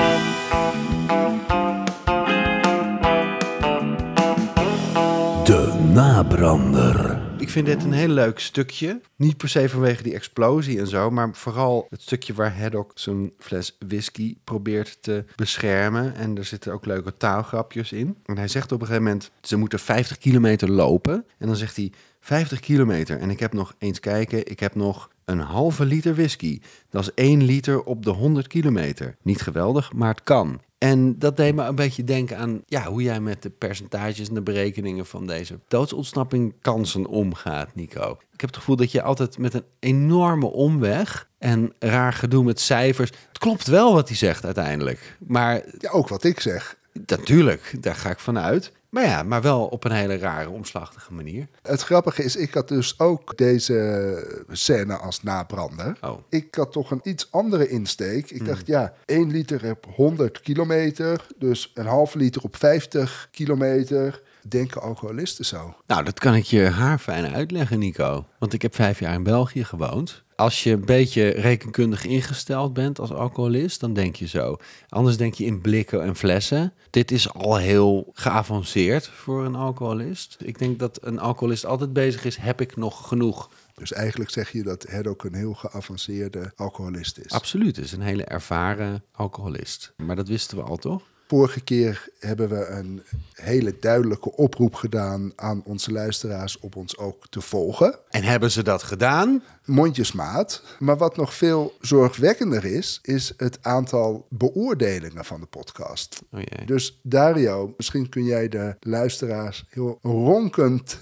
De 5.43 5.89
nabrander. 5.93 7.26
Ik 7.39 7.49
vind 7.49 7.65
dit 7.65 7.83
een 7.83 7.91
heel 7.91 8.07
leuk 8.07 8.39
stukje. 8.39 9.01
Niet 9.15 9.38
per 9.38 9.49
se 9.49 9.69
vanwege 9.69 10.03
die 10.03 10.13
explosie 10.13 10.79
en 10.79 10.88
zo, 10.88 11.11
maar 11.11 11.29
vooral 11.33 11.88
het 11.89 12.01
stukje 12.01 12.33
waar 12.33 12.59
Haddock 12.59 12.91
zijn 12.95 13.31
fles 13.38 13.77
whisky 13.88 14.38
probeert 14.43 14.97
te 15.01 15.25
beschermen. 15.35 16.15
En 16.15 16.38
er 16.38 16.45
zitten 16.45 16.73
ook 16.73 16.85
leuke 16.85 17.13
taalgrapjes 17.13 17.91
in. 17.91 18.17
En 18.25 18.38
hij 18.38 18.47
zegt 18.47 18.71
op 18.71 18.81
een 18.81 18.88
gegeven 18.88 19.05
moment, 19.05 19.31
ze 19.41 19.57
moeten 19.57 19.79
50 19.79 20.17
kilometer 20.17 20.71
lopen. 20.71 21.25
En 21.38 21.47
dan 21.47 21.55
zegt 21.55 21.75
hij, 21.75 21.91
50 22.19 22.59
kilometer. 22.59 23.19
En 23.19 23.29
ik 23.29 23.39
heb 23.39 23.53
nog, 23.53 23.75
eens 23.77 23.99
kijken, 23.99 24.47
ik 24.47 24.59
heb 24.59 24.75
nog 24.75 25.09
een 25.25 25.39
halve 25.39 25.85
liter 25.85 26.15
whisky. 26.15 26.59
Dat 26.89 27.01
is 27.01 27.13
1 27.13 27.43
liter 27.43 27.83
op 27.83 28.03
de 28.05 28.11
100 28.11 28.47
kilometer. 28.47 29.15
Niet 29.21 29.41
geweldig, 29.41 29.93
maar 29.93 30.09
het 30.09 30.23
kan. 30.23 30.61
En 30.78 31.19
dat 31.19 31.38
deed 31.38 31.55
me 31.55 31.63
een 31.63 31.75
beetje 31.75 32.03
denken 32.03 32.38
aan 32.38 32.61
ja, 32.65 32.84
hoe 32.84 33.01
jij 33.01 33.19
met 33.19 33.41
de 33.41 33.49
percentages 33.49 34.28
en 34.28 34.34
de 34.34 34.41
berekeningen 34.41 35.05
van 35.05 35.28
deze 35.28 35.59
doodsontsnapping 35.67 36.53
kansen 36.61 37.05
omgaat, 37.05 37.75
Nico. 37.75 38.11
Ik 38.34 38.41
heb 38.41 38.49
het 38.49 38.57
gevoel 38.57 38.75
dat 38.75 38.91
je 38.91 39.01
altijd 39.01 39.38
met 39.38 39.53
een 39.53 39.65
enorme 39.80 40.45
omweg 40.45 41.30
en 41.38 41.73
raar 41.80 42.13
gedoe 42.13 42.43
met 42.43 42.59
cijfers. 42.59 43.09
Het 43.28 43.38
klopt 43.38 43.67
wel 43.67 43.93
wat 43.93 44.07
hij 44.07 44.17
zegt 44.17 44.45
uiteindelijk. 44.45 45.17
Maar 45.28 45.61
Ja, 45.78 45.89
ook 45.89 46.07
wat 46.07 46.23
ik 46.23 46.39
zeg. 46.39 46.78
natuurlijk, 47.05 47.73
daar 47.80 47.95
ga 47.95 48.09
ik 48.09 48.19
vanuit. 48.19 48.71
Maar 48.89 49.05
ja, 49.05 49.23
maar 49.23 49.41
wel 49.41 49.65
op 49.65 49.83
een 49.83 49.91
hele 49.91 50.17
rare, 50.17 50.49
omslachtige 50.49 51.13
manier. 51.13 51.47
Het 51.61 51.81
grappige 51.81 52.23
is, 52.23 52.35
ik 52.35 52.53
had 52.53 52.67
dus 52.67 52.99
ook 52.99 53.38
deze 53.38 54.43
scène 54.51 54.97
als 54.97 55.23
nabrander. 55.23 55.97
Oh. 56.01 56.17
Ik 56.29 56.55
had 56.55 56.71
toch 56.71 56.91
een 56.91 57.01
iets 57.03 57.31
andere 57.31 57.69
insteek. 57.69 58.31
Ik 58.31 58.45
dacht, 58.45 58.67
ja, 58.67 58.93
1 59.05 59.31
liter 59.31 59.69
op 59.69 59.85
100 59.95 60.41
kilometer, 60.41 61.27
dus 61.38 61.71
een 61.73 61.85
halve 61.85 62.17
liter 62.17 62.41
op 62.43 62.55
50 62.55 63.27
kilometer. 63.31 64.21
Denken 64.47 64.81
alcoholisten 64.81 65.45
zo? 65.45 65.75
Nou, 65.88 66.03
dat 66.03 66.19
kan 66.19 66.35
ik 66.35 66.43
je 66.43 66.65
haarfijn 66.65 67.33
uitleggen, 67.33 67.79
Nico. 67.79 68.25
Want 68.39 68.53
ik 68.53 68.61
heb 68.61 68.75
vijf 68.75 68.99
jaar 68.99 69.13
in 69.13 69.23
België 69.23 69.63
gewoond. 69.63 70.23
Als 70.38 70.63
je 70.63 70.71
een 70.71 70.85
beetje 70.85 71.29
rekenkundig 71.29 72.05
ingesteld 72.05 72.73
bent 72.73 72.99
als 72.99 73.11
alcoholist, 73.11 73.79
dan 73.79 73.93
denk 73.93 74.15
je 74.15 74.27
zo. 74.27 74.57
Anders 74.89 75.17
denk 75.17 75.33
je 75.33 75.45
in 75.45 75.61
blikken 75.61 76.03
en 76.03 76.15
flessen. 76.15 76.73
Dit 76.89 77.11
is 77.11 77.33
al 77.33 77.57
heel 77.57 78.11
geavanceerd 78.13 79.07
voor 79.07 79.45
een 79.45 79.55
alcoholist. 79.55 80.38
Ik 80.39 80.59
denk 80.59 80.79
dat 80.79 80.99
een 81.01 81.19
alcoholist 81.19 81.65
altijd 81.65 81.93
bezig 81.93 82.25
is, 82.25 82.35
heb 82.35 82.61
ik 82.61 82.75
nog 82.75 83.07
genoeg? 83.07 83.49
Dus 83.73 83.93
eigenlijk 83.93 84.29
zeg 84.29 84.51
je 84.51 84.63
dat 84.63 84.83
Hedok 84.83 85.23
een 85.23 85.33
heel 85.33 85.53
geavanceerde 85.53 86.51
alcoholist 86.55 87.17
is. 87.17 87.31
Absoluut, 87.31 87.75
het 87.75 87.85
is 87.85 87.91
een 87.91 88.01
hele 88.01 88.23
ervaren 88.23 89.03
alcoholist. 89.11 89.93
Maar 89.95 90.15
dat 90.15 90.27
wisten 90.27 90.57
we 90.57 90.63
al, 90.63 90.77
toch? 90.77 91.03
Vorige 91.28 91.61
keer 91.61 92.09
hebben 92.19 92.49
we 92.49 92.65
een 92.65 93.03
hele 93.34 93.80
duidelijke 93.80 94.36
oproep 94.36 94.75
gedaan 94.75 95.32
aan 95.36 95.61
onze 95.65 95.91
luisteraars 95.91 96.59
om 96.59 96.69
ons 96.75 96.97
ook 96.97 97.28
te 97.30 97.41
volgen. 97.41 97.99
En 98.09 98.23
hebben 98.23 98.51
ze 98.51 98.63
dat 98.63 98.84
gedaan? 98.84 99.43
Mondjesmaat. 99.65 100.63
Maar 100.80 100.97
wat 100.97 101.15
nog 101.15 101.34
veel 101.34 101.78
zorgwekkender 101.82 102.65
is, 102.65 102.99
is 103.01 103.34
het 103.38 103.57
aantal 103.61 104.25
beoordelingen 104.30 105.25
van 105.25 105.39
de 105.39 105.45
podcast. 105.45 106.21
Oh. 106.32 106.41
Dus 106.65 106.99
Dario, 107.03 107.73
misschien 107.78 108.09
kun 108.09 108.23
jij 108.23 108.47
de 108.47 108.75
luisteraars 108.80 109.65
heel 109.69 109.99
ronkend 110.01 110.99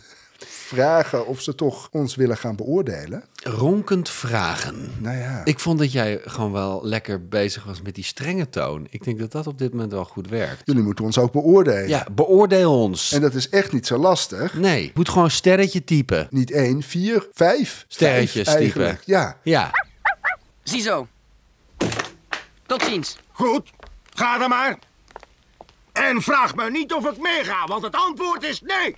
vragen 0.47 1.27
of 1.27 1.41
ze 1.41 1.55
toch 1.55 1.87
ons 1.91 2.15
willen 2.15 2.37
gaan 2.37 2.55
beoordelen. 2.55 3.23
Ronkend 3.43 4.09
vragen. 4.09 4.91
Nou 4.99 5.17
ja, 5.17 5.41
Ik 5.43 5.59
vond 5.59 5.79
dat 5.79 5.91
jij 5.91 6.21
gewoon 6.25 6.51
wel 6.51 6.79
lekker 6.83 7.27
bezig 7.27 7.63
was 7.63 7.81
met 7.81 7.95
die 7.95 8.03
strenge 8.03 8.49
toon. 8.49 8.87
Ik 8.89 9.03
denk 9.03 9.19
dat 9.19 9.31
dat 9.31 9.47
op 9.47 9.57
dit 9.57 9.71
moment 9.71 9.91
wel 9.91 10.05
goed 10.05 10.29
werkt. 10.29 10.61
jullie 10.65 10.83
moeten 10.83 11.05
ons 11.05 11.17
ook 11.17 11.31
beoordelen. 11.31 11.87
Ja, 11.87 12.07
beoordeel 12.11 12.81
ons. 12.81 13.11
En 13.11 13.21
dat 13.21 13.33
is 13.33 13.49
echt 13.49 13.71
niet 13.71 13.87
zo 13.87 13.97
lastig. 13.97 14.53
Nee, 14.53 14.83
je 14.83 14.91
moet 14.93 15.09
gewoon 15.09 15.31
sterretje 15.31 15.83
typen. 15.83 16.27
Niet 16.29 16.51
één, 16.51 16.81
vier, 16.83 17.27
vijf. 17.33 17.85
Sterretjes 17.87 18.31
vijf 18.31 18.45
typen. 18.45 18.81
eigenlijk. 18.81 19.01
Ja, 19.05 19.37
Ja, 19.43 19.71
Ziezo. 20.63 21.07
Tot 22.65 22.83
ziens. 22.83 23.17
Goed, 23.31 23.71
ga 24.13 24.37
dan 24.37 24.49
maar. 24.49 24.79
En 25.93 26.21
vraag 26.21 26.55
me 26.55 26.71
niet 26.71 26.93
of 26.93 27.05
ik 27.09 27.17
meega, 27.21 27.65
want 27.67 27.83
het 27.83 27.95
antwoord 27.95 28.43
is 28.43 28.61
nee. 28.61 28.95